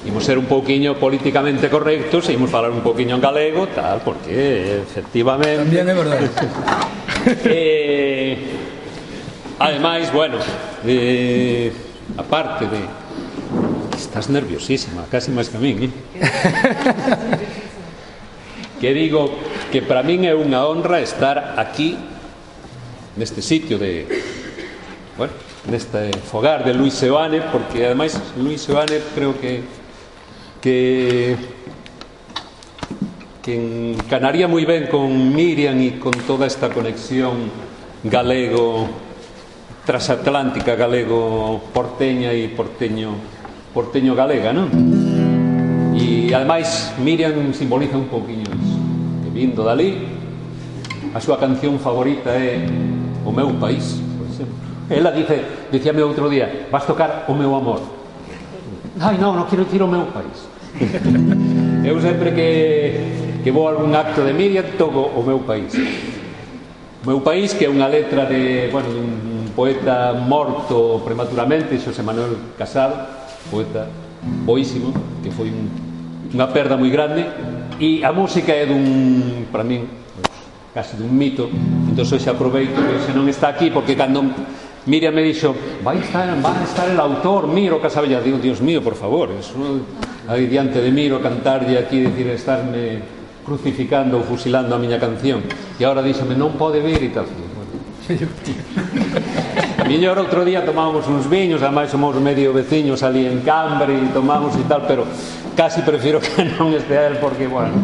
Imos 0.05 0.23
ser 0.23 0.37
un 0.37 0.45
pouquiño 0.45 0.95
políticamente 0.95 1.69
correctos 1.73 2.29
e 2.29 2.37
imos 2.37 2.53
falar 2.53 2.69
un 2.69 2.85
pouquiño 2.85 3.17
en 3.17 3.21
galego 3.21 3.65
tal, 3.73 4.05
porque 4.05 4.85
efectivamente 4.85 5.57
También 5.57 5.89
é 5.89 5.95
verdade. 5.97 6.29
eh, 7.49 8.37
Ademais, 9.57 10.13
bueno 10.13 10.37
eh, 10.85 11.73
Aparte 12.15 12.69
de 12.69 12.85
Estás 13.97 14.29
nerviosísima, 14.29 15.09
casi 15.09 15.33
máis 15.33 15.49
que 15.49 15.57
a 15.57 15.61
min 15.61 15.89
eh? 15.89 15.89
Que 18.79 18.93
digo 18.93 19.33
que 19.73 19.81
para 19.81 20.05
min 20.05 20.29
é 20.29 20.37
unha 20.37 20.61
honra 20.69 21.01
estar 21.01 21.57
aquí 21.57 21.97
Neste 23.17 23.41
sitio 23.41 23.81
de 23.81 24.05
Bueno, 25.17 25.33
neste 25.65 26.13
fogar 26.21 26.61
de 26.61 26.77
Luis 26.77 26.93
Seoane 26.93 27.41
Porque 27.49 27.89
ademais 27.89 28.13
Luis 28.37 28.61
Seoane 28.61 29.01
creo 29.17 29.33
que 29.41 29.76
que 30.61 31.35
que 33.47 33.55
encanaría 33.55 34.51
moi 34.51 34.67
ben 34.67 34.91
con 34.91 35.07
Miriam 35.07 35.79
e 35.79 35.95
con 36.03 36.11
toda 36.27 36.43
esta 36.43 36.67
conexión 36.67 37.47
galego 38.03 38.91
transatlántica, 39.87 40.75
galego 40.75 41.71
porteña 41.71 42.35
e 42.35 42.51
porteño 42.51 43.15
porteño 43.71 44.19
galega, 44.19 44.51
non? 44.51 44.67
E 45.95 46.27
ademais 46.35 46.91
Miriam 46.99 47.55
simboliza 47.55 47.95
un 47.95 48.11
poquinho 48.11 48.51
iso, 48.51 48.79
que 49.23 49.29
vindo 49.31 49.63
dali 49.63 49.95
a 51.15 51.19
súa 51.23 51.39
canción 51.39 51.79
favorita 51.79 52.35
é 52.35 52.67
O 53.27 53.31
meu 53.31 53.59
país, 53.59 53.99
por 54.15 54.27
exemplo. 54.27 54.55
Ela 54.87 55.11
dice, 55.11 55.67
dicíame 55.71 55.99
outro 55.99 56.27
día, 56.31 56.67
vas 56.71 56.87
tocar 56.87 57.27
O 57.27 57.33
meu 57.35 57.55
amor. 57.55 57.83
Ai, 58.99 59.19
non, 59.19 59.35
non 59.35 59.47
quero 59.47 59.67
dicir 59.67 59.83
O 59.83 59.87
meu 59.87 60.07
país. 60.15 60.46
Eu 61.87 61.99
sempre 62.01 62.33
que, 62.33 63.39
que 63.43 63.51
vou 63.51 63.67
a 63.67 63.71
algún 63.71 63.95
acto 63.95 64.21
de 64.23 64.33
media 64.33 64.63
toco 64.77 64.99
o 65.15 65.23
meu 65.23 65.39
país. 65.39 65.73
O 67.03 67.05
meu 67.07 67.21
país 67.21 67.53
que 67.53 67.65
é 67.65 67.69
unha 67.71 67.87
letra 67.87 68.27
de, 68.27 68.69
bueno, 68.69 68.91
dun 68.91 69.49
poeta 69.57 70.13
morto 70.13 71.01
prematuramente, 71.01 71.81
Xosé 71.81 72.05
Manuel 72.05 72.53
Casado, 72.59 72.93
poeta 73.49 73.89
boísimo, 74.45 74.93
que 75.23 75.31
foi 75.31 75.49
un, 75.49 75.71
unha 76.35 76.47
perda 76.51 76.77
moi 76.77 76.91
grande, 76.91 77.25
e 77.81 78.03
a 78.03 78.11
música 78.13 78.53
é 78.53 78.67
dun, 78.67 79.47
para 79.49 79.63
min, 79.63 79.87
casi 80.75 80.99
dun 80.99 81.09
mito, 81.09 81.49
entón 81.89 82.05
xa 82.05 82.35
aproveito 82.35 82.77
que 82.77 83.01
se 83.01 83.15
non 83.15 83.25
está 83.25 83.49
aquí, 83.49 83.73
porque 83.73 83.97
cando 83.97 84.21
Miriam 84.87 85.11
me 85.11 85.19
dixo, 85.19 85.51
vai 85.83 85.99
estar, 85.99 86.31
vai 86.39 86.63
estar 86.63 86.87
el 86.87 86.99
autor, 86.99 87.47
miro 87.47 87.79
Casabella, 87.83 88.23
digo, 88.23 88.39
Dios 88.39 88.63
mío, 88.63 88.79
por 88.79 88.95
favor, 88.95 89.31
eso 89.35 89.51
aí 90.27 90.47
diante 90.47 90.81
de 90.83 90.91
miro 90.91 91.19
cantarlle 91.23 91.79
aquí 91.79 92.03
decir 92.03 92.27
estarme 92.27 92.99
crucificando 93.47 94.19
ou 94.19 94.23
fusilando 94.27 94.75
a 94.75 94.79
miña 94.79 94.99
canción 94.99 95.39
e 95.79 95.81
agora 95.87 96.03
díxome 96.03 96.35
non 96.35 96.59
pode 96.59 96.83
vir 96.83 96.99
e 96.99 97.09
tal. 97.15 97.27
Miñor 99.87 100.19
outro 100.19 100.43
día 100.43 100.67
tomábamos 100.67 101.07
uns 101.07 101.27
viños, 101.31 101.63
ademais 101.63 101.91
somos 101.91 102.15
medio 102.19 102.51
veciños 102.51 103.03
ali 103.03 103.23
en 103.23 103.39
Cambre 103.39 103.95
e 103.95 104.11
tomamos 104.11 104.55
e 104.59 104.63
tal, 104.67 104.83
pero 104.83 105.07
casi 105.55 105.79
prefiro 105.83 106.19
que 106.23 106.43
non 106.43 106.75
este 106.75 106.97
a 106.99 107.07
él 107.07 107.19
porque, 107.23 107.47
bueno... 107.47 107.75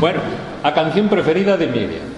Bueno, 0.00 0.20
a 0.62 0.72
canción 0.72 1.08
preferida 1.08 1.56
de 1.56 1.66
Miriam. 1.68 2.08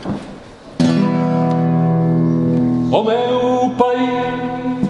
O 2.91 3.03
meu 3.03 3.75
país 3.79 4.83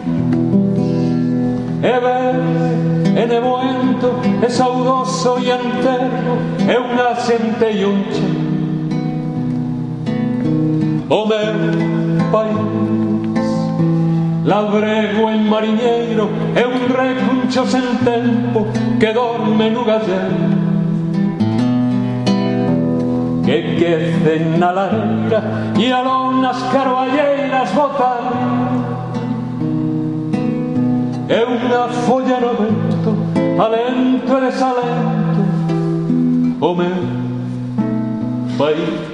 é 1.82 2.00
verde, 2.00 3.20
é 3.20 3.81
lento 4.03 4.44
é 4.44 4.48
saudoso 4.48 5.38
e 5.38 5.50
anterno 5.50 6.38
é 6.68 6.78
unha 6.78 7.14
che. 7.14 7.38
O 11.09 11.26
meu 11.26 11.55
país 12.32 13.46
labrego 14.44 15.30
en 15.30 15.48
mariñeiro 15.48 16.28
é 16.57 16.66
un 16.66 16.88
recuncho 16.88 17.66
sen 17.66 17.98
tempo 18.05 18.66
que 18.98 19.12
dorme 19.12 19.70
no 19.70 19.84
gallero 19.84 20.62
que 23.44 23.76
quecen 23.76 24.59
na 24.59 24.72
lareira 24.72 25.42
e 25.78 25.92
alonas 25.92 26.62
carballeiras 26.72 27.70
botan. 27.72 28.24
É 31.28 31.44
unha 31.44 31.88
folla 31.88 32.40
no 32.40 32.53
vento 32.55 33.31
alento 33.59 34.32
e 34.36 34.40
resalento 34.40 35.22
o 36.61 36.74
meu 36.74 36.88
país. 38.57 39.12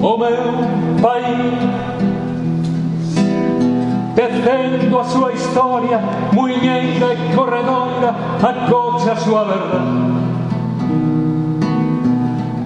O 0.00 0.16
meu 0.16 1.00
país, 1.02 1.54
perdendo 4.14 4.98
a 4.98 5.04
sua 5.04 5.32
história, 5.32 6.00
munheira 6.32 7.14
e 7.14 7.34
corredoira, 7.34 8.14
accolse 8.40 9.10
a 9.10 9.16
sua 9.16 9.44
verdade. 9.44 10.17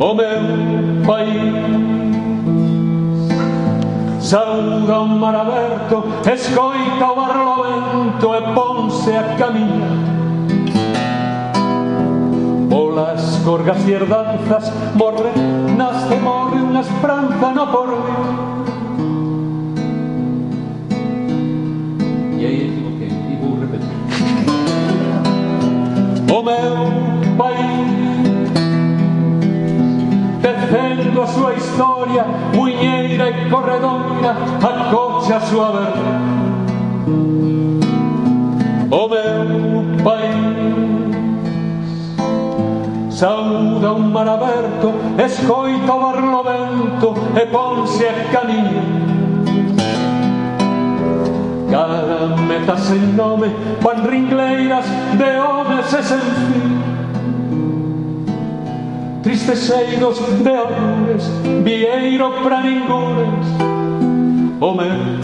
o 0.03 0.15
meu 0.15 1.07
país. 1.07 1.55
Saúda 4.21 5.01
o 5.01 5.07
mar 5.07 5.35
aberto, 5.35 6.05
escoita 6.29 7.07
o 7.13 7.15
barlovento 7.15 8.35
e 8.35 8.43
ponse 8.55 9.17
a 9.17 9.23
camiñar. 9.37 10.23
Polas 12.69 13.41
corgas 13.45 13.87
e 13.87 13.93
herdanzas 13.93 14.73
Morre, 14.95 15.31
nasce, 15.77 16.17
morre 16.17 16.59
unha 16.59 16.81
esperanza 16.81 17.53
no 17.53 17.67
porvir 17.67 18.01
E 22.39 22.47
aí 22.47 22.69
equivoquei, 22.69 23.09
e 23.09 23.37
vou 23.41 23.61
repetir. 23.61 23.93
O 26.33 26.43
meu 26.43 27.37
país 27.37 27.72
Tecendo 30.43 31.23
a 31.23 31.27
súa 31.27 31.55
historia 31.55 32.27
Muiñeira 32.53 33.31
e 33.31 33.49
corredora 33.49 34.35
Acocha 34.59 35.37
a 35.37 35.41
súa 35.41 35.71
verdade 35.71 36.03
O 38.91 39.09
meu 39.09 40.05
país. 40.05 40.83
Saúda 43.09 43.93
un 43.93 44.13
mar 44.13 44.29
aberto 44.29 44.93
Escoita 45.17 45.93
barlovento 45.95 47.15
E 47.39 47.47
ponse 47.47 48.09
a 48.09 48.15
camiña 48.35 48.83
Cada 51.71 52.35
meta 52.35 52.77
sen 52.77 53.15
nome 53.15 53.47
Van 53.81 54.03
ringleiras 54.05 54.87
de 55.17 55.39
homes 55.39 55.95
e 55.95 56.03
sen 56.03 56.21
fin 56.21 56.82
Tristeseiros 59.45 60.21
de 60.21 60.51
amores 60.51 61.25
Vieiro 61.65 62.33
para 62.45 62.63
ningunes 62.63 63.47
O 64.61 64.73
meu 64.73 65.19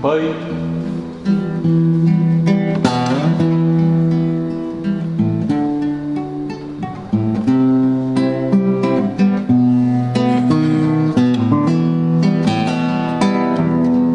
país 0.00 0.34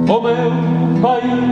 O 0.08 0.22
meu 0.22 0.52
país 1.04 1.52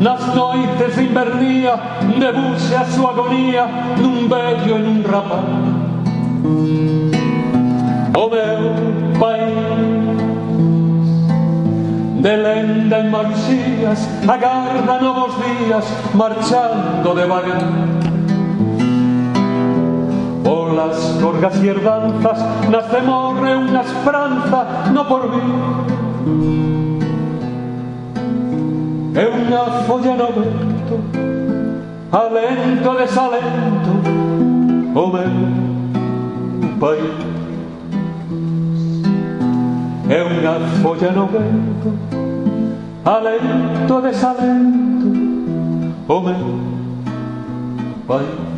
Nas 0.00 0.34
noites 0.34 0.96
de 0.96 1.02
invernía 1.02 1.76
Debuxe 2.18 2.74
a 2.74 2.84
súa 2.86 3.12
había 3.30 3.66
nun 4.02 4.26
vello 4.26 4.74
e 4.74 4.82
nun 4.82 5.00
rapaz. 5.06 5.46
O 8.10 8.24
meu 8.26 8.62
país 9.22 10.18
De 12.20 12.36
lenda 12.36 12.98
en 13.00 13.10
marxías 13.10 14.00
Agarda 14.28 15.00
novos 15.00 15.32
días 15.40 15.86
Marchando 16.12 17.14
devagar 17.14 17.64
Polas 20.42 20.98
corgas 21.22 21.62
e 21.62 21.68
herdanzas 21.68 22.40
Nasce 22.68 23.00
morre 23.00 23.56
unha 23.56 23.80
esperanza 23.80 24.90
No 24.92 25.04
por 25.06 25.30
mí. 25.30 25.44
É 29.14 29.24
unha 29.28 29.62
folla 29.86 30.12
no 30.16 30.28
vento 30.34 31.29
Alento 32.12 32.96
desalento 32.96 33.92
O 34.94 35.06
meu 35.06 35.30
país. 36.80 37.14
É 40.08 40.24
unha 40.24 40.58
folla 40.82 41.12
no 41.12 41.26
vento 41.26 41.94
Alento 43.04 44.00
desalento 44.02 45.06
O 46.08 46.20
meu 46.20 46.60
país 48.08 48.49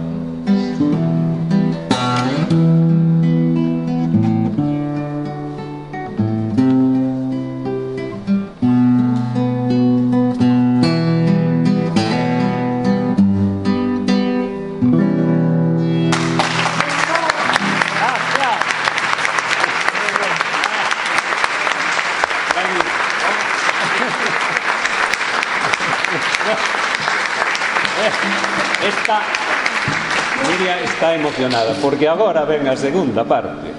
está 31.02 31.16
emocionada 31.16 31.74
porque 31.82 32.06
agora 32.06 32.44
ven 32.44 32.68
a 32.68 32.76
segunda 32.76 33.24
parte. 33.26 33.74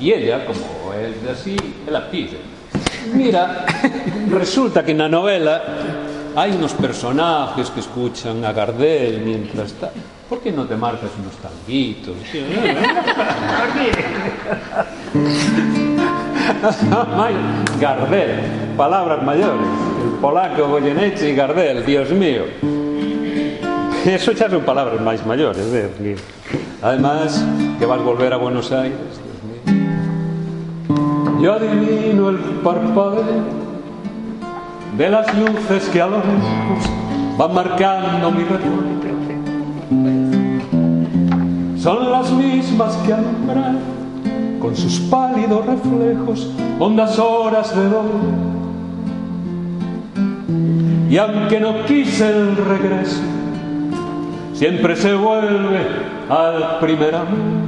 E 0.00 0.10
ella, 0.10 0.42
como 0.42 0.92
é 0.92 1.14
así, 1.30 1.54
ela 1.86 2.00
pide 2.10 2.42
mira, 3.14 3.64
resulta 4.28 4.82
que 4.82 4.92
na 4.92 5.06
novela 5.06 5.62
hai 6.34 6.50
unos 6.50 6.74
personajes 6.74 7.70
que 7.70 7.78
escuchan 7.78 8.42
a 8.44 8.50
Gardel 8.50 9.22
mientras 9.22 9.70
está. 9.70 9.94
¿por 10.26 10.42
que 10.42 10.50
non 10.50 10.66
te 10.66 10.74
marcas 10.74 11.14
unos 11.14 11.38
tanguitos? 11.38 12.18
Gardel, 17.78 18.42
palabras 18.74 19.22
mayores. 19.22 19.70
El 20.02 20.18
polaco 20.18 20.66
Goyeneche 20.66 21.30
y 21.30 21.34
Gardel, 21.38 21.86
Dios 21.86 22.10
mío 22.10 22.42
Eso 24.14 24.30
xa 24.38 24.46
son 24.46 24.62
palabras 24.62 25.02
máis 25.02 25.18
maiores, 25.26 25.66
mío. 25.98 26.14
Además, 26.78 27.42
que 27.74 27.86
vas 27.90 27.98
volver 28.06 28.30
a 28.30 28.38
Buenos 28.38 28.70
Aires, 28.70 29.18
Dios 29.18 29.42
mío. 29.42 29.66
Yo 31.42 31.58
adivino 31.58 32.30
el 32.30 32.38
parpadeo 32.62 33.50
de 34.96 35.08
las 35.10 35.26
luces 35.34 35.90
que 35.90 36.00
a 36.00 36.06
lo 36.06 36.22
lejos 36.22 36.86
van 37.36 37.52
marcando 37.52 38.30
mi 38.30 38.44
recuerdo. 38.46 38.94
Son 41.76 42.10
las 42.10 42.30
mismas 42.30 42.94
que 43.02 43.12
alumbran 43.12 43.80
con 44.60 44.76
sus 44.76 45.00
pálidos 45.10 45.66
reflejos 45.66 46.50
hondas 46.78 47.18
horas 47.18 47.74
de 47.74 47.82
dolor. 47.82 48.22
Y 51.10 51.18
aunque 51.18 51.58
no 51.58 51.84
quise 51.86 52.30
el 52.30 52.56
regreso, 52.56 53.35
siempre 54.56 54.96
se 54.96 55.14
vuelve 55.14 55.80
al 56.30 56.78
primer 56.80 57.14
amor. 57.14 57.66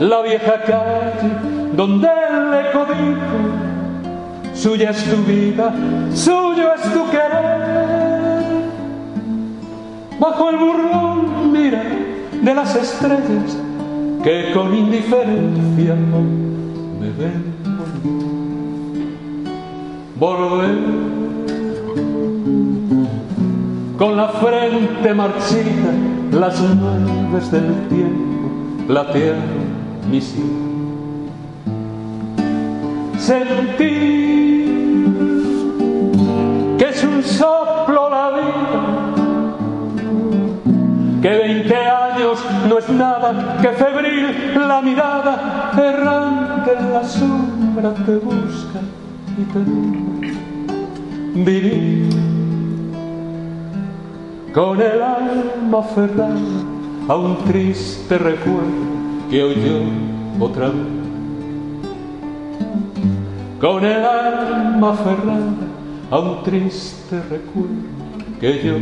La 0.00 0.22
vieja 0.22 0.62
calle 0.62 1.30
donde 1.76 2.08
el 2.08 2.66
eco 2.66 2.86
dijo, 2.86 4.54
suya 4.54 4.90
es 4.90 5.04
tu 5.04 5.16
vida, 5.24 5.72
suyo 6.14 6.72
es 6.74 6.82
tu 6.92 7.10
querer. 7.10 8.42
Bajo 10.18 10.50
el 10.50 10.56
burlón, 10.56 11.52
mira, 11.52 11.82
de 12.42 12.54
las 12.54 12.74
estrellas 12.74 13.58
que 14.24 14.52
con 14.52 14.74
indiferencia 14.74 15.94
me 17.00 17.10
ven 17.10 17.58
volver 20.18 21.17
con 23.98 24.16
la 24.16 24.28
frente 24.28 25.12
marchita, 25.12 25.90
las 26.30 26.60
nubes 26.60 27.50
del 27.50 27.88
tiempo 27.88 28.48
platearon 28.86 29.42
mi 30.08 30.20
sien. 30.20 30.68
Sentí 33.18 34.64
que 36.78 36.88
es 36.88 37.02
un 37.02 37.22
soplo 37.24 38.08
la 38.08 38.30
vida, 38.30 38.80
que 41.20 41.28
veinte 41.28 41.74
años 41.74 42.38
no 42.68 42.78
es 42.78 42.88
nada, 42.90 43.58
que 43.60 43.68
febril 43.70 44.54
la 44.68 44.80
mirada 44.80 45.72
errante 45.76 46.70
en 46.78 46.92
la 46.92 47.02
sombra 47.02 47.92
te 47.94 48.16
busca 48.16 48.78
y 49.36 49.42
te 49.52 49.58
mira. 51.34 52.27
Con 54.58 54.80
el 54.82 55.00
alma 55.00 55.78
aferrada 55.78 56.34
a 57.06 57.14
un 57.14 57.36
triste 57.44 58.18
recuerdo 58.18 58.88
que 59.30 59.44
oyó 59.44 59.82
otra 60.40 60.66
vez. 60.66 60.74
con 63.60 63.84
el 63.84 64.04
alma 64.04 64.94
aferrada 64.94 65.52
a 66.10 66.18
un 66.18 66.42
triste 66.42 67.22
recuerdo 67.30 67.70
que 68.40 68.60
yo 68.64 68.74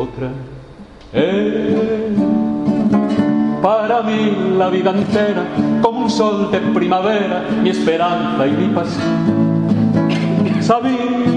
otra 0.00 0.30
vez. 1.12 2.14
Para 3.60 4.02
mí 4.02 4.54
la 4.56 4.68
vida 4.68 4.92
entera, 4.92 5.48
como 5.82 6.02
un 6.02 6.10
sol 6.10 6.52
de 6.52 6.60
primavera, 6.60 7.42
mi 7.60 7.70
esperanza 7.70 8.46
y 8.46 8.52
mi 8.52 8.68
pasión. 8.68 9.66
Sabía 10.60 11.35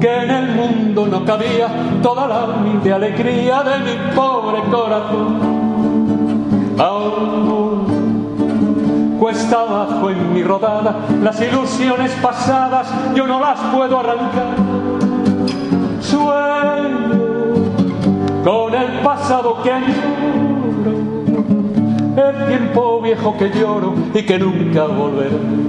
que 0.00 0.22
en 0.22 0.30
el 0.30 0.54
mundo 0.54 1.06
no 1.06 1.24
cabía 1.24 1.68
toda 2.02 2.28
la 2.28 2.44
humilde 2.44 2.92
alegría 2.92 3.62
de 3.62 3.78
mi 3.78 4.14
pobre 4.14 4.62
corazón. 4.70 5.58
Ahora, 6.78 7.82
cuesta 9.18 9.60
abajo 9.62 10.10
en 10.10 10.32
mi 10.32 10.42
rodada, 10.42 10.94
las 11.22 11.40
ilusiones 11.40 12.12
pasadas 12.22 12.88
yo 13.14 13.26
no 13.26 13.40
las 13.40 13.58
puedo 13.74 13.98
arrancar. 13.98 14.54
Sueño 16.00 17.08
con 18.44 18.74
el 18.74 19.00
pasado 19.00 19.62
que 19.62 19.72
añoro, 19.72 20.98
el 22.16 22.46
tiempo 22.46 23.00
viejo 23.02 23.36
que 23.36 23.50
lloro 23.50 23.94
y 24.14 24.22
que 24.22 24.38
nunca 24.38 24.84
volverá. 24.84 25.67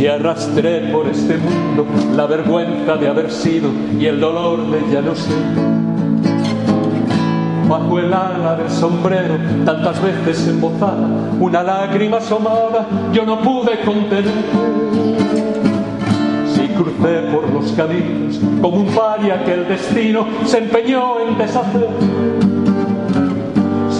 Si 0.00 0.06
arrastré 0.06 0.90
por 0.90 1.06
este 1.08 1.36
mundo 1.36 1.84
la 2.16 2.24
vergüenza 2.24 2.96
de 2.96 3.06
haber 3.06 3.30
sido 3.30 3.68
y 3.98 4.06
el 4.06 4.18
dolor 4.18 4.70
de 4.70 4.80
ya 4.90 5.02
no 5.02 5.14
ser. 5.14 5.36
Bajo 7.68 7.98
el 7.98 8.10
ala 8.10 8.56
del 8.56 8.70
sombrero, 8.70 9.36
tantas 9.66 10.02
veces 10.02 10.48
embozada, 10.48 11.06
una 11.38 11.62
lágrima 11.62 12.16
asomada, 12.16 12.86
yo 13.12 13.26
no 13.26 13.42
pude 13.42 13.78
contener. 13.80 14.32
Si 16.46 16.66
crucé 16.68 17.20
por 17.30 17.50
los 17.50 17.70
caminos 17.72 18.40
como 18.62 18.78
un 18.78 18.86
paria 18.86 19.44
que 19.44 19.52
el 19.52 19.68
destino 19.68 20.26
se 20.46 20.58
empeñó 20.60 21.28
en 21.28 21.36
deshacer. 21.36 22.49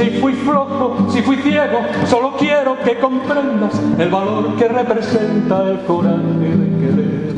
Si 0.01 0.09
fui 0.13 0.33
flojo, 0.33 1.11
si 1.11 1.21
fui 1.21 1.37
ciego, 1.37 1.81
solo 2.07 2.33
quiero 2.39 2.79
que 2.83 2.99
comprendas 2.99 3.79
el 3.99 4.09
valor 4.09 4.57
que 4.57 4.67
representa 4.67 5.63
el 5.69 5.81
coraje 5.81 6.17
de 6.17 6.79
querer. 6.81 7.35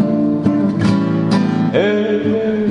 Eh, 1.73 2.71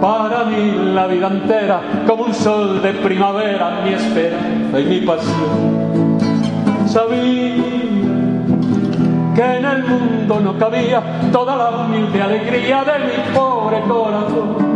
para 0.00 0.44
mí 0.46 0.92
la 0.92 1.06
vida 1.06 1.28
entera, 1.28 1.80
como 2.04 2.24
un 2.24 2.34
sol 2.34 2.82
de 2.82 2.94
primavera, 2.94 3.80
mi 3.84 3.92
esperanza 3.92 4.80
y 4.80 4.84
mi 4.86 5.00
pasión. 5.02 6.18
Sabía 6.88 7.62
que 9.36 9.56
en 9.56 9.64
el 9.64 9.84
mundo 9.84 10.40
no 10.40 10.58
cabía 10.58 11.00
toda 11.30 11.54
la 11.54 11.70
humilde 11.70 12.20
alegría 12.20 12.82
de 12.82 12.98
mi 13.06 13.34
pobre 13.36 13.80
corazón. 13.82 14.67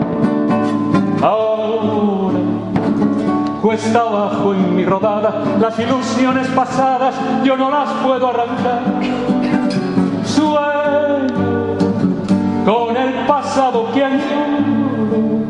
Cuesta 3.72 4.00
abajo 4.00 4.52
en 4.52 4.76
mi 4.76 4.84
rodada, 4.84 5.56
las 5.58 5.78
ilusiones 5.78 6.46
pasadas 6.48 7.14
yo 7.42 7.56
no 7.56 7.70
las 7.70 7.88
puedo 8.04 8.28
arrancar. 8.28 8.82
Sueño 10.26 11.78
con 12.66 12.94
el 12.94 13.26
pasado 13.26 13.90
que 13.94 14.04
añoro, 14.04 15.46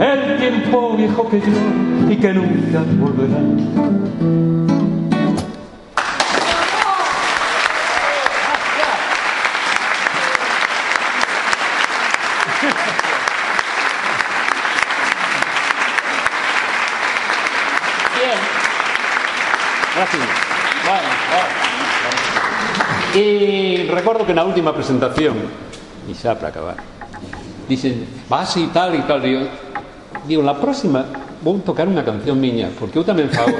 el 0.00 0.36
tiempo 0.38 0.96
viejo 0.98 1.28
que 1.30 1.40
lloro 1.40 2.12
y 2.12 2.16
que 2.16 2.34
nunca 2.34 2.82
volverá. 2.98 4.49
E 23.14 23.90
recordo 23.90 24.22
que 24.22 24.30
na 24.30 24.46
última 24.46 24.70
presentación 24.70 25.34
e 26.06 26.14
xa 26.14 26.38
para 26.38 26.54
acabar 26.54 26.78
dicen, 27.66 28.06
vas 28.30 28.54
e 28.54 28.66
tal 28.70 28.94
e 28.94 29.02
tal 29.02 29.18
digo, 29.22 29.46
digo, 30.26 30.42
la 30.42 30.54
próxima 30.54 31.06
vou 31.42 31.58
tocar 31.58 31.86
unha 31.90 32.06
canción 32.06 32.38
miña 32.38 32.70
porque 32.78 32.98
eu 32.98 33.04
tamén 33.06 33.26
fago 33.30 33.54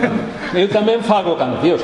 eu 0.55 0.71
tamén 0.71 1.03
fago 1.03 1.35
cancións 1.35 1.83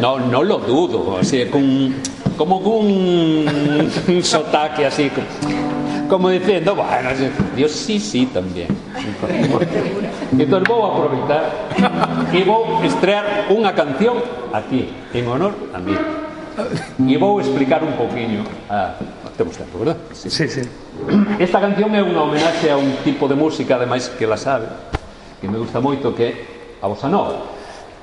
no, 0.00 0.16
no 0.16 0.40
lo 0.40 0.60
dudo 0.64 1.20
así, 1.20 1.44
con, 1.52 1.92
como 2.36 2.60
un 2.60 3.84
sotaque 4.24 4.88
así 4.88 5.12
como 6.08 6.28
diciendo, 6.28 6.74
bueno, 6.74 7.10
Dios 7.56 7.72
sí, 7.72 7.98
sí, 7.98 8.26
también. 8.26 8.68
Entonces 10.38 10.68
vou 10.68 10.84
aproveitar 10.84 11.50
e 12.30 12.44
vou 12.44 12.84
estrear 12.84 13.48
unha 13.50 13.72
canción 13.72 14.20
aquí, 14.52 14.92
en 15.16 15.24
honor 15.26 15.56
a 15.72 15.78
mí. 15.80 15.96
E 16.98 17.16
vou 17.18 17.40
explicar 17.40 17.82
un 17.82 17.92
poquinho 17.98 18.44
Ah, 18.70 18.94
temos 19.36 19.56
tempo, 19.56 19.78
verdad? 19.78 19.96
Sí, 20.12 20.30
sí. 20.30 20.48
sí. 20.48 20.62
Esta 21.38 21.60
canción 21.60 21.90
é 21.94 22.02
unha 22.02 22.22
homenaxe 22.22 22.70
a 22.70 22.78
un 22.78 23.02
tipo 23.02 23.26
de 23.26 23.34
música, 23.34 23.74
ademais 23.74 24.06
que 24.06 24.26
la 24.30 24.38
sabe, 24.38 24.70
que 25.42 25.50
me 25.50 25.58
gusta 25.58 25.82
moito, 25.82 26.14
que 26.14 26.22
é 26.22 26.32
a 26.78 26.86
bossa 26.86 27.10
nova. 27.10 27.50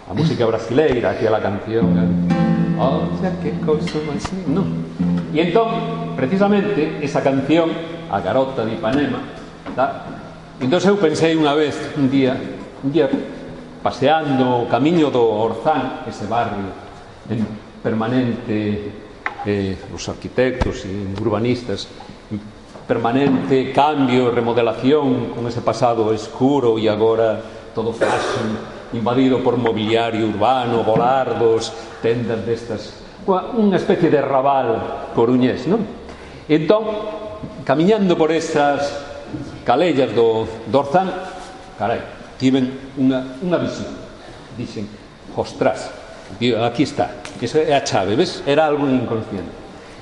A 0.10 0.14
música 0.14 0.44
brasileira, 0.44 1.16
aquela 1.16 1.40
canción... 1.40 1.88
¿eh? 1.96 2.76
Olha 2.76 3.32
que 3.40 3.56
cousa 3.64 3.96
máis... 4.04 4.28
No. 4.52 4.68
E 5.32 5.40
entón, 5.40 6.12
precisamente, 6.20 7.00
esa 7.00 7.24
canción, 7.24 7.72
A 8.12 8.20
Garota 8.20 8.68
de 8.68 8.76
Ipanema, 8.76 9.24
tá? 9.72 10.04
entón 10.60 10.84
eu 10.84 11.00
pensei 11.00 11.32
unha 11.40 11.56
vez, 11.56 11.80
un 11.96 12.12
día, 12.12 12.36
un 12.84 12.92
día 12.92 13.08
paseando 13.80 14.68
o 14.68 14.70
camiño 14.70 15.08
do 15.08 15.24
Orzán, 15.24 16.04
ese 16.04 16.28
barrio, 16.28 16.76
en 17.32 17.71
permanente 17.82 18.94
eh, 19.46 19.78
os 19.94 20.06
arquitectos 20.10 20.86
e 20.86 20.94
urbanistas 21.18 21.90
permanente 22.88 23.72
cambio, 23.72 24.32
remodelación 24.32 25.32
con 25.34 25.48
ese 25.48 25.62
pasado 25.62 26.14
escuro 26.14 26.78
e 26.78 26.90
agora 26.90 27.40
todo 27.74 27.94
fashion 27.94 28.58
invadido 28.92 29.40
por 29.40 29.56
mobiliario 29.56 30.28
urbano, 30.28 30.84
volardos, 30.84 31.72
tendas 32.04 32.44
destas 32.44 33.02
unha 33.30 33.78
especie 33.78 34.10
de 34.10 34.18
rabal 34.18 35.14
coruñés, 35.14 35.70
non? 35.70 35.86
Entón, 36.50 36.84
camiñando 37.64 38.18
por 38.18 38.34
estas 38.34 38.92
calellas 39.64 40.10
do, 40.18 40.50
do 40.68 40.78
Orzán, 40.82 41.08
carai, 41.78 42.02
tiven 42.42 42.98
unha, 42.98 43.22
unha 43.46 43.62
visión. 43.62 43.94
Dixen, 44.58 44.90
ostras, 45.38 45.94
aquí 46.66 46.84
está, 46.84 47.21
Esa 47.42 47.58
é 47.60 47.74
a 47.74 47.82
chave, 47.82 48.16
ves? 48.16 48.44
Era 48.46 48.68
algo 48.70 48.86
inconsciente. 48.86 49.50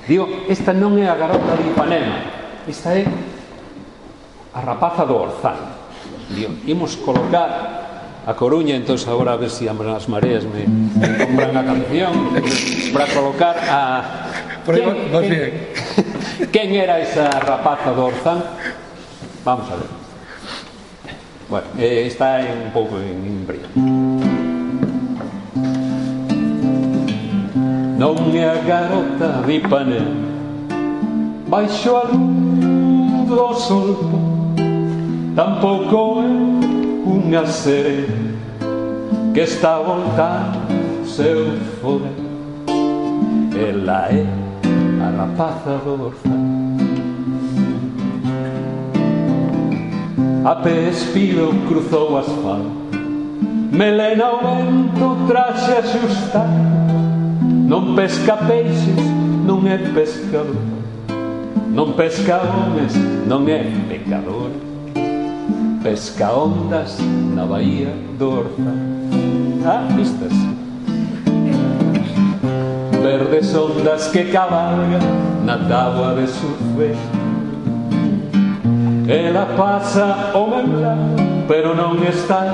Digo, 0.06 0.28
esta 0.48 0.76
non 0.76 1.00
é 1.00 1.08
a 1.08 1.16
garota 1.16 1.56
de 1.56 1.72
Ipanema, 1.72 2.20
esta 2.68 2.92
é 2.92 3.08
a 4.52 4.60
rapaza 4.60 5.08
do 5.08 5.16
Orzán. 5.16 5.56
Digo, 6.28 6.52
imos 6.68 7.00
colocar 7.00 8.20
a 8.28 8.32
Coruña, 8.36 8.76
entón 8.76 9.00
agora 9.08 9.32
a 9.32 9.40
ver 9.40 9.48
se 9.48 9.64
si 9.64 9.68
as 9.72 10.04
mareas 10.04 10.44
me, 10.44 10.68
me 10.68 11.08
compran 11.16 11.56
a 11.56 11.64
canción 11.64 12.12
para 12.92 13.06
colocar 13.08 13.56
a 13.56 13.80
Pero 14.66 14.92
quen, 14.92 15.12
vas 15.12 15.24
bien. 15.24 15.52
quen 16.52 16.68
era 16.76 17.00
esa 17.00 17.32
rapaza 17.40 17.96
do 17.96 18.12
Orzán? 18.12 18.44
Vamos 19.44 19.64
a 19.72 19.76
ver. 19.80 19.88
Bueno, 21.48 21.66
eh, 21.78 22.04
está 22.06 22.44
un 22.44 22.70
pouco 22.70 23.00
en, 23.00 23.24
en 23.24 23.46
brillo. 23.48 23.66
Non 28.00 28.16
é 28.34 28.48
a 28.48 28.54
garota 28.64 29.44
de 29.44 29.56
Ipanema 29.56 30.24
Baixo 31.48 31.96
a 31.96 32.04
luz 32.04 33.28
do 33.28 33.52
sol 33.52 33.96
Tampouco 35.36 36.22
é 36.24 36.30
unha 37.06 37.44
sereia 37.44 38.08
Que 39.34 39.40
está 39.40 39.80
voltando 39.80 40.64
seu 41.04 41.44
fora 41.82 42.08
Ela 43.52 44.08
é 44.08 44.24
a 45.04 45.10
rapaza 45.18 45.76
do 45.84 45.98
Dorzal 45.98 46.40
A 50.46 50.54
pé 50.56 50.88
espido 50.88 51.52
cruzou 51.68 52.16
asfalto. 52.16 52.80
Melena 53.70 54.32
o 54.32 54.38
vento 54.38 55.26
traxe 55.28 55.72
axustado 55.72 56.89
Non 57.70 57.94
pesca 57.94 58.36
peixes, 58.36 58.98
non 59.46 59.62
é 59.62 59.78
pescador. 59.94 60.58
Non 61.70 61.94
pesca 61.94 62.42
homes, 62.42 62.98
non 63.30 63.46
é 63.46 63.62
pecador. 63.86 64.50
Pesca 65.78 66.34
ondas 66.34 66.98
na 67.32 67.46
bahía 67.46 67.94
do 68.18 68.42
Orzán 68.42 68.74
Ah, 69.64 69.86
vistas 69.94 70.34
verdes 73.00 73.54
ondas 73.54 74.08
que 74.08 74.24
cabalgan 74.24 75.00
na 75.46 75.56
tábua 75.56 76.18
de 76.18 76.26
surfe 76.26 76.92
Ela 79.08 79.46
pasa 79.56 80.32
o 80.34 80.50
lado, 80.50 81.46
pero 81.46 81.74
non 81.74 82.02
está 82.02 82.52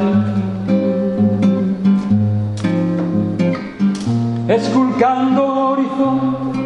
Esculcando 4.49 5.43
o 5.43 5.71
horizonte 5.73 6.59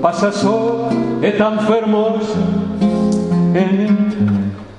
Pasa 0.00 0.30
sola 0.30 0.90
e 1.20 1.32
tan 1.32 1.58
fermosa 1.58 2.38
E 3.54 3.84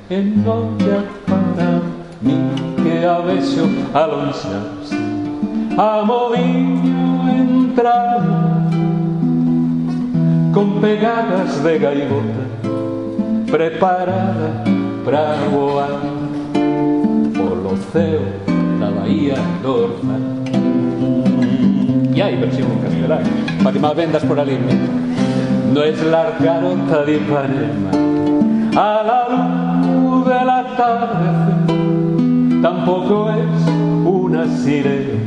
e 0.07 0.21
non 0.21 0.77
te 0.77 1.01
para 1.25 1.81
Nin 2.21 2.77
que 2.77 3.03
a 3.03 3.19
vexo 3.19 3.67
alonxarse 3.93 4.95
Amodiño 5.75 7.27
entrar 7.27 8.23
Con 10.53 10.79
pegadas 10.79 11.63
de 11.63 11.79
gaivota 11.79 12.45
Preparada 13.51 14.63
para 15.03 15.35
voar 15.51 15.99
Polo 17.33 17.75
ceo 17.91 18.23
da 18.79 18.91
Bahía 18.91 19.35
do 19.61 20.34
E 22.15 22.23
hai 22.23 22.37
versión 22.37 22.71
en 22.71 22.79
castelán 22.79 23.23
Para 23.61 23.73
que 23.73 23.79
mal 23.79 23.93
vendas 23.93 24.23
por 24.23 24.39
ali 24.39 24.57
No 25.73 25.83
es 25.83 26.01
la 26.05 26.37
carota 26.39 27.03
de 27.03 27.17
Ipanema. 27.17 27.91
A 28.71 29.03
la 29.03 29.27
luz 29.83 30.25
del 30.25 30.49
atardecer 30.49 31.55
Tampoco 32.61 33.31
es 33.31 33.67
una 34.05 34.47
sirena 34.47 35.19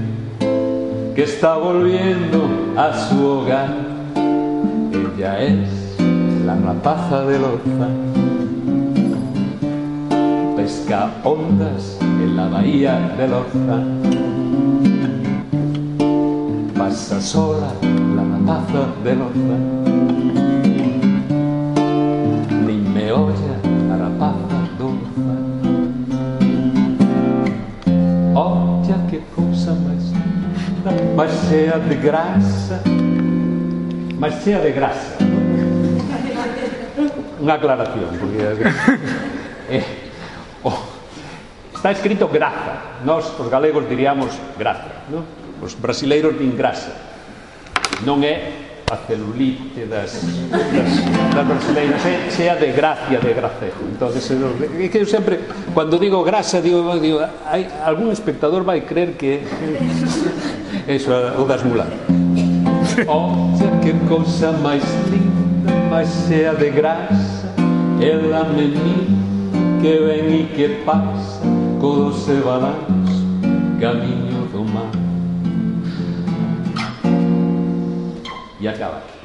Que 1.14 1.24
está 1.24 1.56
volviendo 1.56 2.48
a 2.76 2.94
su 2.94 3.22
hogar. 3.22 3.68
Ella 4.92 5.40
es 5.42 5.98
la 6.46 6.56
rapaza 6.56 7.26
del 7.26 7.44
Orzán 7.44 7.98
Pesca 10.56 11.10
ondas 11.22 11.98
en 12.00 12.34
la 12.36 12.48
bahía 12.48 13.12
del 13.18 13.34
Orzán 13.34 14.17
Pasa 16.88 17.20
sola 17.20 17.70
la 18.16 18.22
rapaza 18.22 18.88
del 19.04 19.20
Orzán 19.20 19.84
Nin 22.64 22.94
me 22.94 23.12
olla 23.12 23.56
a 23.92 23.96
rapaza 23.98 24.58
do 24.78 24.86
Orzán 24.96 25.44
Olla 28.34 28.96
que 29.10 29.20
cousa 29.36 29.74
máis 29.84 30.04
linda 30.16 30.90
Máis 31.14 31.32
chea 31.50 31.78
de 31.78 31.94
graça 31.96 32.80
Máis 34.18 34.42
chea 34.42 34.58
de 34.58 34.72
graça 34.72 35.18
Unha 37.36 37.52
aclaración 37.52 38.16
porque 38.16 38.40
eh, 39.76 39.84
oh, 40.64 40.80
Está 41.76 41.92
escrito 41.92 42.26
graza 42.28 42.87
nós 43.04 43.28
os 43.38 43.48
galegos 43.48 43.86
diríamos 43.88 44.32
gracia, 44.58 45.06
non? 45.10 45.26
Os 45.58 45.74
brasileiros 45.74 46.38
din 46.38 46.54
grasa. 46.54 46.94
Non 48.06 48.22
é 48.22 48.68
a 48.88 48.96
celulite 49.04 49.84
das, 49.84 50.24
das, 50.48 50.92
das 51.34 51.46
brasileiras, 51.46 52.00
é 52.06 52.30
chea 52.30 52.56
de 52.56 52.72
gracia, 52.72 53.20
de 53.20 53.32
gracejo. 53.34 53.84
Entonces, 53.92 54.30
é 54.30 54.88
que 54.88 54.98
eu 54.98 55.06
sempre, 55.06 55.40
cando 55.74 55.98
digo 55.98 56.24
grasa, 56.24 56.62
digo, 56.62 56.96
digo 56.96 57.20
hai, 57.44 57.68
algún 57.84 58.10
espectador 58.12 58.64
vai 58.64 58.80
creer 58.80 59.12
que 59.20 59.44
eso, 60.88 61.12
o 61.36 61.44
das 61.44 61.64
mulas. 61.64 61.88
Oh, 63.06 63.54
que 63.80 63.92
cousa 64.08 64.50
máis 64.58 64.82
linda, 65.06 65.70
máis 65.88 66.08
chea 66.26 66.52
de 66.54 66.70
grasa, 66.70 67.46
ela 68.02 68.42
me 68.50 68.74
mira, 68.74 69.18
que 69.80 69.98
ven 70.02 70.34
e 70.34 70.44
que 70.50 70.68
pasa, 70.82 71.46
co 71.80 71.94
doce 71.94 72.40
balanzo 72.40 73.24
camiño 73.80 74.46
do 74.52 74.64
mar 74.64 74.90
acaba. 78.68 79.17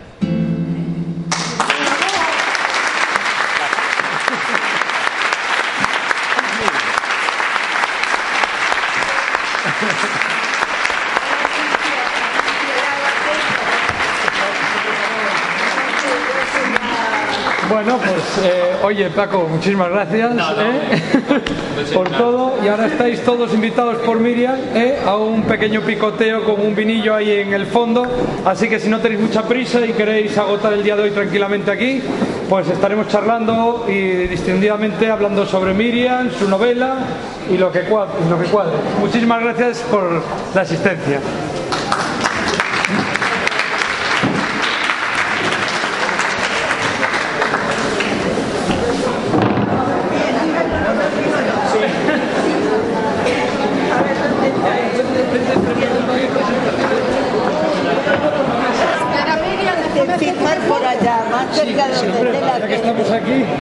Bueno, 17.73 17.97
pues 17.97 18.45
eh, 18.45 18.75
oye 18.83 19.09
Paco, 19.09 19.47
muchísimas 19.49 19.89
gracias 19.89 20.31
¿eh? 20.59 21.41
por 21.93 22.07
todo 22.07 22.53
y 22.63 22.67
ahora 22.67 22.85
estáis 22.85 23.23
todos 23.23 23.51
invitados 23.51 23.97
por 24.05 24.19
Miriam 24.19 24.55
¿eh? 24.75 24.99
a 25.03 25.15
un 25.15 25.41
pequeño 25.41 25.81
picoteo 25.81 26.43
con 26.43 26.61
un 26.61 26.75
vinillo 26.75 27.15
ahí 27.15 27.31
en 27.31 27.51
el 27.51 27.65
fondo, 27.65 28.05
así 28.45 28.69
que 28.69 28.79
si 28.79 28.89
no 28.89 28.99
tenéis 28.99 29.21
mucha 29.21 29.41
prisa 29.47 29.83
y 29.87 29.93
queréis 29.93 30.37
agotar 30.37 30.73
el 30.73 30.83
día 30.83 30.95
de 30.95 31.01
hoy 31.01 31.11
tranquilamente 31.11 31.71
aquí, 31.71 31.99
pues 32.47 32.69
estaremos 32.69 33.07
charlando 33.07 33.87
y 33.89 34.27
distendidamente 34.27 35.09
hablando 35.09 35.43
sobre 35.47 35.73
Miriam, 35.73 36.29
su 36.29 36.47
novela 36.47 36.97
y 37.49 37.57
lo 37.57 37.71
que 37.71 37.81
cuadre. 37.81 38.13
Lo 38.29 38.39
que 38.39 38.45
cuadre. 38.49 38.73
Muchísimas 38.99 39.41
gracias 39.41 39.79
por 39.89 40.21
la 40.53 40.61
asistencia. 40.61 41.19